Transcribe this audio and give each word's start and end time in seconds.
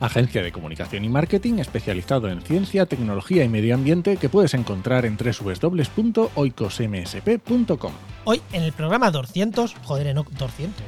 Agencia 0.00 0.42
de 0.42 0.52
comunicación 0.52 1.04
y 1.04 1.08
marketing 1.08 1.54
especializado 1.58 2.28
en 2.28 2.42
ciencia, 2.42 2.86
tecnología 2.86 3.44
y 3.44 3.48
medio 3.48 3.74
ambiente 3.74 4.16
que 4.16 4.28
puedes 4.28 4.54
encontrar 4.54 5.06
en 5.06 5.16
www.oicosmsp.com. 5.16 7.92
Hoy 8.24 8.42
en 8.52 8.62
el 8.62 8.72
programa 8.72 9.10
200, 9.10 9.74
joder, 9.84 10.08
Enoc 10.08 10.28
200, 10.30 10.80
¿eh? 10.80 10.84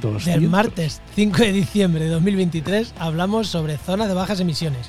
200. 0.00 0.40
Del 0.40 0.48
martes 0.50 1.02
5 1.14 1.36
de 1.38 1.52
diciembre 1.52 2.04
de 2.04 2.10
2023 2.10 2.94
hablamos 2.98 3.48
sobre 3.48 3.76
zonas 3.76 4.08
de 4.08 4.14
bajas 4.14 4.40
emisiones. 4.40 4.88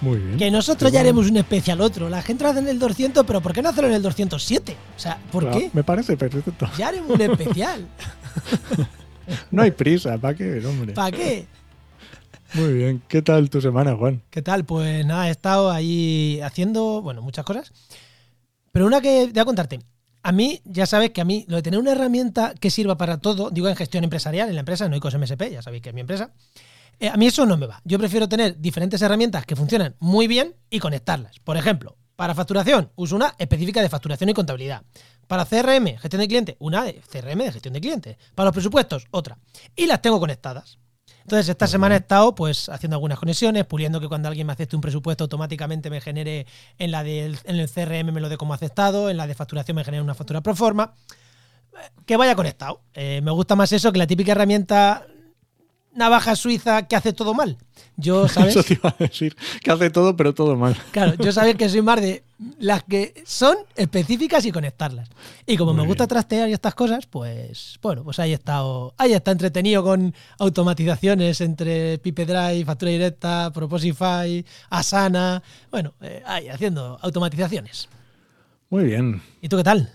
Muy 0.00 0.18
bien. 0.18 0.38
Que 0.38 0.50
nosotros 0.50 0.92
ya 0.92 1.00
haremos 1.00 1.28
un 1.30 1.36
especial 1.38 1.80
otro. 1.80 2.08
La 2.08 2.22
gente 2.22 2.44
lo 2.44 2.50
hace 2.50 2.60
en 2.60 2.68
el 2.68 2.78
200, 2.78 3.24
pero 3.26 3.40
¿por 3.40 3.52
qué 3.52 3.62
no 3.62 3.70
hacerlo 3.70 3.88
en 3.88 3.96
el 3.96 4.02
207? 4.02 4.76
O 4.94 4.98
sea, 4.98 5.18
¿por 5.32 5.44
Claro, 5.44 5.58
qué? 5.58 5.70
Me 5.72 5.82
parece 5.84 6.16
perfecto. 6.16 6.68
Ya 6.76 6.88
haremos 6.88 7.10
un 7.10 7.20
especial. 7.20 7.86
No 9.50 9.62
hay 9.62 9.72
prisa, 9.72 10.18
¿para 10.18 10.36
qué, 10.36 10.64
hombre? 10.64 10.92
¿Para 10.92 11.16
qué? 11.16 11.46
Muy 12.56 12.72
bien. 12.72 13.02
¿Qué 13.06 13.20
tal 13.20 13.50
tu 13.50 13.60
semana, 13.60 13.94
Juan? 13.96 14.22
¿Qué 14.30 14.40
tal? 14.40 14.64
Pues 14.64 15.04
nada, 15.04 15.28
he 15.28 15.30
estado 15.30 15.70
ahí 15.70 16.40
haciendo, 16.42 17.02
bueno, 17.02 17.20
muchas 17.20 17.44
cosas. 17.44 17.70
Pero 18.72 18.86
una 18.86 19.02
que 19.02 19.26
voy 19.26 19.38
a 19.38 19.44
contarte. 19.44 19.80
A 20.22 20.32
mí, 20.32 20.62
ya 20.64 20.86
sabes 20.86 21.10
que 21.10 21.20
a 21.20 21.24
mí, 21.24 21.44
lo 21.48 21.56
de 21.56 21.62
tener 21.62 21.78
una 21.78 21.92
herramienta 21.92 22.54
que 22.58 22.70
sirva 22.70 22.96
para 22.96 23.18
todo, 23.18 23.50
digo 23.50 23.68
en 23.68 23.76
gestión 23.76 24.04
empresarial, 24.04 24.48
en 24.48 24.54
la 24.54 24.60
empresa, 24.60 24.88
no 24.88 24.96
ICOS 24.96 25.18
MSP, 25.18 25.50
ya 25.52 25.62
sabéis 25.62 25.82
que 25.82 25.90
es 25.90 25.94
mi 25.94 26.00
empresa, 26.00 26.32
eh, 26.98 27.08
a 27.08 27.16
mí 27.16 27.26
eso 27.26 27.44
no 27.44 27.58
me 27.58 27.66
va. 27.66 27.80
Yo 27.84 27.98
prefiero 27.98 28.28
tener 28.28 28.58
diferentes 28.58 29.00
herramientas 29.02 29.44
que 29.44 29.54
funcionan 29.54 29.94
muy 30.00 30.26
bien 30.26 30.56
y 30.70 30.80
conectarlas. 30.80 31.38
Por 31.40 31.58
ejemplo, 31.58 31.96
para 32.16 32.34
facturación, 32.34 32.90
uso 32.96 33.14
una 33.14 33.34
específica 33.38 33.82
de 33.82 33.90
facturación 33.90 34.30
y 34.30 34.34
contabilidad. 34.34 34.82
Para 35.26 35.44
CRM, 35.44 35.98
gestión 35.98 36.20
de 36.20 36.28
cliente, 36.28 36.56
una 36.58 36.84
de 36.84 37.02
CRM 37.02 37.38
de 37.38 37.52
gestión 37.52 37.74
de 37.74 37.80
cliente. 37.80 38.18
Para 38.34 38.46
los 38.46 38.54
presupuestos, 38.54 39.06
otra. 39.10 39.38
Y 39.76 39.86
las 39.86 40.00
tengo 40.00 40.18
conectadas. 40.18 40.78
Entonces, 41.26 41.48
esta 41.48 41.66
semana 41.66 41.96
he 41.96 41.98
estado 41.98 42.36
pues 42.36 42.68
haciendo 42.68 42.94
algunas 42.94 43.18
conexiones, 43.18 43.64
puliendo 43.66 44.00
que 44.00 44.06
cuando 44.06 44.28
alguien 44.28 44.46
me 44.46 44.52
acepte 44.52 44.76
un 44.76 44.80
presupuesto 44.80 45.24
automáticamente 45.24 45.90
me 45.90 46.00
genere 46.00 46.46
en 46.78 46.92
la 46.92 47.02
del 47.02 47.36
en 47.42 47.56
el 47.56 47.68
CRM 47.68 48.12
me 48.12 48.20
lo 48.20 48.28
dé 48.28 48.36
como 48.36 48.54
aceptado, 48.54 49.10
en 49.10 49.16
la 49.16 49.26
de 49.26 49.34
facturación 49.34 49.74
me 49.74 49.82
genere 49.82 50.04
una 50.04 50.14
factura 50.14 50.40
pro 50.40 50.54
forma. 50.54 50.94
Que 52.06 52.16
vaya 52.16 52.36
conectado. 52.36 52.80
Eh, 52.94 53.20
me 53.24 53.32
gusta 53.32 53.56
más 53.56 53.72
eso 53.72 53.90
que 53.90 53.98
la 53.98 54.06
típica 54.06 54.30
herramienta 54.30 55.04
navaja 55.96 56.36
suiza 56.36 56.86
que 56.86 56.94
hace 56.96 57.12
todo 57.12 57.34
mal. 57.34 57.56
Yo, 57.96 58.28
¿sabes? 58.28 58.54
Eso 58.54 58.62
te 58.62 58.74
iba 58.74 58.90
a 58.90 58.96
decir. 58.98 59.34
Que 59.62 59.70
hace 59.70 59.90
todo, 59.90 60.16
pero 60.16 60.34
todo 60.34 60.54
mal. 60.56 60.76
Claro, 60.92 61.14
yo 61.14 61.32
sabía 61.32 61.54
que 61.54 61.68
soy 61.68 61.82
más 61.82 62.00
de 62.00 62.22
las 62.58 62.84
que 62.84 63.14
son 63.24 63.56
específicas 63.74 64.44
y 64.44 64.52
conectarlas. 64.52 65.08
Y 65.46 65.56
como 65.56 65.72
Muy 65.72 65.82
me 65.82 65.86
gusta 65.88 66.04
bien. 66.04 66.08
trastear 66.10 66.48
y 66.50 66.52
estas 66.52 66.74
cosas, 66.74 67.06
pues 67.06 67.78
bueno, 67.82 68.04
pues 68.04 68.18
ahí 68.18 68.32
he 68.32 68.34
estado, 68.34 68.94
ahí 68.98 69.14
está 69.14 69.30
entretenido 69.30 69.82
con 69.82 70.14
automatizaciones 70.38 71.40
entre 71.40 71.98
Pipe 71.98 72.26
Drive, 72.26 72.64
Factura 72.66 72.92
Directa, 72.92 73.50
Proposify, 73.54 74.44
Asana, 74.68 75.42
bueno, 75.70 75.94
eh, 76.02 76.22
ahí 76.26 76.48
haciendo 76.48 76.98
automatizaciones. 77.00 77.88
Muy 78.68 78.84
bien. 78.84 79.22
¿Y 79.40 79.48
tú 79.48 79.56
qué 79.56 79.64
tal? 79.64 79.90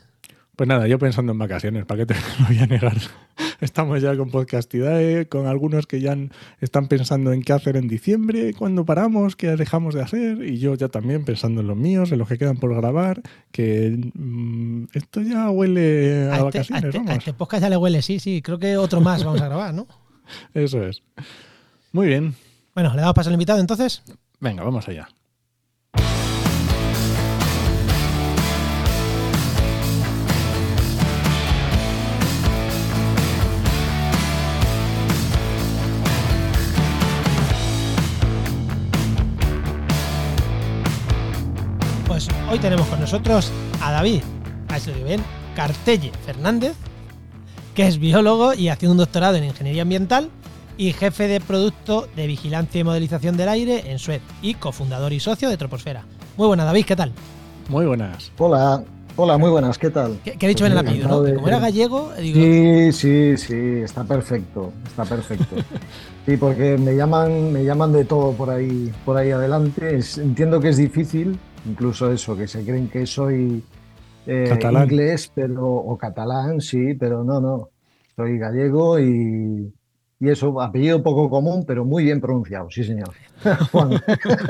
Pues 0.61 0.67
nada, 0.67 0.87
yo 0.87 0.99
pensando 0.99 1.31
en 1.31 1.39
vacaciones, 1.39 1.85
¿para 1.85 2.05
qué 2.05 2.13
te 2.13 2.13
lo 2.39 2.45
voy 2.47 2.59
a 2.59 2.67
negar? 2.67 2.95
Estamos 3.61 3.99
ya 3.99 4.15
con 4.15 4.29
Podcastidae, 4.29 5.25
con 5.27 5.47
algunos 5.47 5.87
que 5.87 5.99
ya 6.01 6.15
están 6.59 6.87
pensando 6.87 7.33
en 7.33 7.41
qué 7.41 7.53
hacer 7.53 7.77
en 7.77 7.87
diciembre, 7.87 8.53
cuándo 8.53 8.85
paramos, 8.85 9.35
qué 9.35 9.55
dejamos 9.55 9.95
de 9.95 10.03
hacer, 10.03 10.43
y 10.43 10.59
yo 10.59 10.75
ya 10.75 10.87
también 10.89 11.25
pensando 11.25 11.61
en 11.61 11.67
los 11.67 11.75
míos, 11.75 12.11
en 12.11 12.19
los 12.19 12.27
que 12.27 12.37
quedan 12.37 12.57
por 12.57 12.75
grabar, 12.75 13.23
que 13.51 14.11
mm, 14.13 14.83
esto 14.93 15.21
ya 15.23 15.49
huele 15.49 16.29
a, 16.29 16.33
A 16.33 16.35
este, 16.35 16.37
a 16.39 16.43
vacaciones, 16.43 16.83
este- 16.85 16.97
a 16.97 17.01
vamos. 17.01 17.17
este 17.17 17.33
podcast 17.33 17.61
ya 17.63 17.69
le 17.69 17.77
huele, 17.77 18.03
sí, 18.03 18.19
sí, 18.19 18.43
creo 18.43 18.59
que 18.59 18.77
otro 18.77 19.01
más 19.01 19.23
vamos 19.23 19.41
a 19.41 19.45
grabar, 19.45 19.73
¿no? 19.73 19.87
Eso 20.53 20.85
es. 20.85 21.01
Muy 21.91 22.05
bien. 22.05 22.35
Bueno, 22.75 22.93
le 22.93 23.01
damos 23.01 23.15
paso 23.15 23.29
al 23.29 23.33
invitado 23.33 23.59
entonces. 23.59 24.03
Venga, 24.39 24.63
vamos 24.63 24.87
allá. 24.87 25.09
Pues 42.27 42.37
hoy 42.51 42.59
tenemos 42.59 42.85
con 42.87 42.99
nosotros 42.99 43.51
a 43.81 43.91
David, 43.91 44.21
a 44.67 45.55
Cartelle 45.55 46.11
Fernández, 46.23 46.73
que 47.73 47.87
es 47.87 47.97
biólogo 47.97 48.53
y 48.53 48.69
haciendo 48.69 48.91
un 48.91 48.97
doctorado 48.99 49.37
en 49.37 49.45
ingeniería 49.45 49.81
ambiental 49.81 50.29
y 50.77 50.93
jefe 50.93 51.27
de 51.27 51.39
producto 51.39 52.07
de 52.15 52.27
vigilancia 52.27 52.79
y 52.79 52.83
modelización 52.83 53.37
del 53.37 53.49
aire 53.49 53.89
en 53.91 53.97
Suez 53.97 54.21
y 54.43 54.53
cofundador 54.53 55.13
y 55.13 55.19
socio 55.19 55.49
de 55.49 55.57
Troposfera. 55.57 56.03
Muy 56.37 56.45
buena, 56.47 56.63
David, 56.63 56.85
¿qué 56.85 56.95
tal? 56.95 57.11
Muy 57.69 57.87
buenas. 57.87 58.31
Hola, 58.37 58.83
hola, 59.15 59.37
muy 59.39 59.49
buenas, 59.49 59.79
¿qué 59.79 59.89
tal? 59.89 60.19
¿Qué, 60.23 60.33
qué 60.33 60.45
he 60.45 60.49
dicho 60.49 60.63
Pues 60.65 60.71
en 60.73 60.77
el 60.77 60.83
muy 60.83 60.89
apellido, 60.91 61.09
no? 61.09 61.21
de- 61.23 61.33
como 61.35 61.47
era 61.47 61.59
gallego, 61.59 62.11
digo, 62.19 62.39
Sí, 62.39 62.91
sí, 62.93 63.37
sí, 63.37 63.81
está 63.83 64.03
perfecto, 64.03 64.71
está 64.85 65.05
perfecto. 65.05 65.55
Sí, 66.23 66.37
porque 66.37 66.77
me 66.77 66.95
llaman, 66.95 67.51
me 67.51 67.63
llaman 67.65 67.91
de 67.93 68.05
todo 68.05 68.33
por 68.33 68.51
ahí, 68.51 68.91
por 69.05 69.17
ahí 69.17 69.31
adelante. 69.31 69.97
Es- 69.97 70.19
entiendo 70.19 70.59
que 70.59 70.69
es 70.69 70.77
difícil, 70.77 71.39
incluso 71.65 72.11
eso, 72.11 72.35
que 72.35 72.47
se 72.47 72.63
creen 72.63 72.87
que 72.89 73.05
soy 73.05 73.63
eh, 74.25 74.45
Catalán. 74.49 74.83
inglés, 74.85 75.31
pero 75.33 75.67
o 75.67 75.97
catalán, 75.97 76.61
sí, 76.61 76.93
pero 76.95 77.23
no, 77.23 77.39
no. 77.41 77.69
Soy 78.15 78.37
gallego 78.37 78.99
y, 78.99 79.73
y 80.19 80.29
eso, 80.29 80.61
apellido 80.61 81.01
poco 81.01 81.29
común, 81.29 81.63
pero 81.65 81.85
muy 81.85 82.03
bien 82.03 82.21
pronunciado, 82.21 82.69
sí, 82.69 82.83
señor. 82.83 83.09
Juan. 83.71 83.91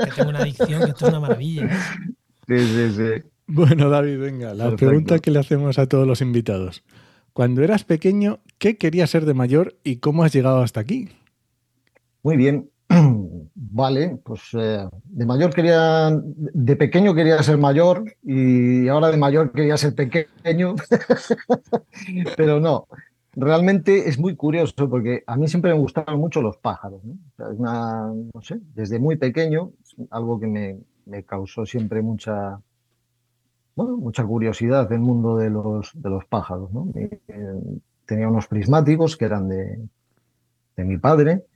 que 0.04 0.10
tengo 0.14 0.30
una 0.30 0.40
adicción, 0.40 0.82
que 0.84 0.90
esto 0.90 1.06
es 1.06 1.10
una 1.10 1.20
maravilla. 1.20 1.68
Sí, 2.48 2.58
sí, 2.58 2.90
sí. 2.92 3.28
Bueno, 3.46 3.88
David, 3.88 4.18
venga, 4.18 4.54
la 4.54 4.64
Perfecto. 4.64 4.86
pregunta 4.86 5.18
que 5.20 5.30
le 5.30 5.38
hacemos 5.38 5.78
a 5.78 5.86
todos 5.86 6.06
los 6.06 6.20
invitados. 6.20 6.82
Cuando 7.32 7.62
eras 7.62 7.84
pequeño, 7.84 8.40
¿qué 8.58 8.76
querías 8.76 9.10
ser 9.10 9.24
de 9.24 9.34
mayor 9.34 9.76
y 9.84 9.96
cómo 9.96 10.22
has 10.24 10.32
llegado 10.34 10.60
hasta 10.62 10.80
aquí? 10.80 11.08
Muy 12.22 12.36
bien. 12.36 12.68
Vale, 13.54 14.18
pues 14.24 14.42
eh, 14.54 14.86
de 15.04 15.26
mayor 15.26 15.54
quería, 15.54 16.10
de 16.12 16.76
pequeño 16.76 17.14
quería 17.14 17.42
ser 17.42 17.58
mayor 17.58 18.04
y 18.22 18.88
ahora 18.88 19.10
de 19.10 19.16
mayor 19.16 19.52
quería 19.52 19.76
ser 19.76 19.94
pequeño, 19.94 20.74
pero 22.36 22.60
no. 22.60 22.86
Realmente 23.34 24.10
es 24.10 24.18
muy 24.18 24.36
curioso 24.36 24.90
porque 24.90 25.24
a 25.26 25.36
mí 25.36 25.48
siempre 25.48 25.72
me 25.72 25.78
gustaron 25.78 26.20
mucho 26.20 26.42
los 26.42 26.58
pájaros, 26.58 27.00
¿no? 27.02 28.42
Sé, 28.42 28.60
desde 28.74 28.98
muy 28.98 29.16
pequeño, 29.16 29.72
algo 30.10 30.38
que 30.38 30.46
me, 30.46 30.78
me 31.06 31.24
causó 31.24 31.64
siempre 31.64 32.02
mucha, 32.02 32.60
bueno, 33.74 33.96
mucha 33.96 34.22
curiosidad 34.24 34.92
el 34.92 35.00
mundo 35.00 35.38
de 35.38 35.48
los, 35.48 35.92
de 35.94 36.10
los 36.10 36.26
pájaros. 36.26 36.70
Eh, 36.94 37.20
tenía 38.04 38.28
unos 38.28 38.48
prismáticos 38.48 39.16
que 39.16 39.24
eran 39.24 39.48
de, 39.48 39.78
de 40.76 40.84
mi 40.84 40.98
padre 40.98 41.46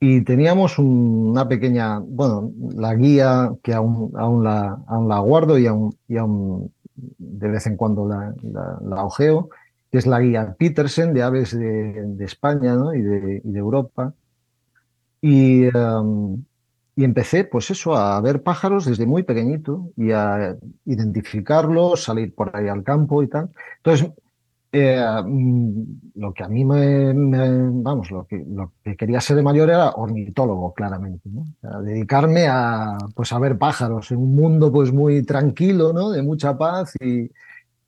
y 0.00 0.22
teníamos 0.24 0.78
un- 0.78 1.30
una 1.30 1.48
pequeña, 1.48 1.98
bueno, 2.00 2.52
la 2.76 2.94
guía 2.94 3.52
que 3.62 3.74
aún, 3.74 4.12
aún, 4.16 4.44
la, 4.44 4.78
aún 4.86 5.08
la 5.08 5.18
guardo 5.20 5.58
y 5.58 5.66
aún, 5.66 5.94
y 6.08 6.16
aún 6.16 6.72
de 6.96 7.48
vez 7.48 7.66
en 7.66 7.76
cuando 7.76 8.06
la, 8.08 8.34
la, 8.42 8.78
la 8.82 9.04
ojeo, 9.04 9.50
que 9.90 9.98
es 9.98 10.06
la 10.06 10.20
guía 10.20 10.54
Petersen 10.58 11.12
de 11.14 11.22
aves 11.22 11.56
de, 11.58 12.04
de 12.06 12.24
España 12.24 12.74
¿no? 12.76 12.94
y, 12.94 13.02
de, 13.02 13.42
y 13.44 13.50
de 13.52 13.58
Europa. 13.58 14.14
Y, 15.20 15.64
em, 15.66 16.44
y 16.96 17.04
empecé, 17.04 17.44
pues 17.44 17.70
eso, 17.70 17.94
a 17.96 18.20
ver 18.20 18.42
pájaros 18.42 18.84
desde 18.86 19.06
muy 19.06 19.22
pequeñito 19.22 19.90
y 19.96 20.12
a 20.12 20.56
identificarlos, 20.84 22.02
salir 22.04 22.34
por 22.34 22.54
ahí 22.56 22.68
al 22.68 22.82
campo 22.84 23.22
y 23.22 23.28
tal. 23.28 23.50
Entonces, 23.78 24.10
eh, 24.72 25.04
mm, 25.24 25.82
lo 26.16 26.32
que 26.32 26.44
a 26.44 26.48
mí 26.48 26.64
me, 26.64 27.12
me- 27.12 27.70
vamos, 27.82 28.10
lo 28.10 28.24
que, 28.26 28.44
lo 28.48 28.72
que 28.84 28.96
quería 28.96 29.20
ser 29.20 29.36
de 29.36 29.42
mayor 29.42 29.68
era 29.70 29.90
ornitólogo, 29.90 30.72
claramente, 30.74 31.28
¿no? 31.28 31.40
O 31.40 31.46
sea, 31.60 31.80
dedicarme 31.80 32.46
a, 32.48 32.96
pues, 33.14 33.32
a 33.32 33.38
ver 33.38 33.58
pájaros 33.58 34.10
en 34.12 34.18
un 34.18 34.34
mundo, 34.36 34.70
pues, 34.72 34.92
muy 34.92 35.22
tranquilo, 35.24 35.92
¿no? 35.92 36.10
De 36.10 36.22
mucha 36.22 36.56
paz 36.56 36.94
y, 37.00 37.30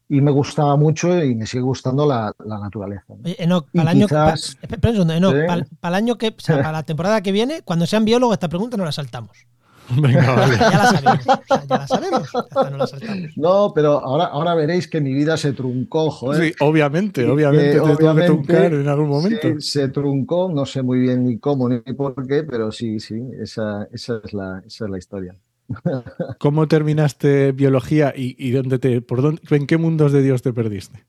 y 0.08 0.20
me 0.20 0.30
gustaba 0.32 0.76
mucho 0.76 1.22
y 1.24 1.34
me 1.36 1.46
sigue 1.46 1.62
gustando 1.62 2.04
la, 2.04 2.32
la 2.44 2.58
naturaleza. 2.58 3.04
¿no? 3.08 3.30
Enoch, 3.38 3.66
para 3.72 3.82
el 3.82 3.88
año, 3.98 4.08
pa- 4.08 4.32
quizás- 4.34 4.56
espera 4.60 4.88
un 4.90 4.92
segundo, 4.94 5.14
Enoch, 5.14 5.34
Sí. 5.34 5.46
para, 5.46 5.64
para 5.80 5.96
el 5.98 6.04
año 6.04 6.18
que, 6.18 6.28
o 6.28 6.34
sea, 6.40 6.56
para 6.56 6.72
la 6.72 6.82
temporada 6.82 7.20
que 7.22 7.32
viene, 7.32 7.62
cuando 7.64 7.86
sean 7.86 8.04
biólogos, 8.04 8.34
esta 8.34 8.48
pregunta 8.48 8.76
no 8.76 8.84
la 8.84 8.92
saltamos. 8.92 9.46
Venga, 10.00 10.34
vale. 10.34 10.56
Ya 10.56 10.70
la 10.70 10.86
sabemos, 10.86 11.24
ya 11.24 11.76
la 11.76 11.86
sabemos. 11.86 12.34
hasta 12.34 12.70
no 12.70 12.76
la 12.76 12.86
saltamos. 12.86 13.36
No, 13.36 13.72
pero 13.74 13.98
ahora, 13.98 14.24
ahora 14.26 14.54
veréis 14.54 14.88
que 14.88 15.00
mi 15.00 15.12
vida 15.12 15.36
se 15.36 15.52
truncó, 15.52 16.10
joder. 16.10 16.44
Sí, 16.44 16.54
obviamente, 16.60 17.24
que 17.24 17.30
obviamente 17.30 17.72
te 17.72 17.78
tuvo 17.78 17.96
que 17.96 18.04
obviamente 18.04 18.26
truncar 18.26 18.72
en 18.74 18.88
algún 18.88 19.08
momento. 19.08 19.48
Se, 19.54 19.60
se 19.60 19.88
truncó, 19.88 20.50
no 20.52 20.64
sé 20.66 20.82
muy 20.82 21.00
bien 21.00 21.24
ni 21.24 21.38
cómo 21.38 21.68
ni 21.68 21.80
por 21.80 22.26
qué, 22.26 22.44
pero 22.44 22.72
sí, 22.72 23.00
sí, 23.00 23.20
esa, 23.40 23.88
esa, 23.92 24.20
es, 24.24 24.32
la, 24.32 24.62
esa 24.66 24.84
es 24.84 24.90
la 24.90 24.98
historia. 24.98 25.36
¿Cómo 26.38 26.68
terminaste 26.68 27.52
biología 27.52 28.12
y, 28.16 28.36
y 28.38 28.50
dónde 28.52 28.78
te, 28.78 29.00
por 29.00 29.22
dónde, 29.22 29.42
en 29.50 29.66
qué 29.66 29.76
mundos 29.76 30.12
de 30.12 30.22
Dios 30.22 30.42
te 30.42 30.52
perdiste? 30.52 31.04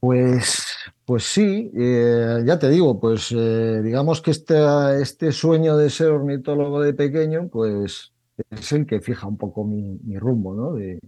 Pues, 0.00 0.64
pues 1.10 1.24
sí, 1.24 1.72
eh, 1.74 2.44
ya 2.46 2.56
te 2.56 2.70
digo, 2.70 3.00
pues 3.00 3.32
eh, 3.32 3.82
digamos 3.82 4.22
que 4.22 4.30
este, 4.30 4.54
este 5.02 5.32
sueño 5.32 5.76
de 5.76 5.90
ser 5.90 6.12
ornitólogo 6.12 6.80
de 6.80 6.94
pequeño, 6.94 7.48
pues 7.48 8.12
es 8.48 8.70
el 8.70 8.86
que 8.86 9.00
fija 9.00 9.26
un 9.26 9.36
poco 9.36 9.64
mi, 9.64 9.98
mi 10.04 10.20
rumbo, 10.20 10.54
¿no? 10.54 10.72
De, 10.74 11.00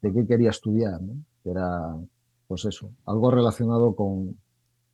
de 0.00 0.12
qué 0.14 0.26
quería 0.26 0.48
estudiar, 0.48 1.02
¿no? 1.02 1.16
Que 1.44 1.50
era, 1.50 1.98
pues 2.48 2.64
eso, 2.64 2.88
algo 3.04 3.30
relacionado 3.30 3.94
con, 3.94 4.38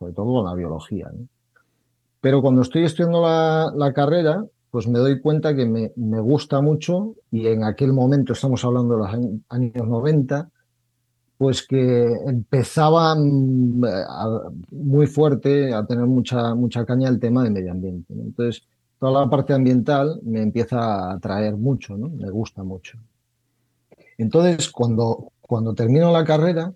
sobre 0.00 0.12
todo 0.12 0.26
con 0.34 0.44
la 0.46 0.54
biología, 0.54 1.08
¿no? 1.16 1.28
Pero 2.20 2.42
cuando 2.42 2.62
estoy 2.62 2.82
estudiando 2.82 3.22
la, 3.22 3.72
la 3.76 3.92
carrera, 3.92 4.44
pues 4.72 4.88
me 4.88 4.98
doy 4.98 5.20
cuenta 5.20 5.54
que 5.54 5.66
me, 5.66 5.92
me, 5.94 6.18
gusta 6.18 6.60
mucho 6.60 7.14
y 7.30 7.46
en 7.46 7.62
aquel 7.62 7.92
momento, 7.92 8.32
estamos 8.32 8.64
hablando 8.64 8.94
de 8.94 9.04
los 9.04 9.08
años, 9.08 9.40
años 9.50 9.86
90, 9.86 10.50
pues 11.38 11.66
que 11.66 12.06
empezaba 12.26 13.14
mm, 13.14 13.84
a, 13.84 14.50
muy 14.70 15.06
fuerte 15.06 15.72
a 15.74 15.84
tener 15.84 16.06
mucha, 16.06 16.54
mucha 16.54 16.84
caña 16.84 17.08
el 17.08 17.18
tema 17.18 17.44
de 17.44 17.50
medio 17.50 17.72
ambiente. 17.72 18.12
Entonces, 18.12 18.62
toda 18.98 19.20
la 19.24 19.30
parte 19.30 19.52
ambiental 19.52 20.20
me 20.22 20.42
empieza 20.42 20.78
a 20.78 21.12
atraer 21.14 21.56
mucho, 21.56 21.96
¿no? 21.96 22.08
me 22.08 22.30
gusta 22.30 22.62
mucho. 22.62 22.98
Entonces, 24.18 24.70
cuando, 24.70 25.32
cuando 25.40 25.74
termino 25.74 26.12
la 26.12 26.24
carrera, 26.24 26.72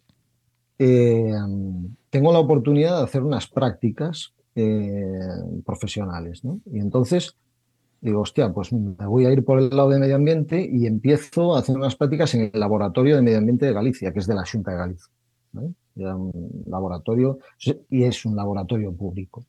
eh, 0.79 1.33
tengo 2.11 2.33
la 2.33 2.41
oportunidad 2.41 2.99
de 2.99 3.05
hacer 3.05 3.23
unas 3.23 3.47
prácticas 3.47 4.33
eh, 4.55 5.21
profesionales. 5.65 6.43
Y 6.73 6.81
entonces 6.81 7.37
digo, 8.01 8.21
hostia, 8.21 8.53
pues 8.53 8.73
me 8.73 9.07
voy 9.07 9.27
a 9.27 9.33
ir 9.33 9.45
por 9.45 9.59
el 9.59 9.71
lado 9.71 9.91
de 9.91 9.99
medio 9.99 10.17
ambiente 10.17 10.69
y 10.71 10.87
empiezo 10.87 11.57
a 11.57 11.61
hacer 11.61 11.77
unas 11.77 11.97
prácticas 11.97 12.35
en 12.35 12.51
el 12.53 12.61
laboratorio 12.61 13.17
de 13.17 13.23
medio 13.23 13.39
ambiente 13.39 13.67
de 13.67 13.73
Galicia, 13.73 14.13
que 14.13 14.21
es 14.21 14.27
de 14.27 14.35
la 14.35 14.45
Junta 14.45 14.73
de 14.73 14.77
Galicia. 14.77 15.13
Era 15.97 16.15
un 16.15 16.65
laboratorio 16.67 17.39
y 17.89 18.05
es 18.05 18.25
un 18.25 18.37
laboratorio 18.37 18.93
público. 18.93 19.45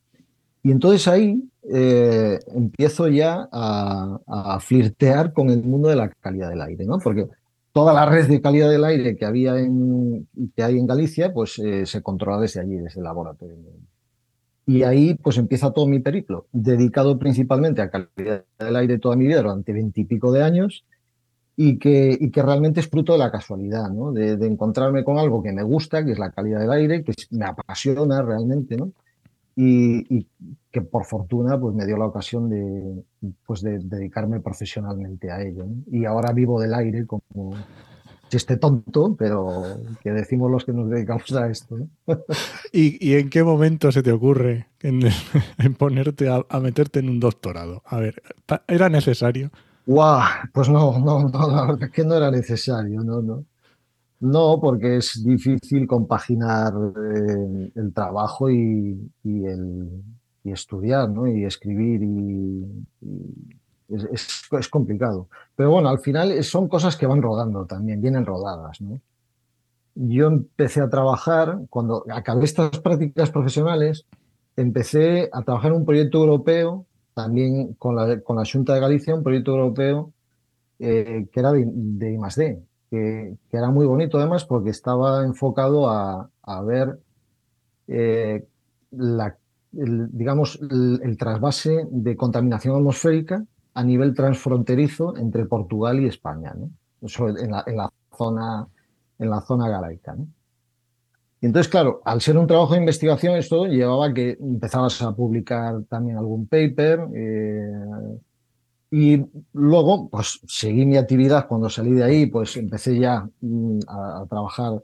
Y 0.63 0.71
entonces 0.71 1.07
ahí 1.07 1.41
eh, 1.69 2.39
empiezo 2.53 3.07
ya 3.07 3.47
a, 3.51 4.19
a, 4.25 4.59
flirtear 4.59 5.33
con 5.33 5.49
el 5.49 5.63
mundo 5.63 5.89
de 5.89 5.95
la 5.95 6.09
calidad 6.09 6.49
del 6.49 6.61
aire, 6.61 6.85
¿no? 6.85 6.97
Porque 6.99 7.27
toda 7.77 7.93
la 7.93 8.07
red 8.07 8.27
de 8.27 8.41
calidad 8.41 8.71
del 8.71 8.83
aire 8.85 9.15
que 9.15 9.23
había 9.23 9.59
en, 9.59 10.27
que 10.55 10.63
hay 10.63 10.79
en 10.79 10.87
Galicia, 10.87 11.31
pues 11.31 11.59
eh, 11.59 11.85
se 11.85 12.01
controla 12.01 12.41
desde 12.41 12.59
allí, 12.59 12.77
desde 12.77 12.99
el 12.99 13.03
laboratorio. 13.03 13.55
Y 14.67 14.83
ahí 14.83 15.15
pues 15.15 15.37
empieza 15.37 15.71
todo 15.71 15.87
mi 15.87 15.99
periplo, 15.99 16.47
dedicado 16.51 17.17
principalmente 17.17 17.81
a 17.81 17.89
calidad 17.89 18.43
del 18.59 18.75
aire 18.75 18.99
toda 18.99 19.15
mi 19.15 19.25
vida 19.25 19.41
durante 19.41 19.71
veintipico 19.71 20.33
de 20.33 20.43
años 20.43 20.83
y 21.55 21.79
que, 21.79 22.17
y 22.19 22.29
que 22.31 22.43
realmente 22.43 22.81
es 22.81 22.89
fruto 22.89 23.13
de 23.13 23.19
la 23.19 23.31
casualidad, 23.31 23.89
¿no? 23.89 24.11
De, 24.11 24.33
encontrarme 24.45 25.05
con 25.05 25.19
algo 25.19 25.41
que 25.41 25.53
me 25.53 25.63
gusta, 25.63 26.03
que 26.03 26.11
es 26.11 26.19
la 26.19 26.31
calidad 26.31 26.59
del 26.59 26.71
aire, 26.71 27.03
que 27.05 27.13
me 27.31 27.45
apasiona 27.45 28.21
realmente, 28.21 28.75
¿no? 28.75 28.91
Y, 29.55 30.27
que 30.69 30.81
por 30.81 31.05
fortuna 31.05 31.57
pues 31.59 31.73
me 31.73 31.85
dio 31.85 31.97
la 31.97 32.05
ocasión 32.05 32.49
de, 32.49 33.03
pues, 33.45 33.61
de 33.61 33.79
dedicarme 33.79 34.41
profesionalmente 34.41 35.31
a 35.31 35.41
ello. 35.41 35.65
Y 35.89 36.03
ahora 36.03 36.33
vivo 36.33 36.59
del 36.59 36.73
aire 36.73 37.07
como, 37.07 37.55
chiste 38.29 38.57
tonto, 38.57 39.15
pero 39.17 39.63
que 40.01 40.11
decimos 40.11 40.51
los 40.51 40.65
que 40.65 40.73
nos 40.73 40.89
dedicamos 40.89 41.31
a 41.33 41.49
esto. 41.49 41.77
¿no? 41.77 41.87
¿Y, 42.71 42.97
¿Y, 43.05 43.15
en 43.15 43.29
qué 43.29 43.43
momento 43.43 43.91
se 43.91 44.03
te 44.03 44.11
ocurre 44.11 44.67
en, 44.81 45.01
en 45.57 45.73
ponerte 45.75 46.29
a, 46.29 46.45
a, 46.49 46.59
meterte 46.59 46.99
en 46.99 47.09
un 47.09 47.19
doctorado? 47.19 47.83
A 47.85 47.99
ver, 47.99 48.21
¿era 48.67 48.89
necesario? 48.89 49.51
¡Guau! 49.85 50.21
Pues 50.53 50.69
no, 50.69 50.99
no, 50.99 51.29
no, 51.29 51.51
la 51.51 51.65
verdad 51.65 51.83
es 51.83 51.91
que 51.91 52.03
no 52.03 52.15
era 52.15 52.29
necesario, 52.29 53.03
no, 53.03 53.21
no. 53.21 53.45
No, 54.19 54.59
porque 54.59 54.97
es 54.97 55.23
difícil 55.23 55.85
compaginar 55.87 56.73
eh, 56.73 57.71
el 57.75 57.93
trabajo 57.93 58.49
y, 58.49 59.11
y, 59.23 59.45
el, 59.45 60.03
y, 60.43 60.51
estudiar, 60.51 61.09
¿no? 61.09 61.27
Y 61.27 61.45
escribir 61.45 62.01
y, 62.01 62.65
y 63.01 63.57
es, 63.89 64.47
es, 64.51 64.67
complicado. 64.67 65.27
Pero 65.55 65.71
bueno, 65.71 65.89
al 65.89 65.99
final 65.99 66.43
son 66.43 66.67
cosas 66.67 66.95
que 66.95 67.07
van 67.07 67.21
rodando 67.21 67.65
también, 67.65 68.01
vienen 68.01 68.25
rodadas. 68.25 68.81
¿no? 68.81 68.99
Yo 69.95 70.27
empecé 70.27 70.81
a 70.81 70.89
trabajar, 70.89 71.59
cuando 71.69 72.03
acabé 72.11 72.45
estas 72.45 72.79
prácticas 72.79 73.31
profesionales, 73.31 74.05
empecé 74.55 75.29
a 75.31 75.41
trabajar 75.43 75.71
en 75.71 75.77
un 75.77 75.85
proyecto 75.85 76.19
europeo, 76.19 76.85
también 77.13 77.73
con 77.75 77.95
la, 77.95 78.21
con 78.21 78.35
la 78.35 78.43
Junta 78.45 78.73
de 78.73 78.79
Galicia, 78.79 79.15
un 79.15 79.23
proyecto 79.23 79.51
europeo 79.51 80.11
eh, 80.79 81.27
que 81.31 81.39
era 81.39 81.51
de, 81.51 81.65
de 81.65 82.19
que, 82.89 83.35
era 83.51 83.71
muy 83.71 83.85
bonito 83.85 84.19
además 84.19 84.45
porque 84.45 84.69
estaba 84.69 85.23
enfocado 85.23 85.89
a, 85.89 86.29
a 86.43 86.61
ver 86.61 86.99
eh, 87.87 88.45
la, 88.91 89.35
digamos, 89.71 90.59
el 90.61 91.17
trasvase 91.17 91.87
de 91.89 92.15
contaminación 92.15 92.75
atmosférica 92.75 93.43
a 93.77 93.83
nivel 93.83 94.15
transfronterizo 94.15 95.15
entre 95.17 95.45
Portugal 95.45 95.99
y 95.99 96.07
España, 96.07 96.51
en, 96.55 97.51
la, 97.51 97.93
zona, 98.17 98.67
en 99.19 99.29
la 99.29 99.41
zona 99.41 99.69
galaica. 99.69 100.15
¿no? 100.15 100.27
Y 101.39 101.45
entonces, 101.45 101.69
claro, 101.69 102.01
al 102.03 102.19
ser 102.19 102.39
un 102.39 102.47
trabajo 102.47 102.73
de 102.73 102.79
investigación, 102.79 103.35
esto 103.35 103.67
llevaba 103.67 104.07
a 104.07 104.13
que 104.15 104.35
empezabas 104.41 104.99
a 105.03 105.15
publicar 105.15 105.83
también 105.87 106.17
algún 106.17 106.47
paper. 106.47 107.07
Eh, 107.13 108.17
y 108.89 109.23
luego, 109.53 110.09
pues 110.09 110.39
seguí 110.47 110.83
mi 110.83 110.97
actividad 110.97 111.47
cuando 111.47 111.69
salí 111.69 111.91
de 111.91 112.03
ahí, 112.03 112.25
pues 112.25 112.57
empecé 112.57 112.97
ya 112.97 113.29
mm, 113.41 113.79
a, 113.87 114.25
trabajar 114.27 114.81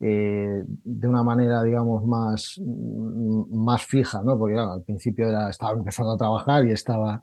eh, 0.00 0.64
de 0.66 1.08
una 1.08 1.22
manera, 1.22 1.62
digamos, 1.62 2.04
más, 2.04 2.60
mm, 2.60 3.56
más 3.56 3.86
fija, 3.86 4.22
¿no? 4.24 4.36
Porque 4.36 4.58
al 4.58 4.82
principio 4.82 5.28
era, 5.28 5.50
estaba 5.50 5.78
empezando 5.78 6.14
a 6.14 6.18
trabajar 6.18 6.66
y 6.66 6.72
estaba 6.72 7.22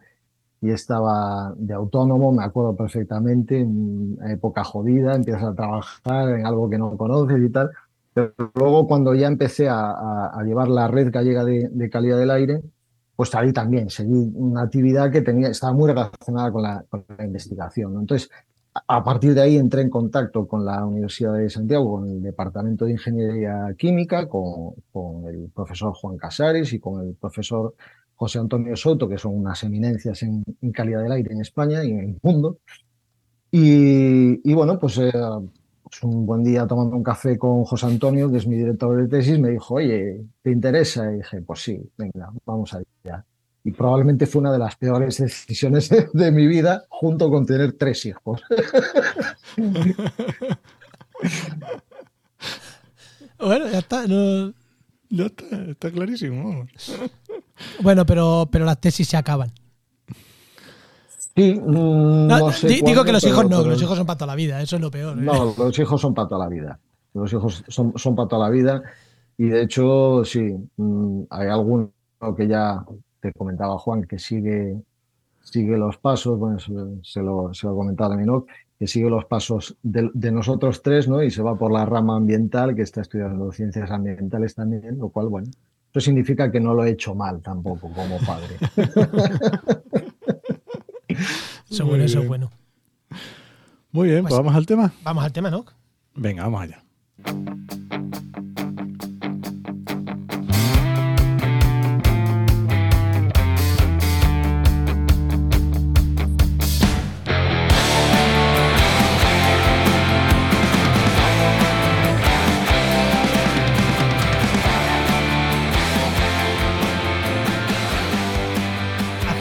y 0.62 0.70
estaba 0.70 1.54
de 1.58 1.74
autónomo, 1.74 2.32
me 2.32 2.44
acuerdo 2.44 2.76
perfectamente, 2.76 3.60
en 3.60 4.18
época 4.30 4.64
jodida, 4.64 5.16
empiezas 5.16 5.44
a 5.44 5.56
trabajar 5.56 6.30
en 6.30 6.46
algo 6.46 6.70
que 6.70 6.78
no 6.78 6.96
conoces 6.96 7.42
y 7.42 7.50
tal, 7.50 7.72
pero 8.14 8.34
luego 8.54 8.88
cuando 8.88 9.16
ya 9.16 9.28
empecé 9.28 9.68
a, 9.70 9.90
a, 9.90 10.40
a 10.40 10.44
llevar 10.44 10.68
la 10.68 10.88
red 10.88 11.12
gallega 11.12 11.44
de, 11.44 11.70
de, 11.70 11.90
calidad 11.90 12.20
del 12.20 12.30
aire, 12.30 12.62
pues 13.16 13.34
ahí 13.34 13.52
también 13.52 13.90
seguí 13.90 14.32
una 14.36 14.64
actividad 14.64 15.12
que 15.12 15.22
tenía, 15.22 15.50
estaba 15.50 15.74
muy 15.74 15.90
relacionada 15.90 16.52
con 16.52 16.62
la, 16.62 16.86
con 16.90 17.06
la 17.18 17.26
investigación. 17.26 17.94
¿no? 17.94 18.02
Entonces, 18.02 18.30
a 18.88 19.04
partir 19.04 19.34
de 19.34 19.42
ahí 19.42 19.58
entré 19.58 19.82
en 19.82 19.90
contacto 19.90 20.48
con 20.48 20.64
la 20.64 20.86
Universidad 20.86 21.34
de 21.34 21.50
Santiago, 21.50 21.92
con 21.98 22.08
el 22.08 22.22
Departamento 22.22 22.86
de 22.86 22.92
Ingeniería 22.92 23.74
Química, 23.78 24.28
con, 24.28 24.76
con 24.92 25.26
el 25.26 25.50
profesor 25.54 25.94
Juan 25.94 26.18
Casares 26.18 26.72
y 26.72 26.80
con 26.80 27.06
el 27.06 27.16
profesor 27.16 27.74
José 28.22 28.38
Antonio 28.38 28.76
Soto, 28.76 29.10
que 29.10 29.18
son 29.18 29.36
unas 29.36 29.64
eminencias 29.64 30.22
en, 30.22 30.44
calidad 30.72 31.02
del 31.02 31.12
aire 31.12 31.34
en 31.34 31.42
España 31.42 31.84
y 31.84 31.90
en 31.90 32.00
el 32.02 32.20
mundo. 32.22 32.60
Y, 33.50 34.54
bueno, 34.54 34.78
pues, 34.78 35.00
eh, 35.00 35.12
pues, 35.12 36.04
un 36.04 36.28
buen 36.28 36.44
día 36.44 36.68
tomando 36.68 36.96
un 36.96 37.02
café 37.02 37.36
con 37.36 37.64
José 37.64 37.88
Antonio, 37.88 38.30
que 38.30 38.38
es 38.38 38.46
mi 38.46 38.58
director 38.58 38.96
de 38.96 39.08
tesis, 39.08 39.40
me 39.40 39.50
dijo, 39.50 39.74
oye, 39.74 40.24
¿te 40.44 40.52
interesa? 40.52 41.12
Y 41.12 41.18
dije, 41.18 41.42
pues 41.42 41.64
sí, 41.64 41.82
venga, 41.98 42.32
vamos 42.46 42.72
allá. 42.76 43.26
Y 43.64 43.72
probablemente 43.72 44.28
fue 44.28 44.42
una 44.42 44.52
de 44.52 44.60
las 44.60 44.76
peores 44.76 45.18
decisiones 45.18 45.90
de 46.14 46.32
mi 46.32 46.46
vida, 46.46 46.86
junto 46.90 47.28
con 47.32 47.48
tener 47.48 47.74
tres 47.74 48.06
hijos. 48.06 48.44
bueno, 53.40 53.68
ya 53.68 53.80
está. 53.80 54.06
No... 54.06 54.54
Ya 55.10 55.26
está, 55.26 55.64
está 55.64 55.92
clarísimo. 55.92 56.68
Bueno, 57.82 58.06
pero, 58.06 58.48
pero 58.52 58.66
las 58.66 58.80
tesis 58.80 59.08
se 59.08 59.18
acaban. 59.18 59.52
Sí, 61.36 61.54
mmm, 61.56 62.28
no, 62.28 62.40
no 62.40 62.52
sé 62.52 62.68
digo 62.68 62.84
cuándo, 62.84 63.04
que 63.06 63.12
los 63.14 63.24
hijos 63.24 63.44
pero, 63.44 63.50
no, 63.50 63.58
pero... 63.58 63.64
que 63.64 63.70
los 63.70 63.82
hijos 63.82 63.98
son 63.98 64.06
para 64.06 64.18
toda 64.18 64.28
la 64.28 64.36
vida, 64.36 64.62
eso 64.62 64.76
es 64.76 64.82
lo 64.82 64.92
peor. 64.92 65.18
¿eh? 65.18 65.22
No, 65.22 65.54
los 65.58 65.80
hijos 65.80 66.02
son 66.02 66.14
para 66.14 66.28
toda 66.28 66.46
la 66.46 66.50
vida. 66.50 66.80
Los 67.14 67.32
hijos 67.32 67.64
son, 67.68 67.94
son 67.96 68.16
para 68.16 68.28
toda 68.28 68.48
la 68.48 68.52
vida. 68.52 68.82
Y 69.38 69.46
de 69.46 69.64
hecho, 69.64 70.24
sí, 70.26 70.56
mmm, 70.78 71.24
hay 71.30 71.48
alguno 71.48 71.92
que 72.36 72.48
ya 72.48 72.84
te 73.22 73.32
comentaba 73.34 73.78
Juan 73.78 74.04
que 74.04 74.20
sigue, 74.20 74.82
sigue 75.42 75.78
los 75.78 75.98
pasos, 75.98 76.38
bueno, 76.38 76.60
se, 76.60 76.74
se 77.04 77.22
lo, 77.22 77.54
se 77.54 77.68
lo 77.68 77.76
comentaba 77.76 78.16
¿no? 78.18 78.46
que 78.78 78.88
sigue 78.88 79.10
los 79.10 79.26
pasos 79.26 79.78
de, 79.84 80.10
de, 80.14 80.32
nosotros 80.32 80.82
tres, 80.82 81.08
¿no? 81.08 81.22
Y 81.22 81.30
se 81.30 81.44
va 81.44 81.56
por 81.56 81.72
la 81.72 81.86
rama 81.86 82.16
ambiental, 82.16 82.76
que 82.76 82.82
está 82.82 83.02
estudiando 83.02 83.52
ciencias 83.52 83.92
ambientales 83.92 84.56
también, 84.56 84.98
lo 84.98 85.10
cual, 85.10 85.28
bueno, 85.28 85.52
eso 85.92 86.00
significa 86.02 86.52
que 86.52 86.60
no 86.60 86.74
lo 86.74 86.86
he 86.86 86.92
hecho 86.92 87.14
mal 87.16 87.42
tampoco 87.42 87.90
como 87.92 88.18
padre. 88.20 88.56
Eso 91.70 91.86
bueno, 91.86 92.04
eso 92.06 92.22
es 92.22 92.28
bueno. 92.28 92.50
Muy 93.92 94.08
bien, 94.10 94.22
pues 94.22 94.32
Pues- 94.34 94.38
vamos 94.40 94.56
al 94.56 94.66
tema. 94.66 94.94
Vamos 95.04 95.24
al 95.24 95.34
tema, 95.34 95.50
¿no? 95.52 95.66
Venga, 96.16 96.44
vamos 96.44 96.62
allá. 96.62 96.84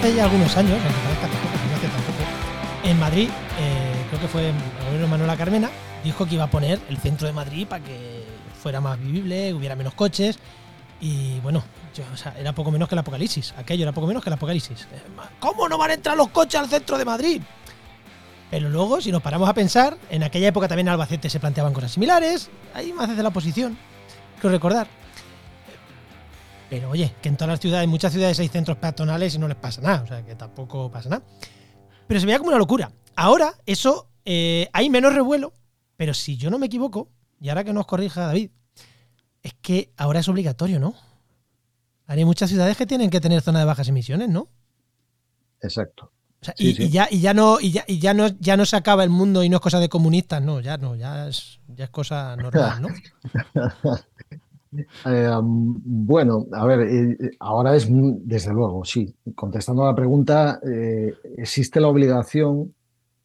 Hace 0.00 0.14
ya 0.14 0.24
algunos 0.24 0.56
años, 0.56 0.78
no 0.80 0.88
hace 0.88 1.86
tampoco, 1.86 2.24
en 2.84 2.98
Madrid, 2.98 3.28
eh, 3.58 4.04
creo 4.08 4.20
que 4.22 4.28
fue 4.28 4.48
el 4.48 4.54
gobierno 4.86 5.08
Manuela 5.08 5.36
Carmena, 5.36 5.68
dijo 6.02 6.24
que 6.24 6.36
iba 6.36 6.44
a 6.44 6.50
poner 6.50 6.80
el 6.88 6.96
centro 6.96 7.26
de 7.26 7.34
Madrid 7.34 7.66
para 7.66 7.84
que 7.84 8.24
fuera 8.62 8.80
más 8.80 8.98
vivible, 8.98 9.52
hubiera 9.52 9.76
menos 9.76 9.92
coches. 9.92 10.38
Y 11.02 11.38
bueno, 11.40 11.62
o 12.14 12.16
sea, 12.16 12.34
era 12.38 12.54
poco 12.54 12.70
menos 12.70 12.88
que 12.88 12.94
el 12.94 13.00
apocalipsis. 13.00 13.52
Aquello 13.58 13.82
era 13.82 13.92
poco 13.92 14.06
menos 14.06 14.22
que 14.22 14.30
el 14.30 14.34
apocalipsis. 14.34 14.88
Eh, 14.90 15.02
¿Cómo 15.38 15.68
no 15.68 15.76
van 15.76 15.90
a 15.90 15.94
entrar 15.94 16.16
los 16.16 16.28
coches 16.28 16.58
al 16.58 16.70
centro 16.70 16.96
de 16.96 17.04
Madrid? 17.04 17.42
Pero 18.50 18.70
luego, 18.70 19.02
si 19.02 19.12
nos 19.12 19.20
paramos 19.20 19.50
a 19.50 19.52
pensar, 19.52 19.98
en 20.08 20.22
aquella 20.22 20.48
época 20.48 20.66
también 20.66 20.88
en 20.88 20.92
Albacete 20.92 21.28
se 21.28 21.40
planteaban 21.40 21.74
cosas 21.74 21.92
similares. 21.92 22.48
Hay 22.72 22.94
más 22.94 23.06
desde 23.06 23.22
la 23.22 23.28
oposición, 23.28 23.76
creo 24.40 24.50
recordar. 24.50 24.88
Pero 26.70 26.90
oye, 26.90 27.12
que 27.20 27.28
en 27.28 27.36
todas 27.36 27.48
las 27.50 27.60
ciudades, 27.60 27.84
en 27.84 27.90
muchas 27.90 28.12
ciudades 28.12 28.38
hay 28.38 28.48
centros 28.48 28.78
peatonales 28.78 29.34
y 29.34 29.38
no 29.38 29.48
les 29.48 29.56
pasa 29.56 29.80
nada. 29.82 30.02
O 30.02 30.06
sea, 30.06 30.24
que 30.24 30.36
tampoco 30.36 30.90
pasa 30.90 31.08
nada. 31.08 31.22
Pero 32.06 32.20
se 32.20 32.26
veía 32.26 32.38
como 32.38 32.50
una 32.50 32.58
locura. 32.58 32.92
Ahora, 33.16 33.54
eso, 33.66 34.08
eh, 34.24 34.68
hay 34.72 34.88
menos 34.88 35.12
revuelo. 35.12 35.52
Pero 35.96 36.14
si 36.14 36.36
yo 36.36 36.48
no 36.48 36.58
me 36.58 36.66
equivoco, 36.66 37.10
y 37.40 37.48
ahora 37.48 37.64
que 37.64 37.72
nos 37.72 37.86
corrija 37.86 38.26
David, 38.26 38.50
es 39.42 39.54
que 39.60 39.92
ahora 39.96 40.20
es 40.20 40.28
obligatorio, 40.28 40.78
¿no? 40.78 40.94
Hay 42.06 42.24
muchas 42.24 42.48
ciudades 42.50 42.76
que 42.76 42.86
tienen 42.86 43.10
que 43.10 43.20
tener 43.20 43.42
zona 43.42 43.58
de 43.58 43.64
bajas 43.64 43.88
emisiones, 43.88 44.28
¿no? 44.28 44.48
Exacto. 45.60 46.12
O 46.40 46.44
sea, 46.44 46.54
Sí, 46.56 46.68
y, 46.68 46.74
sí. 46.74 46.82
y 46.84 46.88
ya, 46.90 47.08
y 47.10 47.20
ya 47.20 47.34
no, 47.34 47.60
y 47.60 47.72
ya, 47.72 47.84
y 47.86 47.98
ya 47.98 48.14
no, 48.14 48.28
ya 48.38 48.56
no 48.56 48.64
se 48.64 48.76
acaba 48.76 49.04
el 49.04 49.10
mundo 49.10 49.44
y 49.44 49.48
no 49.48 49.56
es 49.56 49.60
cosa 49.60 49.78
de 49.78 49.88
comunistas, 49.88 50.40
no, 50.40 50.60
ya 50.60 50.78
no, 50.78 50.94
ya 50.96 51.28
es, 51.28 51.60
ya 51.68 51.84
es 51.84 51.90
cosa 51.90 52.34
normal, 52.36 52.80
¿no? 52.80 52.88
Eh, 54.72 55.30
bueno, 55.42 56.46
a 56.52 56.64
ver, 56.64 56.80
eh, 56.80 57.30
ahora 57.40 57.74
es, 57.74 57.88
desde 57.90 58.52
luego, 58.52 58.84
sí. 58.84 59.14
Contestando 59.34 59.82
a 59.84 59.86
la 59.86 59.94
pregunta, 59.94 60.60
eh, 60.64 61.14
existe 61.36 61.80
la 61.80 61.88
obligación, 61.88 62.74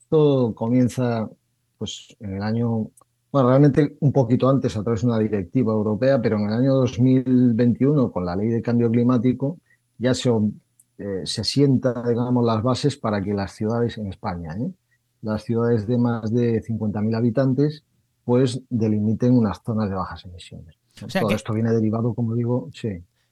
todo 0.09 0.55
comienza 0.55 1.29
pues 1.77 2.15
en 2.19 2.35
el 2.35 2.41
año, 2.41 2.89
bueno, 3.31 3.49
realmente 3.49 3.97
un 3.99 4.11
poquito 4.11 4.49
antes 4.49 4.75
a 4.77 4.83
través 4.83 5.01
de 5.01 5.07
una 5.07 5.19
directiva 5.19 5.73
europea, 5.73 6.21
pero 6.21 6.37
en 6.37 6.45
el 6.45 6.53
año 6.53 6.73
2021, 6.75 8.11
con 8.11 8.25
la 8.25 8.35
ley 8.35 8.47
de 8.49 8.61
cambio 8.61 8.89
climático, 8.89 9.59
ya 9.97 10.13
se, 10.13 10.31
se 11.25 11.43
sienta, 11.43 12.03
digamos, 12.07 12.45
las 12.45 12.63
bases 12.63 12.97
para 12.97 13.21
que 13.21 13.33
las 13.33 13.51
ciudades 13.53 13.97
en 13.97 14.07
España, 14.07 14.55
las 15.21 15.43
ciudades 15.43 15.85
de 15.87 15.97
más 15.97 16.33
de 16.33 16.63
50.000 16.63 17.15
habitantes, 17.15 17.83
pues 18.23 18.61
delimiten 18.69 19.37
unas 19.37 19.61
zonas 19.63 19.89
de 19.89 19.95
bajas 19.95 20.25
emisiones. 20.25 20.84
O 21.03 21.09
sea 21.09 21.21
Todo 21.21 21.29
que- 21.29 21.35
esto 21.35 21.53
viene 21.53 21.71
derivado, 21.71 22.13
como 22.13 22.35
digo, 22.35 22.69
sí. 22.73 22.89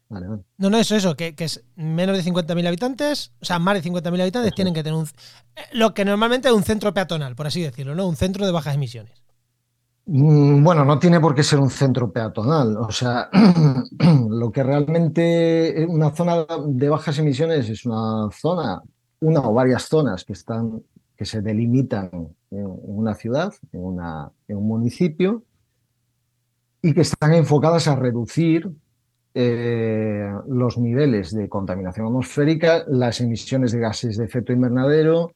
Vale, 0.10 0.28
vale. 0.28 0.44
No, 0.58 0.70
no, 0.70 0.78
eso, 0.78 0.96
eso, 0.96 1.16
que, 1.16 1.34
que 1.34 1.46
es 1.46 1.64
menos 1.76 2.16
de 2.18 2.24
50.000 2.24 2.68
habitantes, 2.68 3.32
o 3.42 3.46
sea, 3.46 3.58
más 3.58 3.76
de 3.76 3.82
50.000 3.90 4.22
habitantes 4.22 4.54
tienen 4.54 4.74
que 4.74 4.84
tener 4.84 5.00
un, 5.00 5.06
eh, 5.56 5.62
lo 5.72 5.94
que 5.96 6.06
normalmente 6.06 6.50
es 6.50 6.54
un 6.54 6.64
centro 6.64 6.94
peatonal, 6.94 7.36
por 7.36 7.48
así 7.48 7.62
decirlo, 7.62 7.96
¿no? 7.96 8.08
Un 8.08 8.16
centro 8.16 8.46
de 8.46 8.52
bajas 8.52 8.76
emisiones. 8.76 9.24
Mm, 10.06 10.64
Bueno, 10.64 10.86
no 10.86 11.00
tiene 11.00 11.20
por 11.20 11.34
qué 11.34 11.42
ser 11.44 11.60
un 11.60 11.70
centro 11.72 12.12
peatonal. 12.12 12.78
O 12.78 12.92
sea, 12.92 13.30
lo 14.30 14.52
que 14.52 14.62
realmente 14.64 15.86
una 15.90 16.12
zona 16.12 16.46
de 16.68 16.90
bajas 16.90 17.18
emisiones 17.20 17.70
es 17.70 17.86
una 17.86 18.30
zona, 18.32 18.82
una 19.22 19.40
o 19.40 19.54
varias 19.54 19.84
zonas 19.84 20.26
que 20.26 20.34
están, 20.34 20.84
que 21.16 21.26
se 21.26 21.42
delimitan 21.42 22.12
en, 22.52 22.60
en 22.60 22.68
una 22.84 23.16
ciudad, 23.16 23.54
en, 23.72 23.84
una, 23.84 24.30
en 24.48 24.58
un 24.58 24.68
municipio, 24.68 25.44
y 26.84 26.94
que 26.94 27.02
están 27.02 27.34
enfocadas 27.34 27.88
a 27.88 27.96
reducir 27.96 28.70
eh, 29.34 30.32
los 30.48 30.78
niveles 30.78 31.34
de 31.34 31.48
contaminación 31.50 32.06
atmosférica, 32.06 32.84
las 32.88 33.22
emisiones 33.22 33.72
de 33.72 33.80
gases 33.80 34.18
de 34.18 34.26
efecto 34.26 34.52
invernadero, 34.52 35.32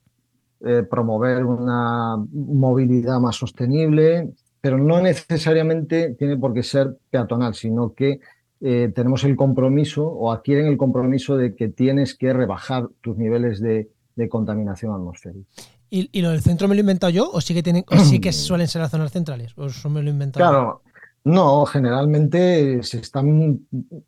eh, 0.60 0.84
promover 0.84 1.46
una 1.46 2.18
movilidad 2.32 3.20
más 3.20 3.38
sostenible, 3.38 4.30
pero 4.60 4.78
no 4.78 5.02
necesariamente 5.02 6.16
tiene 6.20 6.36
por 6.36 6.54
qué 6.54 6.64
ser 6.64 6.98
peatonal, 7.10 7.56
sino 7.56 7.94
que 7.94 8.20
eh, 8.60 8.92
tenemos 8.94 9.24
el 9.24 9.38
compromiso 9.38 10.06
o 10.06 10.34
adquieren 10.34 10.68
el 10.68 10.78
compromiso 10.78 11.38
de 11.38 11.56
que 11.56 11.70
tienes 11.70 12.14
que 12.14 12.34
rebajar 12.34 12.90
tus 13.00 13.18
niveles 13.18 13.62
de, 13.62 13.90
de 14.16 14.30
contaminación 14.30 14.94
atmosférica. 14.94 15.48
¿Y, 15.90 16.10
y 16.12 16.22
lo 16.22 16.32
del 16.32 16.42
centro 16.42 16.68
me 16.68 16.76
lo 16.76 16.80
he 16.80 16.82
inventado 16.82 17.12
yo? 17.12 17.32
¿O 17.32 17.40
sí 17.40 17.54
que, 17.54 17.64
tienen, 17.64 17.86
o 17.88 17.98
sí 18.00 18.20
que 18.20 18.32
suelen 18.34 18.68
ser 18.68 18.82
las 18.82 18.92
zonas 18.92 19.12
centrales? 19.12 19.58
¿O 19.58 19.68
eso 19.68 19.90
me 19.90 20.02
lo 20.02 20.10
he 20.10 20.12
inventado? 20.12 20.50
Claro, 20.50 20.82
no, 21.24 21.66
generalmente 21.66 22.82
se 22.84 23.00
están, 23.00 23.60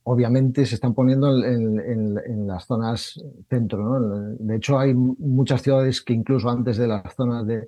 obviamente 0.04 0.66
se 0.66 0.76
están 0.76 0.94
poniendo 0.94 1.44
en, 1.44 1.80
en- 1.80 2.48
las 2.48 2.66
zonas 2.66 3.22
centro, 3.50 4.00
¿no? 4.00 4.36
De 4.40 4.56
hecho, 4.56 4.80
hay 4.80 4.94
muchas 4.94 5.62
ciudades 5.62 6.02
que 6.02 6.14
incluso 6.14 6.50
antes 6.50 6.78
de 6.78 6.88
las 6.88 7.14
zonas 7.16 7.46
de, 7.46 7.68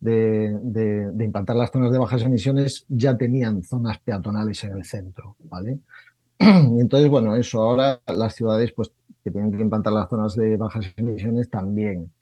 de- 0.00 1.10
de 1.12 1.24
implantar 1.24 1.56
las 1.56 1.70
zonas 1.70 1.90
de 1.92 1.98
bajas 1.98 2.22
emisiones 2.22 2.84
ya 2.88 3.16
tenían 3.16 3.62
zonas 3.62 3.98
peatonales 4.00 4.62
en 4.64 4.72
el 4.76 4.84
centro, 4.84 5.36
¿vale? 5.44 5.78
Y 6.38 6.44
entonces, 6.80 7.08
bueno, 7.10 7.34
eso 7.36 7.62
ahora 7.62 8.00
las 8.06 8.34
ciudades 8.34 8.72
pues 8.72 8.92
que 9.22 9.30
tienen 9.30 9.50
que 9.52 9.62
implantar 9.62 9.92
las 9.94 10.10
zonas 10.10 10.34
de 10.36 10.56
bajas 10.56 10.92
emisiones 10.96 11.48
también 11.48 12.12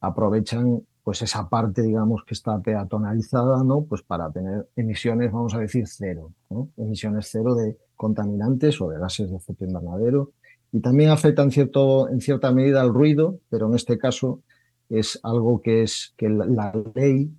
aprovechan 0.00 0.82
pues 1.02 1.22
esa 1.22 1.48
parte, 1.48 1.82
digamos, 1.82 2.24
que 2.24 2.34
está 2.34 2.60
peatonalizada, 2.60 3.64
¿no? 3.64 3.82
Pues 3.82 4.02
para 4.02 4.30
tener 4.30 4.68
emisiones, 4.76 5.32
vamos 5.32 5.54
a 5.54 5.58
decir, 5.58 5.86
cero, 5.88 6.32
¿no? 6.48 6.68
Emisiones 6.76 7.28
cero 7.30 7.54
de 7.54 7.76
contaminantes 7.96 8.80
o 8.80 8.88
de 8.88 8.98
gases 8.98 9.30
de 9.30 9.36
efecto 9.36 9.64
invernadero. 9.64 10.32
Y 10.70 10.80
también 10.80 11.10
afecta 11.10 11.42
en, 11.42 11.50
cierto, 11.50 12.08
en 12.08 12.20
cierta 12.20 12.52
medida 12.52 12.80
al 12.80 12.94
ruido, 12.94 13.40
pero 13.50 13.66
en 13.66 13.74
este 13.74 13.98
caso 13.98 14.42
es 14.88 15.18
algo 15.22 15.60
que 15.60 15.82
es 15.82 16.14
que 16.16 16.28
la, 16.28 16.72
ley 16.94 17.30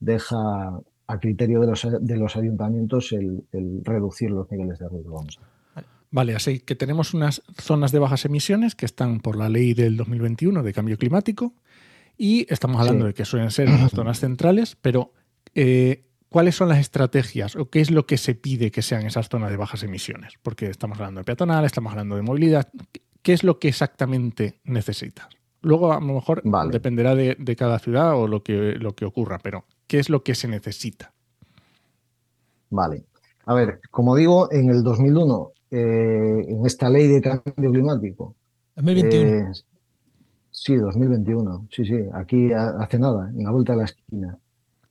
deja 0.00 0.80
a 1.06 1.20
criterio 1.20 1.60
de 1.60 1.66
los, 1.68 1.86
de 2.00 2.16
los 2.16 2.36
ayuntamientos 2.36 3.12
el, 3.12 3.44
reducir 3.84 4.30
los 4.30 4.50
niveles 4.50 4.78
de 4.78 4.88
ruido. 4.88 5.12
Vamos. 5.12 5.38
Vale, 6.10 6.34
así 6.34 6.60
que 6.60 6.74
tenemos 6.74 7.14
unas 7.14 7.42
zonas 7.60 7.92
de 7.92 7.98
bajas 7.98 8.24
emisiones 8.24 8.74
que 8.74 8.86
están 8.86 9.20
por 9.20 9.36
la 9.36 9.48
ley 9.48 9.74
del 9.74 9.96
2021 9.96 10.62
de 10.62 10.72
cambio 10.72 10.96
climático 10.96 11.54
y 12.16 12.46
estamos 12.52 12.80
hablando 12.80 13.04
Sí. 13.04 13.08
de 13.08 13.14
que 13.14 13.24
suelen 13.24 13.50
ser 13.50 13.68
las 13.68 13.90
zonas 13.92 14.20
centrales, 14.20 14.76
pero 14.80 15.12
eh, 15.54 16.04
¿cuáles 16.28 16.54
son 16.56 16.68
las 16.68 16.78
estrategias 16.78 17.56
o 17.56 17.70
qué 17.70 17.80
es 17.80 17.90
lo 17.90 18.06
que 18.06 18.16
se 18.18 18.34
pide 18.34 18.70
que 18.70 18.82
sean 18.82 19.06
esas 19.06 19.28
zonas 19.28 19.50
de 19.50 19.56
bajas 19.56 19.82
emisiones? 19.82 20.34
Porque 20.42 20.66
estamos 20.66 20.98
hablando 20.98 21.20
de 21.20 21.24
peatonal, 21.24 21.64
estamos 21.64 21.90
hablando 21.92 22.16
de 22.16 22.22
movilidad. 22.22 22.68
¿Qué 23.22 23.32
es 23.32 23.42
lo 23.44 23.58
que 23.58 23.68
exactamente 23.68 24.60
necesitas? 24.64 25.28
Luego 25.62 25.92
a 25.92 26.00
lo 26.00 26.06
mejor 26.14 26.42
Vale. 26.44 26.70
dependerá 26.72 27.14
de, 27.14 27.36
de 27.38 27.56
cada 27.56 27.78
ciudad 27.78 28.14
o 28.16 28.28
lo 28.28 28.42
que, 28.42 28.74
lo 28.78 28.94
que 28.94 29.06
ocurra, 29.06 29.38
pero 29.38 29.64
¿qué 29.86 29.98
es 29.98 30.10
lo 30.10 30.22
que 30.22 30.34
se 30.34 30.46
necesita? 30.46 31.12
Vale. 32.70 33.04
A 33.46 33.54
ver, 33.54 33.80
como 33.90 34.16
digo, 34.16 34.50
en 34.52 34.70
el 34.70 34.82
2001, 34.82 35.52
eh, 35.70 36.44
en 36.48 36.66
esta 36.66 36.88
ley 36.88 37.08
de 37.08 37.20
cambio 37.20 37.70
climático, 37.70 38.34
2021. 38.76 39.50
Eh, 39.50 39.52
sí, 40.54 40.76
2021. 40.76 41.66
Sí, 41.70 41.84
sí, 41.84 41.96
aquí 42.12 42.52
ha- 42.52 42.76
hace 42.78 42.98
nada, 42.98 43.28
en 43.28 43.44
la 43.44 43.50
vuelta 43.50 43.72
de 43.72 43.78
la 43.78 43.84
esquina. 43.84 44.38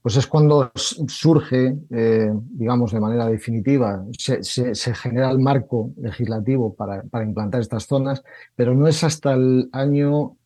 Pues 0.02 0.18
es 0.18 0.26
cuando 0.26 0.70
surge, 0.74 1.78
eh, 1.90 2.30
digamos, 2.50 2.92
de 2.92 3.00
manera 3.00 3.26
definitiva, 3.26 4.04
se, 4.12 4.94
genera 4.94 5.30
el 5.30 5.38
marco 5.38 5.92
legislativo 5.96 6.74
para, 6.74 7.02
implantar 7.24 7.62
estas 7.62 7.86
zonas, 7.86 8.22
pero 8.54 8.74
no 8.74 8.86
es 8.86 9.02
hasta 9.02 9.32
el 9.32 9.70
año 9.72 10.36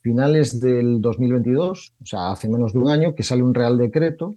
finales 0.00 0.60
del 0.60 1.02
2022, 1.02 1.94
o 2.00 2.06
sea, 2.06 2.32
hace 2.32 2.48
menos 2.48 2.72
de 2.72 2.78
un 2.78 2.88
año, 2.88 3.14
que 3.14 3.22
sale 3.22 3.42
un 3.42 3.52
Real 3.52 3.76
Decreto, 3.76 4.34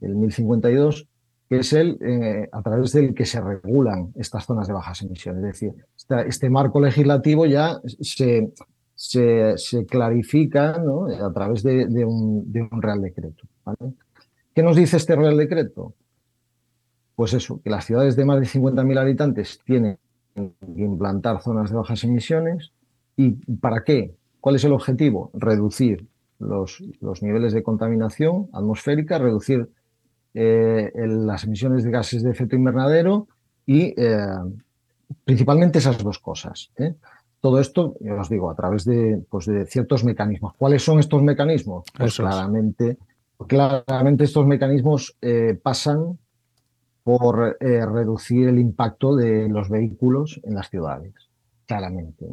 el 0.00 0.16
1052, 0.16 1.06
que 1.50 1.58
es 1.58 1.74
el 1.74 1.98
eh, 2.00 2.48
a 2.50 2.62
través 2.62 2.92
del 2.92 3.12
que 3.12 3.26
se 3.26 3.42
regulan 3.42 4.12
estas 4.16 4.46
zonas 4.46 4.66
de 4.66 4.72
bajas 4.72 5.02
emisiones. 5.02 5.44
Es 5.44 5.60
decir, 5.60 5.74
este 6.26 6.48
marco 6.48 6.80
legislativo 6.80 7.44
ya 7.44 7.78
se, 8.00 8.50
se, 8.96 9.56
se 9.58 9.84
clarifica 9.84 10.78
¿no? 10.78 11.06
a 11.06 11.32
través 11.32 11.62
de, 11.62 12.04
un, 12.04 12.50
de 12.50 12.62
un 12.62 12.82
Real 12.82 13.02
Decreto. 13.02 13.44
¿vale? 13.64 13.94
¿Qué 14.54 14.62
nos 14.62 14.74
dice 14.74 14.96
este 14.96 15.14
Real 15.14 15.36
Decreto? 15.36 15.94
Pues 17.14 17.34
eso, 17.34 17.60
que 17.62 17.70
las 17.70 17.84
ciudades 17.84 18.16
de 18.16 18.24
más 18.24 18.40
de 18.40 18.46
50.000 18.46 18.98
habitantes 18.98 19.60
tienen 19.64 19.98
que 20.34 20.82
implantar 20.82 21.40
zonas 21.42 21.70
de 21.70 21.76
bajas 21.76 22.02
emisiones. 22.04 22.72
¿Y 23.16 23.30
para 23.56 23.84
qué? 23.84 24.14
¿Cuál 24.40 24.56
es 24.56 24.64
el 24.64 24.72
objetivo? 24.72 25.30
Reducir 25.34 26.06
los, 26.38 26.82
los 27.00 27.22
niveles 27.22 27.52
de 27.52 27.62
contaminación 27.62 28.48
atmosférica, 28.52 29.18
reducir 29.18 29.68
eh, 30.34 30.90
las 30.94 31.44
emisiones 31.44 31.84
de 31.84 31.90
gases 31.90 32.22
de 32.22 32.30
efecto 32.30 32.56
invernadero 32.56 33.28
y 33.64 33.94
eh, 33.96 34.26
principalmente 35.24 35.78
esas 35.78 36.02
dos 36.02 36.18
cosas. 36.18 36.70
¿eh? 36.76 36.94
Todo 37.46 37.60
esto, 37.60 37.94
yo 38.00 38.18
os 38.18 38.28
digo, 38.28 38.50
a 38.50 38.56
través 38.56 38.84
de, 38.84 39.22
pues, 39.30 39.46
de 39.46 39.66
ciertos 39.66 40.02
mecanismos. 40.02 40.54
¿Cuáles 40.58 40.82
son 40.82 40.98
estos 40.98 41.22
mecanismos? 41.22 41.84
Pues 41.96 42.16
claramente, 42.16 42.98
claramente 43.46 44.24
estos 44.24 44.44
mecanismos 44.48 45.16
pasan 45.62 46.18
por 47.04 47.56
reducir 47.60 48.48
el 48.48 48.58
impacto 48.58 49.14
de 49.14 49.48
los 49.48 49.70
vehículos 49.70 50.40
en 50.42 50.56
las 50.56 50.70
ciudades, 50.70 51.14
claramente. 51.66 52.26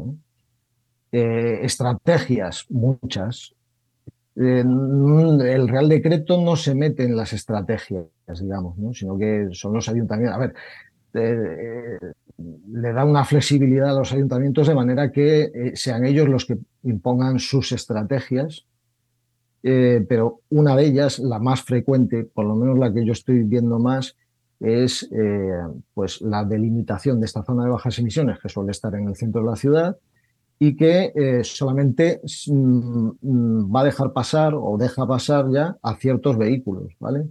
estrategias, 1.12 2.66
muchas, 2.72 3.54
el 4.36 5.68
Real 5.68 5.90
Decreto 5.90 6.42
no 6.42 6.56
se 6.56 6.74
mete 6.74 7.04
en 7.04 7.16
las 7.16 7.34
estrategias, 7.34 8.08
digamos, 8.42 8.98
sino 8.98 9.16
que 9.16 9.50
son 9.52 9.74
los 9.74 9.88
ayuntamientos. 9.90 10.36
A 10.36 10.40
ver, 10.40 10.56
eh, 11.14 12.00
le 12.38 12.94
da 12.94 13.06
una 13.06 13.26
flexibilidad 13.26 13.90
a 13.92 14.00
los 14.00 14.12
ayuntamientos 14.12 14.68
de 14.68 14.76
manera 14.76 15.12
que 15.12 15.44
eh, 15.44 15.72
sean 15.76 16.06
ellos 16.06 16.28
los 16.28 16.46
que 16.46 16.58
impongan 16.84 17.40
sus 17.40 17.72
estrategias, 17.72 18.66
eh, 19.62 20.06
pero 20.08 20.42
una 20.50 20.76
de 20.76 20.86
ellas, 20.86 21.20
la 21.20 21.40
más 21.40 21.62
frecuente, 21.62 22.24
por 22.24 22.46
lo 22.46 22.56
menos 22.56 22.78
la 22.78 22.94
que 22.94 23.06
yo 23.06 23.14
estoy 23.14 23.44
viendo 23.44 23.80
más, 23.80 24.16
es 24.60 25.10
pues 25.94 26.22
la 26.22 26.46
delimitación 26.46 27.20
de 27.20 27.26
esta 27.26 27.44
zona 27.44 27.66
de 27.66 27.72
bajas 27.72 28.00
emisiones 28.00 28.40
que 28.40 28.48
suele 28.48 28.72
estar 28.72 28.96
en 28.96 29.10
el 29.10 29.16
centro 29.18 29.42
de 29.42 29.48
la 29.48 29.58
ciudad 29.58 29.98
y 30.60 30.76
que 30.78 31.12
eh, 31.14 31.44
solamente 31.44 32.22
mm, 32.48 33.10
mm, 33.22 33.76
va 33.76 33.82
a 33.82 33.84
dejar 33.84 34.14
pasar 34.14 34.54
o 34.56 34.78
deja 34.78 35.06
pasar 35.06 35.52
ya 35.52 35.78
a 35.82 35.96
ciertos 35.96 36.38
vehículos, 36.38 36.94
¿vale? 37.00 37.26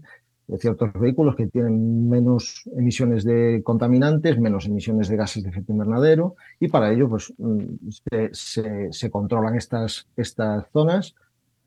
De 0.53 0.59
ciertos 0.59 0.93
vehículos 0.93 1.35
que 1.35 1.47
tienen 1.47 2.11
menos 2.11 2.69
emisiones 2.77 3.25
de 3.25 3.63
contaminantes, 3.65 4.39
menos 4.39 4.67
emisiones 4.67 5.09
de 5.09 5.17
gases 5.17 5.43
de 5.43 5.49
efecto 5.49 5.73
invernadero 5.73 6.37
y 6.61 6.69
para 6.69 6.93
ello 6.93 7.09
pues 7.09 7.33
mm, 7.39 7.89
se, 8.33 9.11
controlan 9.11 9.57
estas, 9.57 10.07
estas 10.15 10.67
zonas 10.71 11.15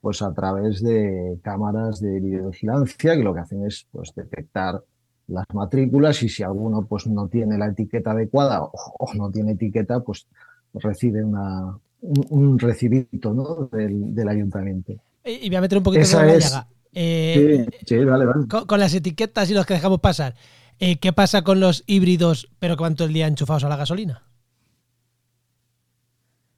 pues 0.01 0.21
a 0.21 0.31
través 0.35 0.83
de 0.83 1.39
cámaras 1.41 1.99
de 1.99 2.19
videovigilancia 2.19 3.15
que 3.15 3.23
lo 3.23 3.33
que 3.33 3.39
hacen 3.39 3.65
es 3.65 3.87
pues 3.91 4.13
detectar 4.13 4.83
las 5.29 5.45
matrículas 5.51 6.21
y 6.21 6.29
si 6.29 6.43
alguno 6.43 6.85
pues 6.85 7.07
no 7.07 7.27
tiene 7.27 7.57
la 7.57 7.69
etiqueta 7.69 8.11
adecuada 8.11 8.61
o 8.61 9.13
no 9.15 9.31
tiene 9.31 9.53
etiqueta 9.53 10.01
pues 10.01 10.27
recibe 10.75 11.23
una, 11.23 11.75
un, 12.01 12.59
recibito 12.59 13.33
¿no? 13.33 13.69
del, 13.71 14.27
ayuntamiento. 14.27 14.93
Y 15.23 15.49
voy 15.49 15.55
a 15.55 15.61
meter 15.61 15.77
un 15.79 15.83
poquito 15.83 16.07
de 16.07 16.25
la 16.25 16.37
llaga. 16.37 16.67
Eh, 16.95 17.67
sí, 17.85 17.97
vale, 17.97 18.25
vale. 18.25 18.47
Con, 18.47 18.79
las 18.79 18.93
etiquetas 18.93 19.49
y 19.51 19.53
los 19.53 19.65
que 19.65 19.75
dejamos 19.75 19.99
pasar. 19.99 20.33
Eh, 20.79 20.97
¿Qué 20.97 21.13
pasa 21.13 21.43
con 21.43 21.59
los 21.59 21.83
híbridos, 21.85 22.49
pero 22.59 22.77
cuánto 22.77 23.03
el 23.03 23.13
día 23.13 23.27
enchufados 23.27 23.63
a 23.65 23.69
la 23.69 23.75
gasolina? 23.75 24.23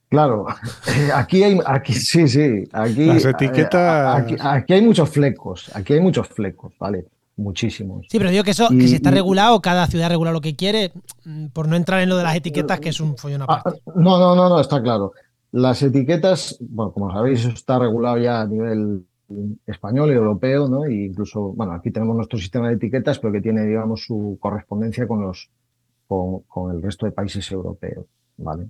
Claro, 0.09 0.45
eh, 0.87 1.09
aquí 1.13 1.43
hay, 1.43 1.59
aquí 1.65 1.93
sí, 1.93 2.27
sí, 2.27 2.63
aquí, 2.71 3.05
las 3.05 3.25
etiquetas... 3.25 4.21
Aquí, 4.21 4.35
aquí, 4.39 4.73
hay 4.73 4.81
muchos 4.81 5.09
flecos, 5.09 5.69
aquí 5.75 5.93
hay 5.93 5.99
muchos 5.99 6.27
flecos, 6.29 6.73
¿vale? 6.79 7.07
muchísimos. 7.37 8.05
Sí, 8.09 8.17
pero 8.17 8.31
digo 8.31 8.43
que 8.43 8.51
eso, 8.51 8.67
que 8.69 8.87
si 8.87 8.95
está 8.95 9.11
regulado, 9.11 9.61
cada 9.61 9.87
ciudad 9.87 10.09
regula 10.09 10.31
lo 10.31 10.41
que 10.41 10.55
quiere, 10.55 10.91
mm, 11.23 11.47
por 11.47 11.67
no 11.67 11.75
entrar 11.75 12.01
en 12.01 12.09
lo 12.09 12.17
de 12.17 12.23
las 12.23 12.35
etiquetas, 12.35 12.79
que 12.79 12.89
es 12.89 12.99
un 12.99 13.15
follón 13.17 13.43
ah, 13.43 13.45
aparte. 13.47 13.81
no, 13.95 14.17
no, 14.19 14.35
no, 14.35 14.49
no, 14.49 14.59
está 14.59 14.81
claro. 14.81 15.13
Las 15.51 15.81
etiquetas, 15.81 16.57
bueno, 16.59 16.91
como 16.91 17.11
sabéis, 17.11 17.45
está 17.45 17.79
regulado 17.79 18.17
ya 18.17 18.41
a 18.41 18.45
nivel 18.45 19.05
español 19.65 20.11
y 20.11 20.13
europeo, 20.13 20.67
¿no? 20.67 20.85
E 20.85 20.93
incluso, 20.93 21.53
bueno, 21.53 21.73
aquí 21.73 21.91
tenemos 21.91 22.15
nuestro 22.15 22.39
sistema 22.39 22.69
de 22.69 22.75
etiquetas, 22.75 23.19
pero 23.19 23.33
que 23.33 23.41
tiene, 23.41 23.65
digamos, 23.65 24.03
su 24.03 24.37
correspondencia 24.39 25.07
con 25.07 25.21
los 25.21 25.49
con, 26.07 26.73
el 26.73 26.81
resto 26.81 27.05
de 27.05 27.11
países 27.11 27.51
europeos, 27.51 28.05
¿vale? 28.37 28.69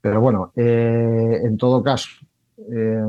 Pero 0.00 0.20
bueno, 0.20 0.52
eh, 0.54 1.40
en 1.42 1.56
todo 1.56 1.82
caso, 1.82 2.08
eh, 2.70 3.02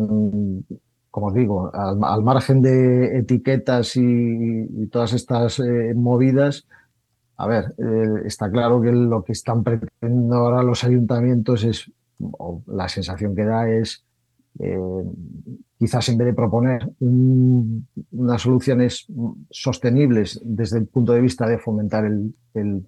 como 1.12 1.28
os 1.28 1.34
digo, 1.34 1.72
al, 1.74 2.24
margen 2.24 2.62
de 2.62 3.20
etiquetas 3.20 3.96
y, 3.98 4.88
todas 4.88 5.14
estas 5.14 5.60
eh, 5.60 5.94
movidas, 5.96 6.66
a 7.38 7.48
ver, 7.48 7.76
está 8.26 8.50
claro 8.50 8.82
que 8.82 8.92
lo 8.92 9.24
que 9.24 9.34
están 9.34 9.64
pretendiendo 9.64 10.38
ahora 10.38 10.64
los 10.64 10.84
ayuntamientos 10.86 11.66
es, 11.66 11.92
la 12.68 12.88
sensación 12.88 13.36
que 13.36 13.46
da 13.46 13.70
es, 13.70 14.04
eh, 14.60 14.80
quizás 15.78 16.08
en 16.10 16.18
vez 16.18 16.28
de 16.28 16.34
proponer 16.34 16.90
unas 17.00 18.42
soluciones 18.42 19.08
sostenibles 19.50 20.42
desde 20.44 20.80
el 20.80 20.88
punto 20.88 21.14
de 21.14 21.22
vista 21.22 21.48
de 21.48 21.60
fomentar 21.60 22.06
el, 22.06 22.86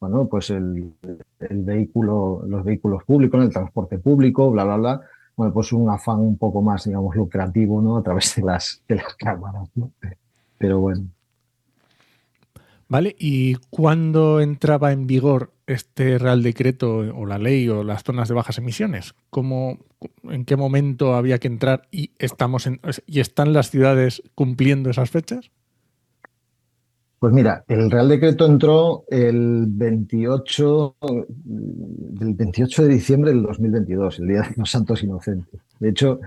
bueno, 0.00 0.28
pues 0.28 0.50
el, 0.50 0.92
el, 1.40 1.62
vehículo, 1.62 2.42
los 2.46 2.64
vehículos 2.64 3.04
públicos, 3.04 3.42
el 3.42 3.52
transporte 3.52 3.98
público, 3.98 4.50
bla, 4.50 4.64
bla, 4.64 4.76
bla, 4.76 5.00
bueno, 5.36 5.52
pues 5.52 5.72
un 5.72 5.88
afán 5.88 6.18
un 6.18 6.36
poco 6.36 6.62
más, 6.62 6.84
digamos, 6.84 7.14
lucrativo, 7.16 7.80
¿no? 7.80 7.96
A 7.96 8.02
través 8.02 8.34
de 8.36 8.42
las, 8.42 8.82
de 8.88 8.96
las 8.96 9.14
cámaras, 9.14 9.68
¿no? 9.74 9.90
Pero 10.58 10.80
bueno. 10.80 11.04
Vale, 12.88 13.14
¿y 13.18 13.54
cuándo 13.70 14.40
entraba 14.40 14.92
en 14.92 15.06
vigor 15.06 15.52
este 15.68 16.18
Real 16.18 16.42
Decreto 16.42 16.98
o 16.98 17.26
la 17.26 17.38
ley 17.38 17.68
o 17.68 17.84
las 17.84 18.02
zonas 18.02 18.28
de 18.28 18.34
bajas 18.34 18.58
emisiones? 18.58 19.14
¿Cómo, 19.30 19.78
¿En 20.24 20.44
qué 20.44 20.56
momento 20.56 21.14
había 21.14 21.38
que 21.38 21.48
entrar 21.48 21.82
y, 21.90 22.10
estamos 22.18 22.66
en, 22.66 22.80
y 23.06 23.20
están 23.20 23.52
las 23.52 23.70
ciudades 23.70 24.22
cumpliendo 24.34 24.90
esas 24.90 25.10
fechas? 25.10 25.50
Pues 27.18 27.32
mira, 27.32 27.64
el 27.66 27.90
Real 27.90 28.08
Decreto 28.08 28.46
entró 28.46 29.04
el 29.08 29.66
28, 29.66 30.96
del 31.00 32.34
28 32.34 32.82
de 32.84 32.88
diciembre 32.88 33.32
del 33.32 33.42
2022, 33.42 34.20
el 34.20 34.28
Día 34.28 34.42
de 34.42 34.54
los 34.56 34.70
Santos 34.70 35.02
Inocentes. 35.02 35.60
De 35.80 35.88
hecho, 35.88 36.20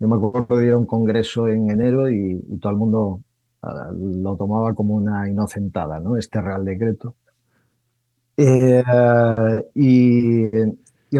yo 0.00 0.08
me 0.08 0.16
acuerdo 0.16 0.56
de 0.56 0.66
ir 0.66 0.72
a 0.72 0.78
un 0.78 0.86
congreso 0.86 1.48
en 1.48 1.70
enero 1.70 2.10
y, 2.10 2.40
todo 2.60 2.72
el 2.72 2.78
mundo 2.78 3.20
ah, 3.60 3.92
lo 3.94 4.34
tomaba 4.36 4.74
como 4.74 4.94
una 4.94 5.28
inocentada, 5.28 6.00
¿no? 6.00 6.16
Este 6.16 6.40
Real 6.40 6.64
Decreto. 6.64 7.14
Eh, 8.44 8.82
y, 9.74 10.48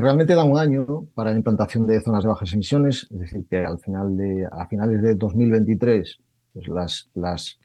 realmente 0.01 0.35
da 0.35 0.43
un 0.43 0.59
año 0.59 1.07
para 1.15 1.31
la 1.31 1.37
implantación 1.37 1.87
de 1.87 2.01
zonas 2.01 2.25
de 2.25 2.29
bajas 2.31 2.53
emisiones, 2.53 3.07
es 3.11 3.19
decir, 3.21 3.47
que 3.49 3.59
al 3.65 3.79
final 3.79 4.17
de, 4.17 4.49
a 4.51 4.67
finales 4.67 5.03
de 5.03 5.15
2023 5.15 6.19
pues 6.53 6.69
las, 6.69 7.09
las 7.15 7.59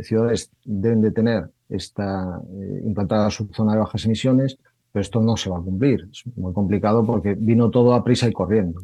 ciudades 0.00 0.50
deben 0.64 1.00
de 1.02 1.10
tener 1.10 1.50
esta, 1.68 2.40
eh, 2.52 2.82
implantada 2.84 3.30
su 3.30 3.48
zona 3.52 3.72
de 3.72 3.80
bajas 3.80 4.04
emisiones, 4.04 4.58
pero 4.92 5.00
esto 5.02 5.20
no 5.20 5.36
se 5.36 5.50
va 5.50 5.58
a 5.58 5.62
cumplir. 5.62 6.08
Es 6.12 6.22
muy 6.36 6.52
complicado 6.52 7.04
porque 7.04 7.34
vino 7.34 7.70
todo 7.70 7.94
a 7.94 8.04
prisa 8.04 8.28
y 8.28 8.32
corriendo. 8.32 8.80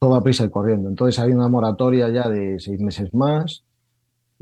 Todo 0.00 0.16
a 0.16 0.22
prisa 0.22 0.44
y 0.44 0.50
corriendo. 0.50 0.88
Entonces 0.88 1.20
hay 1.20 1.32
una 1.32 1.48
moratoria 1.48 2.08
ya 2.08 2.28
de 2.28 2.58
seis 2.58 2.80
meses 2.80 3.14
más, 3.14 3.62